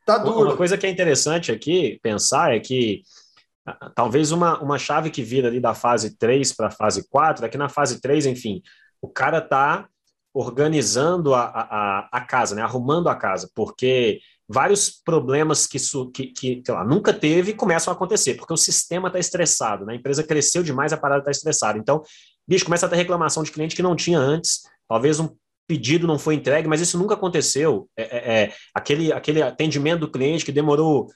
tá 0.07 0.17
duro. 0.17 0.49
Uma 0.49 0.57
coisa 0.57 0.79
que 0.79 0.87
é 0.87 0.89
interessante 0.89 1.53
aqui 1.53 2.01
pensar 2.03 2.57
é 2.57 2.61
que 2.61 3.03
talvez 3.95 4.33
uma, 4.33 4.59
uma 4.59 4.79
chave 4.79 5.11
que 5.11 5.23
vira 5.23 5.49
ali 5.49 5.61
da 5.61 5.75
fase 5.75 6.17
3 6.17 6.51
para 6.55 6.69
a 6.69 6.71
fase 6.71 7.07
4 7.11 7.45
é 7.45 7.49
que 7.51 7.59
na 7.59 7.69
fase 7.69 8.01
3, 8.01 8.25
enfim, 8.25 8.63
o 9.01 9.09
cara 9.09 9.39
está 9.39 9.89
organizando 10.35 11.35
a, 11.35 11.43
a, 11.43 12.09
a 12.13 12.21
casa, 12.21 12.55
né? 12.55 12.63
arrumando 12.63 13.09
a 13.09 13.15
casa, 13.15 13.51
porque 13.55 14.21
vários 14.49 14.91
problemas 14.91 15.67
que, 15.67 15.79
que, 16.33 16.63
que 16.63 16.73
lá, 16.73 16.85
nunca 16.85 17.13
teve 17.13 17.53
começam 17.53 17.93
a 17.93 17.97
acontecer, 17.97 18.35
porque 18.35 18.53
o 18.53 18.57
sistema 18.57 19.09
está 19.09 19.19
estressado, 19.19 19.85
né? 19.85 19.95
a 19.95 19.97
empresa 19.97 20.23
cresceu 20.23 20.63
demais, 20.63 20.93
a 20.93 20.97
parada 20.97 21.21
está 21.21 21.31
estressada. 21.31 21.79
Então, 21.79 22.03
bicho, 22.47 22.65
começa 22.65 22.87
a 22.87 22.89
ter 22.89 22.97
reclamação 22.97 23.43
de 23.43 23.51
cliente 23.51 23.77
que 23.77 23.83
não 23.83 23.97
tinha 23.97 24.19
antes, 24.19 24.63
talvez 24.89 25.19
um 25.21 25.29
pedido 25.67 26.07
não 26.07 26.19
foi 26.19 26.35
entregue, 26.35 26.67
mas 26.67 26.81
isso 26.81 26.97
nunca 26.99 27.15
aconteceu. 27.15 27.89
É, 27.97 28.03
é, 28.03 28.43
é 28.45 28.55
aquele, 28.75 29.13
aquele 29.13 29.43
atendimento 29.43 30.01
do 30.01 30.11
cliente 30.11 30.45
que 30.45 30.53
demorou 30.53 31.09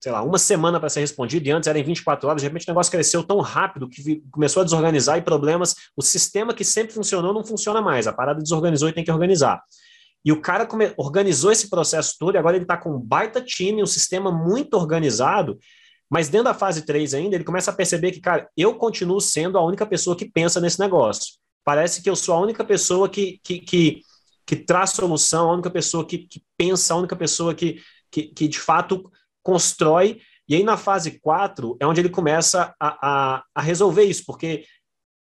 sei 0.00 0.12
lá, 0.12 0.22
uma 0.22 0.38
semana 0.38 0.78
para 0.78 0.88
ser 0.88 1.00
respondido 1.00 1.48
e 1.48 1.50
antes 1.50 1.66
era 1.66 1.78
em 1.78 1.82
24 1.82 2.28
horas, 2.28 2.42
de 2.42 2.48
repente 2.48 2.64
o 2.66 2.70
negócio 2.70 2.92
cresceu 2.92 3.24
tão 3.24 3.40
rápido 3.40 3.88
que 3.88 4.22
começou 4.30 4.60
a 4.60 4.64
desorganizar 4.64 5.18
e 5.18 5.22
problemas, 5.22 5.74
o 5.96 6.02
sistema 6.02 6.54
que 6.54 6.64
sempre 6.64 6.92
funcionou 6.92 7.32
não 7.32 7.44
funciona 7.44 7.80
mais, 7.80 8.06
a 8.06 8.12
parada 8.12 8.42
desorganizou 8.42 8.88
e 8.88 8.92
tem 8.92 9.04
que 9.04 9.10
organizar. 9.10 9.62
E 10.24 10.32
o 10.32 10.40
cara 10.40 10.68
organizou 10.96 11.52
esse 11.52 11.70
processo 11.70 12.16
todo 12.18 12.34
e 12.34 12.38
agora 12.38 12.56
ele 12.56 12.64
está 12.64 12.76
com 12.76 12.90
um 12.90 13.00
baita 13.00 13.40
time, 13.40 13.82
um 13.82 13.86
sistema 13.86 14.30
muito 14.30 14.74
organizado, 14.74 15.58
mas 16.10 16.28
dentro 16.28 16.46
da 16.46 16.54
fase 16.54 16.82
3 16.82 17.14
ainda, 17.14 17.34
ele 17.36 17.44
começa 17.44 17.70
a 17.70 17.74
perceber 17.74 18.12
que, 18.12 18.20
cara, 18.20 18.48
eu 18.56 18.74
continuo 18.74 19.20
sendo 19.20 19.56
a 19.56 19.64
única 19.64 19.86
pessoa 19.86 20.16
que 20.16 20.28
pensa 20.28 20.60
nesse 20.60 20.78
negócio. 20.78 21.34
Parece 21.64 22.02
que 22.02 22.10
eu 22.10 22.14
sou 22.14 22.34
a 22.34 22.40
única 22.40 22.64
pessoa 22.64 23.08
que, 23.08 23.40
que, 23.42 23.60
que, 23.60 24.00
que 24.44 24.56
traz 24.56 24.90
solução, 24.90 25.50
a 25.50 25.54
única 25.54 25.70
pessoa 25.70 26.04
que, 26.04 26.18
que 26.18 26.42
pensa, 26.56 26.94
a 26.94 26.96
única 26.96 27.16
pessoa 27.16 27.54
que, 27.54 27.80
que, 28.10 28.24
que 28.28 28.48
de 28.48 28.58
fato 28.58 29.10
constrói, 29.46 30.20
e 30.48 30.56
aí 30.56 30.64
na 30.64 30.76
fase 30.76 31.20
4 31.20 31.76
é 31.78 31.86
onde 31.86 32.00
ele 32.00 32.08
começa 32.08 32.74
a, 32.80 33.36
a, 33.36 33.44
a 33.54 33.60
resolver 33.62 34.02
isso, 34.02 34.24
porque, 34.26 34.64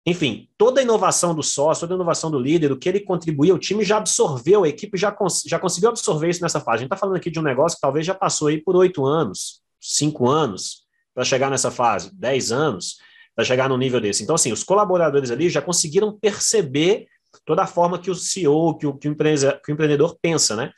enfim, 0.07 0.49
toda 0.57 0.81
a 0.81 0.85
inovação 0.85 1.35
do 1.35 1.43
sócio, 1.43 1.81
toda 1.81 1.95
a 1.95 1.97
inovação 1.97 2.31
do 2.31 2.39
líder, 2.39 2.71
o 2.71 2.79
que 2.79 2.89
ele 2.89 3.01
contribuía, 3.01 3.53
o 3.53 3.59
time 3.59 3.85
já 3.85 3.97
absorveu, 3.97 4.63
a 4.63 4.69
equipe 4.69 4.97
já, 4.97 5.11
cons 5.11 5.43
já 5.45 5.59
conseguiu 5.59 5.91
absorver 5.91 6.29
isso 6.29 6.41
nessa 6.41 6.61
fase. 6.61 6.77
A 6.77 6.79
gente 6.79 6.87
está 6.87 6.97
falando 6.97 7.17
aqui 7.17 7.33
de 7.33 7.41
um 7.41 7.43
negócio 7.43 7.77
que 7.77 7.83
talvez 7.83 8.07
já 8.07 8.15
passou 8.15 8.47
aí 8.47 8.63
por 8.63 8.77
oito 8.77 9.05
anos, 9.05 9.61
cinco 9.81 10.29
anos, 10.29 10.83
para 11.13 11.25
chegar 11.25 11.51
nessa 11.51 11.71
fase, 11.71 12.15
dez 12.15 12.53
anos, 12.53 12.99
para 13.35 13.45
chegar 13.45 13.69
no 13.69 13.77
nível 13.77 14.01
desse. 14.01 14.23
Então, 14.23 14.37
assim, 14.37 14.53
os 14.53 14.63
colaboradores 14.63 15.33
ali 15.33 15.51
já 15.51 15.61
conseguiram 15.61 16.17
perceber 16.17 17.09
toda 17.45 17.65
a 17.65 17.67
forma 17.67 17.99
que 17.99 18.11
o 18.11 18.15
CEO, 18.15 18.79
que 18.79 18.87
o, 18.87 18.95
que 18.95 19.09
o, 19.09 19.17
que 19.17 19.71
o 19.71 19.73
empreendedor 19.73 20.17
pensa, 20.23 20.55
né? 20.55 20.73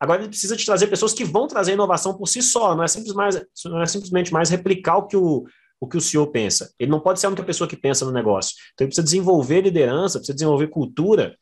Agora 0.00 0.22
ele 0.22 0.30
precisa 0.30 0.56
de 0.56 0.64
trazer 0.64 0.86
pessoas 0.86 1.12
que 1.12 1.24
vão 1.24 1.46
trazer 1.46 1.74
inovação 1.74 2.16
por 2.16 2.26
si 2.26 2.40
só, 2.40 2.74
não 2.74 2.82
é, 2.82 2.88
simples 2.88 3.12
mais, 3.12 3.40
não 3.66 3.82
é 3.82 3.86
simplesmente 3.86 4.32
mais 4.32 4.48
replicar 4.48 4.96
o 4.96 5.06
que 5.06 5.16
o, 5.16 5.44
o 5.78 5.86
que 5.86 5.98
o 5.98 6.00
CEO 6.00 6.26
pensa. 6.26 6.72
Ele 6.78 6.90
não 6.90 7.00
pode 7.00 7.20
ser 7.20 7.26
a 7.26 7.28
única 7.28 7.44
pessoa 7.44 7.68
que 7.68 7.76
pensa 7.76 8.06
no 8.06 8.10
negócio. 8.10 8.56
Então 8.72 8.84
ele 8.84 8.88
precisa 8.88 9.04
desenvolver 9.04 9.60
liderança, 9.60 10.18
precisa 10.18 10.34
desenvolver 10.34 10.68
cultura 10.68 11.36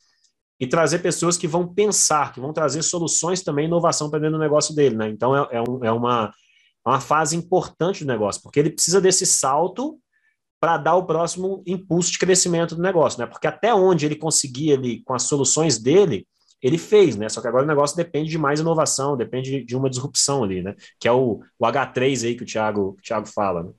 e 0.59 0.66
trazer 0.66 0.98
pessoas 0.98 1.36
que 1.36 1.46
vão 1.46 1.72
pensar, 1.72 2.32
que 2.32 2.40
vão 2.40 2.52
trazer 2.52 2.82
soluções 2.82 3.42
também, 3.42 3.66
inovação 3.66 4.11
para 4.11 4.18
dentro 4.18 4.36
do 4.36 4.42
negócio 4.42 4.74
dele. 4.74 4.96
Né? 4.96 5.09
Então 5.09 5.36
é, 5.36 5.48
é, 5.52 5.61
um, 5.62 5.84
é 5.84 5.92
uma, 5.92 6.32
é 6.84 6.88
uma 6.88 7.00
fase 7.00 7.36
importante 7.36 8.04
do 8.04 8.09
negócio, 8.09 8.42
porque 8.42 8.59
ele 8.59 8.70
precisa 8.70 9.00
desse 9.00 9.24
salto 9.24 9.98
para 10.61 10.76
dar 10.76 10.96
o 10.96 11.06
próximo 11.06 11.62
impulso 11.64 12.11
de 12.11 12.18
crescimento 12.18 12.74
do 12.74 12.82
negócio, 12.82 13.20
né? 13.20 13.26
Porque 13.26 13.46
até 13.46 13.72
onde 13.72 14.04
ele 14.04 14.16
conseguir 14.16 14.72
ali 14.72 15.04
com 15.04 15.14
as 15.14 15.22
soluções 15.22 15.78
dele, 15.78 16.26
ele 16.62 16.78
fez, 16.78 17.16
né? 17.16 17.28
Só 17.28 17.40
que 17.40 17.48
agora 17.48 17.64
o 17.64 17.68
negócio 17.68 17.96
depende 17.96 18.30
de 18.30 18.38
mais 18.38 18.61
inovação, 18.61 19.16
depende 19.16 19.64
de 19.64 19.76
uma 19.76 19.88
disrupção 19.88 20.42
ali, 20.42 20.62
né? 20.62 20.74
Que 20.98 21.09
é 21.09 21.12
o, 21.12 21.40
o 21.59 21.66
H3 21.66 22.26
aí 22.26 22.34
que 22.34 22.42
o 22.42 22.46
Thiago, 22.46 22.96
o 22.98 23.02
Thiago 23.02 23.26
fala. 23.26 23.62
Né? 23.62 23.70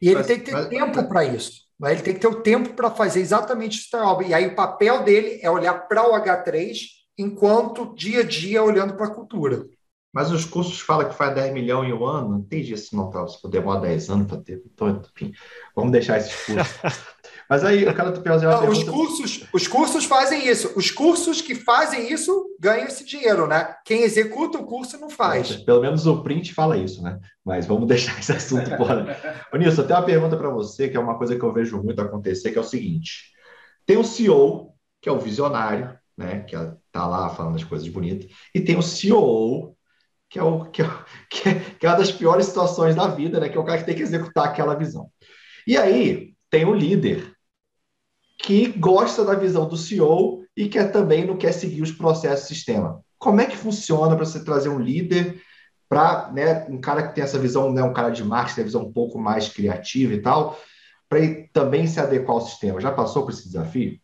E 0.00 0.08
ele 0.08 0.16
mas, 0.16 0.26
tem 0.26 0.38
que 0.38 0.46
ter 0.46 0.52
mas... 0.52 0.68
tempo 0.68 1.08
para 1.08 1.24
isso. 1.24 1.62
Né? 1.78 1.92
Ele 1.92 2.02
tem 2.02 2.14
que 2.14 2.20
ter 2.20 2.28
o 2.28 2.40
tempo 2.42 2.74
para 2.74 2.90
fazer 2.90 3.20
exatamente 3.20 3.78
isso. 3.78 3.90
E 4.26 4.32
aí 4.32 4.46
o 4.46 4.54
papel 4.54 5.04
dele 5.04 5.38
é 5.42 5.50
olhar 5.50 5.74
para 5.86 6.08
o 6.08 6.12
H3 6.12 6.76
enquanto 7.18 7.94
dia 7.94 8.20
a 8.20 8.24
dia 8.24 8.62
olhando 8.62 8.94
para 8.94 9.06
a 9.06 9.14
cultura. 9.14 9.66
Mas 10.12 10.30
os 10.30 10.44
cursos 10.44 10.78
falam 10.80 11.08
que 11.08 11.14
faz 11.14 11.34
10 11.34 11.54
milhões 11.54 11.88
em 11.88 11.92
um 11.92 12.04
ano. 12.04 12.30
Não 12.30 12.38
entendi 12.40 12.74
esse 12.74 12.94
não, 12.94 13.10
tá? 13.10 13.26
Se 13.26 13.48
demora 13.48 13.80
10 13.80 14.10
anos 14.10 14.26
para 14.26 14.42
ter. 14.42 14.62
Então, 14.66 15.02
enfim, 15.14 15.32
vamos 15.74 15.90
deixar 15.92 16.18
esses 16.18 16.34
cursos. 16.44 16.68
Mas 17.52 17.64
aí 17.64 17.84
te 17.84 18.22
fazer 18.22 18.46
uma 18.46 18.62
Não, 18.62 18.70
os 18.70 18.82
cursos, 18.82 19.44
os 19.52 19.68
cursos 19.68 20.06
fazem 20.06 20.48
isso. 20.48 20.72
Os 20.74 20.90
cursos 20.90 21.42
que 21.42 21.54
fazem 21.54 22.10
isso 22.10 22.46
ganham 22.58 22.86
esse 22.86 23.04
dinheiro, 23.04 23.46
né? 23.46 23.76
Quem 23.84 24.04
executa 24.04 24.56
o 24.56 24.64
curso 24.64 24.98
não 24.98 25.10
faz. 25.10 25.50
É, 25.50 25.58
pelo 25.58 25.82
menos 25.82 26.06
o 26.06 26.22
print 26.22 26.54
fala 26.54 26.78
isso, 26.78 27.02
né? 27.02 27.20
Mas 27.44 27.66
vamos 27.66 27.86
deixar 27.88 28.18
esse 28.18 28.32
assunto 28.32 28.74
fora. 28.78 29.44
Ô, 29.52 29.58
Nilson, 29.58 29.82
eu 29.82 29.86
tenho 29.86 29.98
uma 29.98 30.06
pergunta 30.06 30.34
para 30.34 30.48
você, 30.48 30.88
que 30.88 30.96
é 30.96 31.00
uma 31.00 31.18
coisa 31.18 31.36
que 31.36 31.42
eu 31.44 31.52
vejo 31.52 31.82
muito 31.82 32.00
acontecer, 32.00 32.52
que 32.52 32.56
é 32.56 32.60
o 32.62 32.64
seguinte: 32.64 33.32
tem 33.84 33.98
o 33.98 34.04
CEO, 34.04 34.72
que 34.98 35.10
é 35.10 35.12
o 35.12 35.20
visionário, 35.20 35.94
né? 36.16 36.44
Que 36.44 36.56
está 36.56 37.06
lá 37.06 37.28
falando 37.28 37.56
as 37.56 37.64
coisas 37.64 37.86
bonitas, 37.86 38.30
e 38.54 38.62
tem 38.62 38.78
o 38.78 38.82
CEO, 38.82 39.76
que 40.30 40.38
é, 40.38 40.42
o, 40.42 40.64
que, 40.70 40.80
é, 40.80 40.86
que, 41.28 41.48
é, 41.50 41.54
que 41.78 41.84
é 41.84 41.90
uma 41.90 41.98
das 41.98 42.10
piores 42.10 42.46
situações 42.46 42.94
da 42.94 43.08
vida, 43.08 43.38
né? 43.38 43.50
Que 43.50 43.58
é 43.58 43.60
o 43.60 43.64
cara 43.64 43.76
que 43.76 43.84
tem 43.84 43.94
que 43.94 44.00
executar 44.00 44.46
aquela 44.46 44.74
visão. 44.74 45.10
E 45.66 45.76
aí 45.76 46.32
tem 46.52 46.66
o 46.66 46.74
líder, 46.74 47.31
que 48.38 48.68
gosta 48.68 49.24
da 49.24 49.34
visão 49.34 49.68
do 49.68 49.76
CEO 49.76 50.44
e 50.56 50.68
que 50.68 50.82
também 50.84 51.26
não 51.26 51.36
quer 51.36 51.52
seguir 51.52 51.82
os 51.82 51.92
processos 51.92 52.48
sistema. 52.48 53.00
Como 53.18 53.40
é 53.40 53.46
que 53.46 53.56
funciona 53.56 54.16
para 54.16 54.24
você 54.24 54.44
trazer 54.44 54.68
um 54.68 54.80
líder 54.80 55.40
para 55.88 56.30
né, 56.32 56.66
um 56.68 56.80
cara 56.80 57.06
que 57.06 57.14
tem 57.14 57.22
essa 57.22 57.38
visão, 57.38 57.72
né, 57.72 57.82
um 57.82 57.92
cara 57.92 58.10
de 58.10 58.24
marketing, 58.24 58.56
tem 58.56 58.64
visão 58.64 58.82
um 58.82 58.92
pouco 58.92 59.18
mais 59.18 59.48
criativa 59.48 60.14
e 60.14 60.20
tal, 60.20 60.58
para 61.08 61.20
ele 61.20 61.50
também 61.52 61.86
se 61.86 62.00
adequar 62.00 62.36
ao 62.36 62.40
sistema? 62.40 62.80
Já 62.80 62.90
passou 62.90 63.24
por 63.24 63.32
esse 63.32 63.44
desafio? 63.44 63.98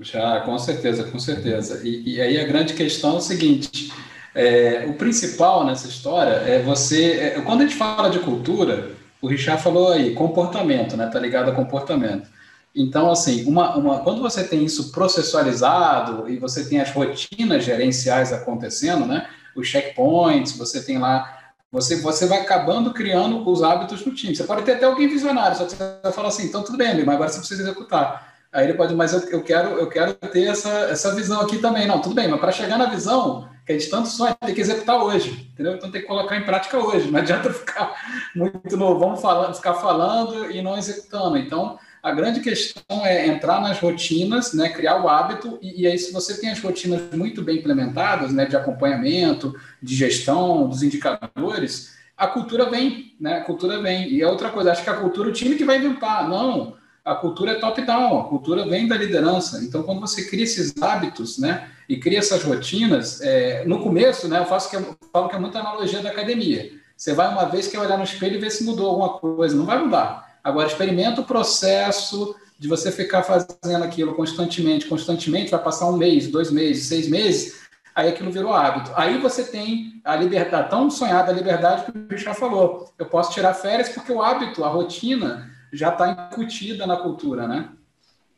Já, 0.00 0.40
com 0.40 0.58
certeza, 0.58 1.04
com 1.04 1.18
certeza. 1.18 1.86
E, 1.86 2.14
e 2.14 2.20
aí 2.20 2.40
a 2.40 2.44
grande 2.44 2.74
questão 2.74 3.14
é 3.14 3.18
o 3.18 3.20
seguinte: 3.20 3.92
é, 4.34 4.86
o 4.88 4.94
principal 4.94 5.64
nessa 5.64 5.86
história 5.86 6.32
é 6.32 6.62
você. 6.62 7.12
É, 7.12 7.40
quando 7.42 7.60
a 7.60 7.66
gente 7.66 7.76
fala 7.76 8.08
de 8.08 8.18
cultura, 8.20 8.90
o 9.20 9.28
Richard 9.28 9.62
falou 9.62 9.92
aí, 9.92 10.14
comportamento, 10.14 10.96
né? 10.96 11.06
Tá 11.06 11.20
ligado 11.20 11.50
a 11.50 11.54
comportamento. 11.54 12.28
Então, 12.74 13.10
assim, 13.10 13.44
uma, 13.44 13.76
uma, 13.76 13.98
quando 14.00 14.22
você 14.22 14.44
tem 14.44 14.64
isso 14.64 14.90
processualizado 14.92 16.28
e 16.28 16.38
você 16.38 16.64
tem 16.64 16.80
as 16.80 16.90
rotinas 16.90 17.64
gerenciais 17.64 18.32
acontecendo, 18.32 19.04
né? 19.04 19.28
Os 19.54 19.68
checkpoints, 19.68 20.56
você 20.56 20.82
tem 20.82 20.98
lá. 20.98 21.38
Você, 21.70 22.00
você 22.00 22.26
vai 22.26 22.40
acabando 22.40 22.92
criando 22.92 23.46
os 23.48 23.62
hábitos 23.62 24.04
no 24.04 24.14
time. 24.14 24.34
Você 24.34 24.44
pode 24.44 24.62
ter 24.62 24.72
até 24.72 24.86
alguém 24.86 25.08
visionário, 25.08 25.56
só 25.56 25.64
que 25.64 25.72
você 25.72 25.98
vai 26.02 26.12
falar 26.12 26.28
assim, 26.28 26.46
então 26.46 26.62
tudo 26.62 26.78
bem, 26.78 27.04
mas 27.04 27.14
agora 27.14 27.30
você 27.30 27.38
precisa 27.38 27.62
executar. 27.62 28.32
Aí 28.52 28.66
ele 28.66 28.74
pode, 28.74 28.94
mas 28.94 29.14
eu, 29.14 29.20
eu, 29.30 29.42
quero, 29.42 29.70
eu 29.78 29.88
quero 29.88 30.12
ter 30.14 30.44
essa, 30.44 30.68
essa 30.68 31.14
visão 31.14 31.40
aqui 31.40 31.58
também. 31.58 31.86
Não, 31.86 32.00
tudo 32.00 32.14
bem, 32.14 32.28
mas 32.28 32.38
para 32.38 32.52
chegar 32.52 32.76
na 32.76 32.86
visão, 32.86 33.48
que 33.64 33.72
a 33.72 33.78
gente 33.78 33.90
tanto 33.90 34.08
sonha, 34.08 34.34
tem 34.34 34.54
que 34.54 34.60
executar 34.60 35.02
hoje, 35.02 35.50
entendeu? 35.52 35.74
Então 35.74 35.90
tem 35.90 36.02
que 36.02 36.06
colocar 36.06 36.36
em 36.36 36.44
prática 36.44 36.78
hoje. 36.78 37.10
Não 37.10 37.18
adianta 37.18 37.48
ficar 37.52 37.94
muito 38.34 38.76
no 38.76 38.98
vamos 38.98 39.22
falar, 39.22 39.52
ficar 39.54 39.74
falando 39.74 40.50
e 40.50 40.60
não 40.60 40.76
executando. 40.76 41.38
Então, 41.38 41.78
a 42.02 42.12
grande 42.12 42.40
questão 42.40 43.06
é 43.06 43.26
entrar 43.28 43.60
nas 43.60 43.78
rotinas, 43.78 44.52
né, 44.52 44.70
criar 44.70 45.00
o 45.02 45.08
hábito, 45.08 45.58
e, 45.62 45.82
e, 45.82 45.86
aí, 45.86 45.96
se 45.96 46.12
você 46.12 46.40
tem 46.40 46.50
as 46.50 46.60
rotinas 46.60 47.00
muito 47.14 47.42
bem 47.42 47.58
implementadas, 47.58 48.32
né, 48.32 48.44
de 48.44 48.56
acompanhamento, 48.56 49.54
de 49.80 49.94
gestão, 49.94 50.68
dos 50.68 50.82
indicadores, 50.82 51.92
a 52.16 52.26
cultura 52.26 52.70
vem, 52.70 53.14
né? 53.20 53.38
A 53.38 53.40
cultura 53.40 53.80
vem. 53.80 54.08
E 54.08 54.22
é 54.22 54.28
outra 54.28 54.50
coisa, 54.50 54.70
acho 54.70 54.84
que 54.84 54.90
a 54.90 54.96
cultura, 54.96 55.28
o 55.28 55.32
time 55.32 55.56
que 55.56 55.64
vai 55.64 55.78
inventar. 55.78 56.28
Não, 56.28 56.76
a 57.04 57.14
cultura 57.16 57.52
é 57.52 57.54
top-down, 57.56 58.20
a 58.20 58.28
cultura 58.28 58.64
vem 58.68 58.86
da 58.86 58.96
liderança. 58.96 59.62
Então, 59.64 59.82
quando 59.82 60.00
você 60.00 60.28
cria 60.28 60.44
esses 60.44 60.72
hábitos, 60.80 61.38
né, 61.38 61.68
e 61.88 61.96
cria 61.96 62.18
essas 62.18 62.42
rotinas, 62.44 63.20
é, 63.20 63.64
no 63.64 63.82
começo, 63.82 64.28
né, 64.28 64.38
eu 64.38 64.44
faço 64.44 64.70
que 64.70 64.76
eu 64.76 64.96
falo 65.12 65.28
que 65.28 65.34
é 65.34 65.38
muita 65.38 65.58
analogia 65.58 66.00
da 66.00 66.10
academia. 66.10 66.70
Você 66.96 67.12
vai 67.12 67.28
uma 67.28 67.46
vez 67.46 67.66
que 67.66 67.76
olhar 67.76 67.98
no 67.98 68.04
espelho 68.04 68.36
e 68.36 68.38
ver 68.38 68.50
se 68.50 68.62
mudou 68.62 68.90
alguma 68.90 69.18
coisa, 69.18 69.56
não 69.56 69.66
vai 69.66 69.78
mudar. 69.78 70.31
Agora, 70.42 70.66
experimenta 70.66 71.20
o 71.20 71.24
processo 71.24 72.34
de 72.58 72.68
você 72.68 72.92
ficar 72.92 73.22
fazendo 73.22 73.84
aquilo 73.84 74.14
constantemente, 74.14 74.86
constantemente, 74.86 75.50
vai 75.50 75.62
passar 75.62 75.88
um 75.88 75.96
mês, 75.96 76.28
dois 76.28 76.50
meses, 76.50 76.86
seis 76.86 77.08
meses, 77.08 77.60
aí 77.94 78.08
aquilo 78.08 78.30
virou 78.30 78.52
hábito. 78.52 78.92
Aí 78.94 79.18
você 79.18 79.44
tem 79.44 80.00
a 80.04 80.14
liberdade, 80.16 80.70
tão 80.70 80.90
sonhada 80.90 81.32
liberdade 81.32 81.84
que 81.84 81.98
o 81.98 82.06
Richard 82.08 82.38
falou. 82.38 82.92
Eu 82.98 83.06
posso 83.06 83.32
tirar 83.32 83.54
férias 83.54 83.88
porque 83.88 84.12
o 84.12 84.22
hábito, 84.22 84.64
a 84.64 84.68
rotina, 84.68 85.50
já 85.72 85.88
está 85.88 86.08
incutida 86.32 86.86
na 86.86 86.96
cultura, 86.96 87.46
né? 87.46 87.70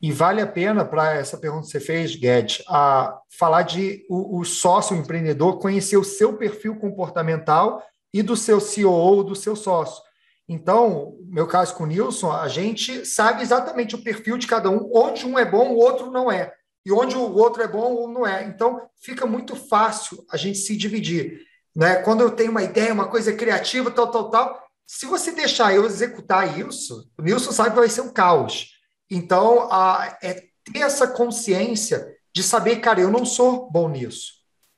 E 0.01 0.13
vale 0.13 0.43
a 0.43 0.47
pena, 0.47 0.85
para 0.85 1.15
essa 1.15 1.39
pergunta 1.39 1.65
que 1.65 1.73
você 1.73 1.81
fez, 1.81 2.15
Guedes, 2.15 2.63
a 2.69 3.19
falar 3.31 3.63
de 3.63 4.05
o, 4.09 4.39
o 4.39 4.45
sócio 4.45 4.97
empreendedor 4.97 5.59
conhecer 5.59 5.97
o 5.97 6.05
seu 6.05 6.35
perfil 6.35 6.77
comportamental 6.77 7.83
e 8.13 8.23
do 8.23 8.37
seu 8.37 8.61
CEO 8.61 8.93
ou 8.93 9.25
do 9.25 9.35
seu 9.35 9.57
sócio. 9.57 10.04
Então, 10.49 11.17
meu 11.27 11.47
caso 11.47 11.75
com 11.75 11.85
o 11.85 11.87
Nilson, 11.87 12.31
a 12.31 12.49
gente 12.49 13.07
sabe 13.07 13.43
exatamente 13.43 13.95
o 13.95 14.03
perfil 14.03 14.37
de 14.37 14.47
cada 14.47 14.71
um, 14.71 14.91
onde 14.95 15.27
um 15.27 15.39
é 15.39 15.45
bom, 15.45 15.71
o 15.71 15.77
outro 15.77 16.11
não 16.11 16.31
é. 16.31 16.53
E 16.85 16.93
onde 16.93 17.17
o 17.17 17.35
outro 17.35 17.63
é 17.63 17.69
bom 17.69 17.95
ou 17.95 18.09
não 18.09 18.27
é. 18.27 18.45
Então, 18.45 18.89
fica 19.01 19.27
muito 19.27 19.57
fácil 19.57 20.25
a 20.31 20.37
gente 20.37 20.59
se 20.59 20.77
dividir. 20.77 21.41
Né? 21.75 21.97
Quando 21.97 22.21
eu 22.21 22.31
tenho 22.31 22.51
uma 22.51 22.63
ideia, 22.63 22.93
uma 22.93 23.09
coisa 23.09 23.33
criativa, 23.33 23.91
tal, 23.91 24.11
tal, 24.11 24.31
tal, 24.31 24.65
se 24.87 25.07
você 25.07 25.33
deixar 25.33 25.75
eu 25.75 25.87
executar 25.87 26.59
isso, 26.59 27.11
o 27.19 27.23
Nilson 27.23 27.53
sabe 27.53 27.71
que 27.71 27.77
vai 27.77 27.89
ser 27.89 28.03
um 28.03 28.13
caos. 28.13 28.75
Então, 29.11 29.69
a, 29.71 30.19
é 30.23 30.43
ter 30.73 30.81
essa 30.81 31.07
consciência 31.07 32.07
de 32.35 32.43
saber, 32.43 32.77
cara, 32.77 33.01
eu 33.01 33.11
não 33.11 33.25
sou 33.25 33.71
bom 33.71 33.89
nisso. 33.89 34.33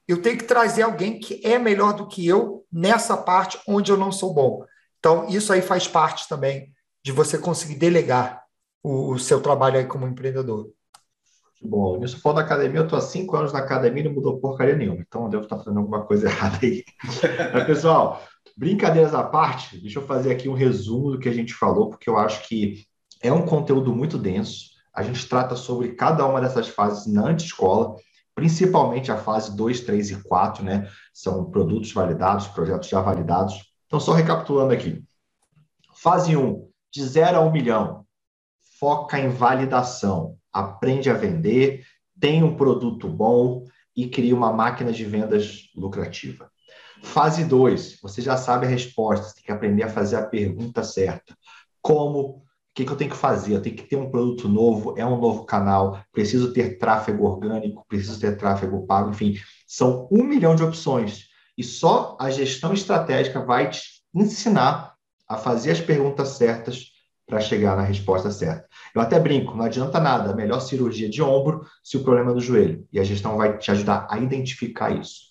Eu 0.06 0.22
tenho 0.22 0.38
que 0.38 0.44
trazer 0.44 0.82
alguém 0.82 1.18
que 1.18 1.40
é 1.44 1.58
melhor 1.58 1.92
do 1.92 2.06
que 2.06 2.26
eu 2.26 2.64
nessa 2.72 3.16
parte 3.16 3.58
onde 3.66 3.90
eu 3.90 3.96
não 3.96 4.12
sou 4.12 4.32
bom. 4.32 4.64
Então, 5.06 5.24
isso 5.28 5.52
aí 5.52 5.62
faz 5.62 5.86
parte 5.86 6.28
também 6.28 6.72
de 7.04 7.12
você 7.12 7.38
conseguir 7.38 7.76
delegar 7.76 8.42
o, 8.82 9.12
o 9.12 9.18
seu 9.20 9.40
trabalho 9.40 9.78
aí 9.78 9.84
como 9.84 10.04
empreendedor. 10.04 10.68
Bom, 11.62 12.00
nisso 12.00 12.20
for 12.20 12.32
da 12.32 12.40
academia, 12.40 12.80
eu 12.80 12.84
estou 12.84 12.98
há 12.98 13.02
cinco 13.02 13.36
anos 13.36 13.52
na 13.52 13.60
academia 13.60 14.02
e 14.02 14.06
não 14.06 14.12
mudou 14.12 14.40
porcaria 14.40 14.74
nenhuma. 14.74 15.00
Então, 15.00 15.22
eu 15.22 15.28
devo 15.28 15.44
estar 15.44 15.58
fazendo 15.58 15.78
alguma 15.78 16.04
coisa 16.04 16.26
errada 16.28 16.58
aí. 16.60 16.82
Mas, 17.54 17.64
pessoal, 17.66 18.20
Brincadeiras 18.56 19.14
à 19.14 19.22
parte, 19.22 19.80
deixa 19.80 20.00
eu 20.00 20.06
fazer 20.08 20.32
aqui 20.32 20.48
um 20.48 20.54
resumo 20.54 21.12
do 21.12 21.20
que 21.20 21.28
a 21.28 21.32
gente 21.32 21.54
falou, 21.54 21.88
porque 21.88 22.10
eu 22.10 22.18
acho 22.18 22.42
que 22.48 22.82
é 23.22 23.32
um 23.32 23.46
conteúdo 23.46 23.94
muito 23.94 24.18
denso. 24.18 24.70
A 24.92 25.04
gente 25.04 25.28
trata 25.28 25.54
sobre 25.54 25.92
cada 25.92 26.26
uma 26.26 26.40
dessas 26.40 26.66
fases 26.66 27.06
na 27.06 27.28
antescola, 27.28 27.94
principalmente 28.34 29.12
a 29.12 29.16
fase 29.16 29.56
2, 29.56 29.82
3 29.82 30.10
e 30.10 30.22
4, 30.24 30.64
né? 30.64 30.90
São 31.14 31.48
produtos 31.48 31.92
validados, 31.92 32.48
projetos 32.48 32.88
já 32.88 33.00
validados. 33.00 33.75
Então, 33.86 34.00
só 34.00 34.12
recapitulando 34.12 34.72
aqui. 34.72 35.02
Fase 35.94 36.36
1, 36.36 36.40
um, 36.40 36.68
de 36.92 37.04
0 37.04 37.36
a 37.36 37.40
1 37.40 37.46
um 37.46 37.52
milhão. 37.52 38.06
Foca 38.78 39.18
em 39.18 39.28
validação. 39.28 40.36
Aprende 40.52 41.08
a 41.10 41.14
vender, 41.14 41.84
tem 42.18 42.42
um 42.42 42.56
produto 42.56 43.08
bom 43.08 43.64
e 43.94 44.08
cria 44.08 44.34
uma 44.34 44.52
máquina 44.52 44.92
de 44.92 45.04
vendas 45.04 45.70
lucrativa. 45.74 46.50
Fase 47.02 47.44
2, 47.44 48.00
você 48.00 48.20
já 48.20 48.36
sabe 48.36 48.66
a 48.66 48.68
resposta, 48.68 49.26
você 49.26 49.34
tem 49.36 49.44
que 49.44 49.52
aprender 49.52 49.82
a 49.82 49.88
fazer 49.88 50.16
a 50.16 50.26
pergunta 50.26 50.82
certa. 50.82 51.36
Como? 51.80 52.20
O 52.20 52.42
que, 52.74 52.84
que 52.84 52.92
eu 52.92 52.96
tenho 52.96 53.10
que 53.10 53.16
fazer? 53.16 53.54
Eu 53.54 53.62
tenho 53.62 53.76
que 53.76 53.84
ter 53.84 53.96
um 53.96 54.10
produto 54.10 54.48
novo, 54.48 54.94
é 54.98 55.06
um 55.06 55.18
novo 55.18 55.44
canal, 55.44 55.98
preciso 56.12 56.52
ter 56.52 56.78
tráfego 56.78 57.24
orgânico, 57.24 57.84
preciso 57.88 58.20
ter 58.20 58.36
tráfego 58.36 58.86
pago, 58.86 59.10
enfim, 59.10 59.34
são 59.66 60.06
um 60.10 60.22
milhão 60.24 60.54
de 60.54 60.62
opções. 60.62 61.28
E 61.56 61.64
só 61.64 62.16
a 62.20 62.30
gestão 62.30 62.72
estratégica 62.72 63.40
vai 63.40 63.70
te 63.70 63.80
ensinar 64.14 64.94
a 65.28 65.36
fazer 65.36 65.72
as 65.72 65.80
perguntas 65.80 66.30
certas 66.30 66.96
para 67.26 67.40
chegar 67.40 67.76
na 67.76 67.82
resposta 67.82 68.30
certa. 68.30 68.68
Eu 68.94 69.00
até 69.00 69.18
brinco, 69.18 69.56
não 69.56 69.64
adianta 69.64 69.98
nada, 69.98 70.34
melhor 70.34 70.60
cirurgia 70.60 71.08
de 71.08 71.20
ombro 71.20 71.66
se 71.82 71.96
o 71.96 72.04
problema 72.04 72.30
é 72.30 72.34
do 72.34 72.40
joelho. 72.40 72.86
E 72.92 73.00
a 73.00 73.04
gestão 73.04 73.36
vai 73.36 73.58
te 73.58 73.70
ajudar 73.70 74.06
a 74.08 74.18
identificar 74.18 74.90
isso. 74.90 75.22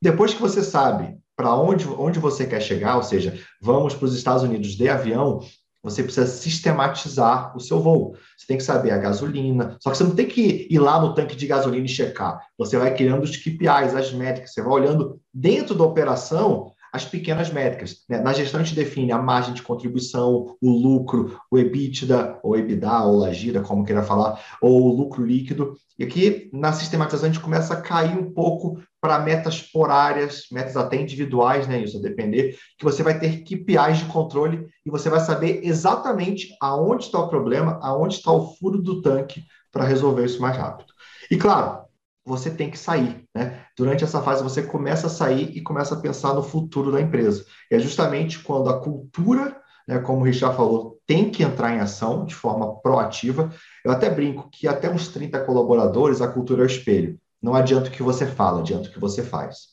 Depois 0.00 0.32
que 0.32 0.40
você 0.40 0.62
sabe 0.62 1.18
para 1.36 1.54
onde, 1.54 1.88
onde 1.88 2.18
você 2.18 2.46
quer 2.46 2.60
chegar, 2.60 2.96
ou 2.96 3.02
seja, 3.02 3.38
vamos 3.60 3.94
para 3.94 4.04
os 4.04 4.14
Estados 4.14 4.42
Unidos 4.42 4.76
de 4.76 4.88
avião, 4.88 5.40
você 5.82 6.02
precisa 6.02 6.26
sistematizar 6.26 7.56
o 7.56 7.60
seu 7.60 7.80
voo. 7.80 8.14
Você 8.36 8.46
tem 8.46 8.56
que 8.56 8.62
saber 8.62 8.90
a 8.90 8.98
gasolina, 8.98 9.76
só 9.80 9.90
que 9.90 9.96
você 9.96 10.04
não 10.04 10.14
tem 10.14 10.26
que 10.26 10.66
ir 10.70 10.78
lá 10.78 11.00
no 11.00 11.14
tanque 11.14 11.36
de 11.36 11.46
gasolina 11.46 11.86
e 11.86 11.88
checar. 11.88 12.40
Você 12.58 12.76
vai 12.76 12.94
criando 12.94 13.22
os 13.22 13.36
KPIs, 13.36 13.94
as 13.94 14.12
métricas, 14.12 14.52
você 14.52 14.62
vai 14.62 14.72
olhando 14.72 15.20
dentro 15.32 15.74
da 15.74 15.84
operação 15.84 16.72
as 16.92 17.04
pequenas 17.04 17.50
métricas. 17.50 18.04
Né? 18.08 18.20
Na 18.20 18.32
gestão, 18.32 18.60
a 18.60 18.62
gente 18.62 18.74
define 18.74 19.12
a 19.12 19.18
margem 19.18 19.54
de 19.54 19.62
contribuição, 19.62 20.56
o 20.60 20.70
lucro, 20.70 21.38
o 21.50 21.58
EBITDA, 21.58 22.38
ou 22.42 22.56
EBITDA, 22.56 23.02
ou 23.02 23.16
Lagira, 23.16 23.60
como 23.60 23.84
queira 23.84 24.02
falar, 24.02 24.40
ou 24.60 24.82
o 24.82 24.96
lucro 24.96 25.24
líquido. 25.24 25.74
E 25.98 26.04
aqui, 26.04 26.50
na 26.52 26.72
sistematização, 26.72 27.28
a 27.28 27.32
gente 27.32 27.42
começa 27.42 27.74
a 27.74 27.80
cair 27.80 28.16
um 28.16 28.32
pouco 28.32 28.80
para 29.00 29.18
metas 29.18 29.62
por 29.62 29.90
áreas, 29.90 30.44
metas 30.52 30.76
até 30.76 30.96
individuais, 30.96 31.66
né? 31.66 31.82
Isso 31.82 31.98
a 31.98 32.02
depender, 32.02 32.56
que 32.78 32.84
você 32.84 33.02
vai 33.02 33.18
ter 33.18 33.42
KPIs 33.42 33.98
de 33.98 34.04
controle 34.06 34.66
e 34.84 34.90
você 34.90 35.08
vai 35.08 35.20
saber 35.20 35.60
exatamente 35.64 36.54
aonde 36.60 37.04
está 37.04 37.18
o 37.18 37.28
problema, 37.28 37.78
aonde 37.82 38.16
está 38.16 38.30
o 38.30 38.54
furo 38.56 38.80
do 38.80 39.00
tanque 39.00 39.42
para 39.72 39.84
resolver 39.84 40.24
isso 40.24 40.42
mais 40.42 40.56
rápido. 40.56 40.92
E 41.30 41.36
claro, 41.36 41.84
você 42.24 42.50
tem 42.50 42.70
que 42.70 42.78
sair. 42.78 43.24
Né? 43.34 43.64
Durante 43.80 44.04
essa 44.04 44.20
fase, 44.20 44.42
você 44.42 44.62
começa 44.62 45.06
a 45.06 45.10
sair 45.10 45.56
e 45.56 45.62
começa 45.62 45.94
a 45.94 45.98
pensar 45.98 46.34
no 46.34 46.42
futuro 46.42 46.92
da 46.92 47.00
empresa. 47.00 47.46
E 47.70 47.74
é 47.74 47.78
justamente 47.78 48.38
quando 48.40 48.68
a 48.68 48.78
cultura, 48.78 49.56
né, 49.88 49.98
como 50.00 50.20
o 50.20 50.24
Richard 50.24 50.54
falou, 50.54 50.98
tem 51.06 51.30
que 51.30 51.42
entrar 51.42 51.74
em 51.74 51.80
ação 51.80 52.26
de 52.26 52.34
forma 52.34 52.78
proativa. 52.82 53.48
Eu 53.82 53.90
até 53.90 54.10
brinco 54.10 54.50
que 54.52 54.68
até 54.68 54.90
uns 54.90 55.08
30 55.08 55.40
colaboradores, 55.46 56.20
a 56.20 56.28
cultura 56.28 56.60
é 56.60 56.64
o 56.64 56.66
espelho. 56.66 57.18
Não 57.42 57.54
adianta 57.54 57.88
o 57.88 57.90
que 57.90 58.02
você 58.02 58.26
fala, 58.26 58.60
adianta 58.60 58.90
o 58.90 58.92
que 58.92 59.00
você 59.00 59.22
faz. 59.22 59.68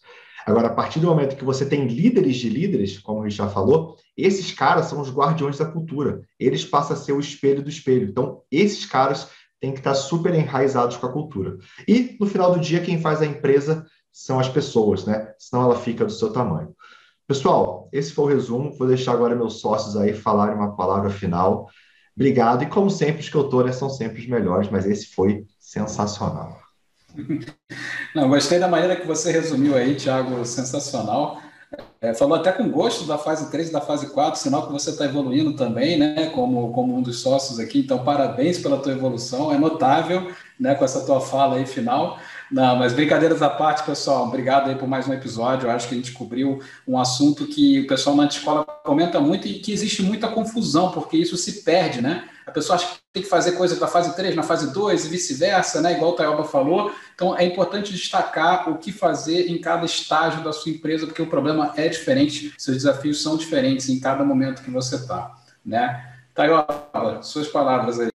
Agora, 0.46 0.68
a 0.68 0.74
partir 0.74 1.02
do 1.02 1.08
momento 1.08 1.36
que 1.36 1.44
você 1.44 1.66
tem 1.66 1.86
líderes 1.86 2.38
de 2.38 2.48
líderes, 2.48 2.98
como 3.00 3.20
o 3.20 3.24
Richard 3.24 3.54
falou, 3.54 3.98
esses 4.16 4.54
caras 4.54 4.86
são 4.86 5.02
os 5.02 5.14
guardiões 5.14 5.58
da 5.58 5.66
cultura. 5.66 6.22
Eles 6.40 6.64
passam 6.64 6.96
a 6.96 7.00
ser 7.00 7.12
o 7.12 7.20
espelho 7.20 7.62
do 7.62 7.70
espelho. 7.70 8.08
Então, 8.08 8.42
esses 8.50 8.86
caras 8.86 9.28
tem 9.60 9.72
que 9.72 9.80
estar 9.80 9.96
super 9.96 10.34
enraizados 10.34 10.98
com 10.98 11.08
a 11.08 11.12
cultura. 11.12 11.58
E, 11.88 12.16
no 12.20 12.28
final 12.28 12.54
do 12.54 12.60
dia, 12.60 12.82
quem 12.82 13.02
faz 13.02 13.22
a 13.22 13.26
empresa 13.26 13.86
são 14.12 14.40
as 14.40 14.50
pessoas, 14.50 15.06
né? 15.06 15.34
Senão 15.38 15.64
ela 15.64 15.80
fica 15.80 16.06
do 16.06 16.12
seu 16.12 16.32
tamanho. 16.32 16.76
Pessoal, 17.28 17.90
esse 17.92 18.14
foi 18.14 18.26
o 18.26 18.36
resumo. 18.36 18.72
Vou 18.78 18.88
deixar 18.88 19.12
agora 19.12 19.36
meus 19.36 19.60
sócios 19.60 19.98
aí 19.98 20.14
falarem 20.14 20.56
uma 20.56 20.76
palavra 20.76 21.10
final. 21.10 21.68
Obrigado. 22.16 22.64
E, 22.64 22.68
como 22.68 22.90
sempre, 22.90 23.22
os 23.22 23.30
que 23.30 23.36
eu 23.36 23.46
estou, 23.46 23.64
né, 23.64 23.72
são 23.72 23.90
sempre 23.90 24.22
os 24.22 24.28
melhores, 24.28 24.70
mas 24.70 24.86
esse 24.86 25.14
foi 25.14 25.46
sensacional. 25.60 26.58
Não, 28.16 28.30
gostei 28.30 28.60
da 28.60 28.68
maneira 28.68 28.96
que 28.96 29.06
você 29.06 29.32
resumiu 29.32 29.76
aí, 29.76 29.96
Thiago, 29.96 30.44
sensacional. 30.46 31.40
É, 32.00 32.14
falou 32.14 32.38
até 32.38 32.52
com 32.52 32.70
gosto 32.72 33.06
da 33.06 33.18
fase 33.18 33.52
3 33.52 33.70
e 33.70 33.72
da 33.74 33.82
fase 33.82 34.08
4, 34.12 34.40
sinal 34.40 34.66
que 34.66 34.72
você 34.72 34.92
está 34.92 35.06
evoluindo 35.06 35.56
também, 35.56 35.98
né? 35.98 36.30
Como, 36.30 36.72
como 36.72 36.96
um 36.96 37.02
dos 37.02 37.20
sócios 37.20 37.60
aqui. 37.60 37.80
Então, 37.80 38.04
parabéns 38.04 38.58
pela 38.58 38.78
tua 38.78 38.94
evolução, 38.94 39.52
é 39.52 39.58
notável, 39.58 40.32
né? 40.60 40.76
Com 40.76 40.86
essa 40.86 41.06
tua 41.06 41.20
fala 41.20 41.58
aí 41.58 41.66
final. 41.66 42.18
Não, 42.50 42.78
mas 42.78 42.94
brincadeiras 42.94 43.42
à 43.42 43.50
parte, 43.50 43.84
pessoal. 43.84 44.26
Obrigado 44.26 44.70
aí 44.70 44.76
por 44.76 44.88
mais 44.88 45.06
um 45.08 45.14
episódio. 45.14 45.68
Eu 45.68 45.72
acho 45.72 45.88
que 45.88 45.96
a 45.96 45.98
gente 45.98 46.14
cobriu 46.14 46.62
um 46.88 46.98
assunto 46.98 47.46
que 47.46 47.82
o 47.82 47.88
pessoal 47.88 48.16
na 48.16 48.26
escola 48.26 48.64
comenta 48.64 49.20
muito 49.20 49.48
e 49.48 49.60
que 49.60 49.74
existe 49.74 50.02
muita 50.02 50.30
confusão, 50.30 50.92
porque 50.92 51.18
isso 51.18 51.36
se 51.36 51.64
perde, 51.64 52.02
né? 52.02 52.30
A 52.46 52.52
pessoa 52.52 52.78
acha 52.78 52.88
que 52.88 52.98
tem 53.12 53.24
que 53.24 53.30
fazer 53.30 53.52
coisa 53.54 53.76
da 53.78 53.88
fase 53.88 54.16
3 54.16 54.34
na 54.34 54.44
fase 54.44 54.72
2 54.72 55.06
e 55.06 55.10
vice-versa, 55.10 55.82
né? 55.82 55.94
Igual 55.94 56.12
o 56.12 56.16
Taioba 56.16 56.46
falou. 56.46 56.90
Então 57.14 57.38
é 57.38 57.44
importante 57.44 57.92
destacar 57.92 58.70
o 58.70 58.78
que 58.78 58.94
fazer 58.94 59.50
em 59.52 59.60
cada 59.60 59.86
estágio 59.86 60.42
da 60.42 60.54
sua 60.54 60.72
empresa, 60.72 61.06
porque 61.06 61.22
o 61.22 61.28
problema 61.28 61.74
é 61.76 61.90
diferente, 61.90 62.54
seus 62.58 62.78
desafios 62.78 63.22
são 63.22 63.36
diferentes 63.36 63.90
em 63.90 64.00
cada 64.00 64.24
momento 64.24 64.64
que 64.64 64.72
você 64.72 64.96
está, 64.96 65.34
né? 65.66 66.14
Taioba, 66.34 67.22
suas 67.24 67.50
palavras 67.50 68.00
aí. 68.00 68.17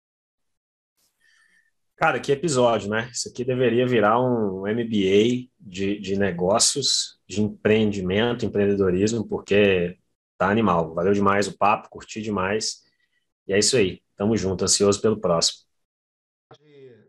Cara, 2.00 2.18
que 2.18 2.32
episódio, 2.32 2.90
né? 2.90 3.10
Isso 3.12 3.28
aqui 3.28 3.44
deveria 3.44 3.86
virar 3.86 4.22
um 4.22 4.62
MBA 4.62 5.50
de, 5.60 6.00
de 6.00 6.18
negócios, 6.18 7.20
de 7.28 7.42
empreendimento, 7.42 8.46
empreendedorismo, 8.46 9.28
porque 9.28 10.00
tá 10.38 10.50
animal. 10.50 10.94
Valeu 10.94 11.12
demais 11.12 11.50
o 11.50 11.58
papo, 11.58 11.90
curti 11.90 12.22
demais. 12.22 12.84
E 13.46 13.52
é 13.52 13.60
isso 13.60 13.76
aí. 13.76 14.02
Tamo 14.16 14.38
junto, 14.38 14.64
ansioso 14.64 15.02
pelo 15.02 15.20
próximo. 15.20 15.66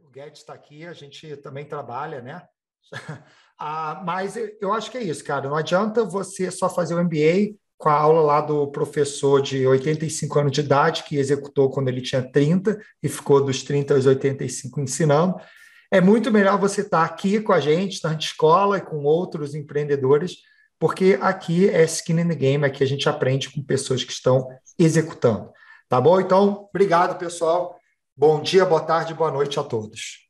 O 0.04 0.10
Guedes 0.10 0.40
está 0.40 0.54
aqui, 0.54 0.84
a 0.84 0.92
gente 0.92 1.36
também 1.36 1.64
trabalha, 1.64 2.20
né? 2.20 2.48
ah, 3.56 4.02
mas 4.04 4.34
eu 4.60 4.72
acho 4.72 4.90
que 4.90 4.98
é 4.98 5.04
isso, 5.04 5.22
cara. 5.22 5.48
Não 5.48 5.54
adianta 5.54 6.02
você 6.02 6.50
só 6.50 6.68
fazer 6.68 6.96
o 6.96 7.04
MBA 7.04 7.56
com 7.80 7.88
a 7.88 7.94
aula 7.94 8.20
lá 8.20 8.40
do 8.42 8.66
professor 8.66 9.40
de 9.40 9.66
85 9.66 10.38
anos 10.38 10.52
de 10.52 10.60
idade, 10.60 11.02
que 11.02 11.16
executou 11.16 11.70
quando 11.70 11.88
ele 11.88 12.02
tinha 12.02 12.22
30 12.22 12.78
e 13.02 13.08
ficou 13.08 13.42
dos 13.42 13.62
30 13.62 13.94
aos 13.94 14.04
85 14.04 14.82
ensinando. 14.82 15.36
É 15.90 15.98
muito 15.98 16.30
melhor 16.30 16.58
você 16.58 16.82
estar 16.82 17.02
aqui 17.02 17.40
com 17.40 17.54
a 17.54 17.58
gente, 17.58 18.04
na 18.04 18.12
escola 18.12 18.76
e 18.76 18.82
com 18.82 19.02
outros 19.02 19.54
empreendedores, 19.54 20.36
porque 20.78 21.18
aqui 21.22 21.70
é 21.70 21.82
skin 21.84 22.20
in 22.20 22.28
the 22.28 22.34
game, 22.34 22.66
aqui 22.66 22.84
a 22.84 22.86
gente 22.86 23.08
aprende 23.08 23.48
com 23.48 23.62
pessoas 23.62 24.04
que 24.04 24.12
estão 24.12 24.46
executando. 24.78 25.50
Tá 25.88 25.98
bom? 25.98 26.20
Então, 26.20 26.68
obrigado, 26.68 27.18
pessoal. 27.18 27.80
Bom 28.14 28.42
dia, 28.42 28.66
boa 28.66 28.82
tarde, 28.82 29.14
boa 29.14 29.30
noite 29.30 29.58
a 29.58 29.62
todos. 29.62 30.29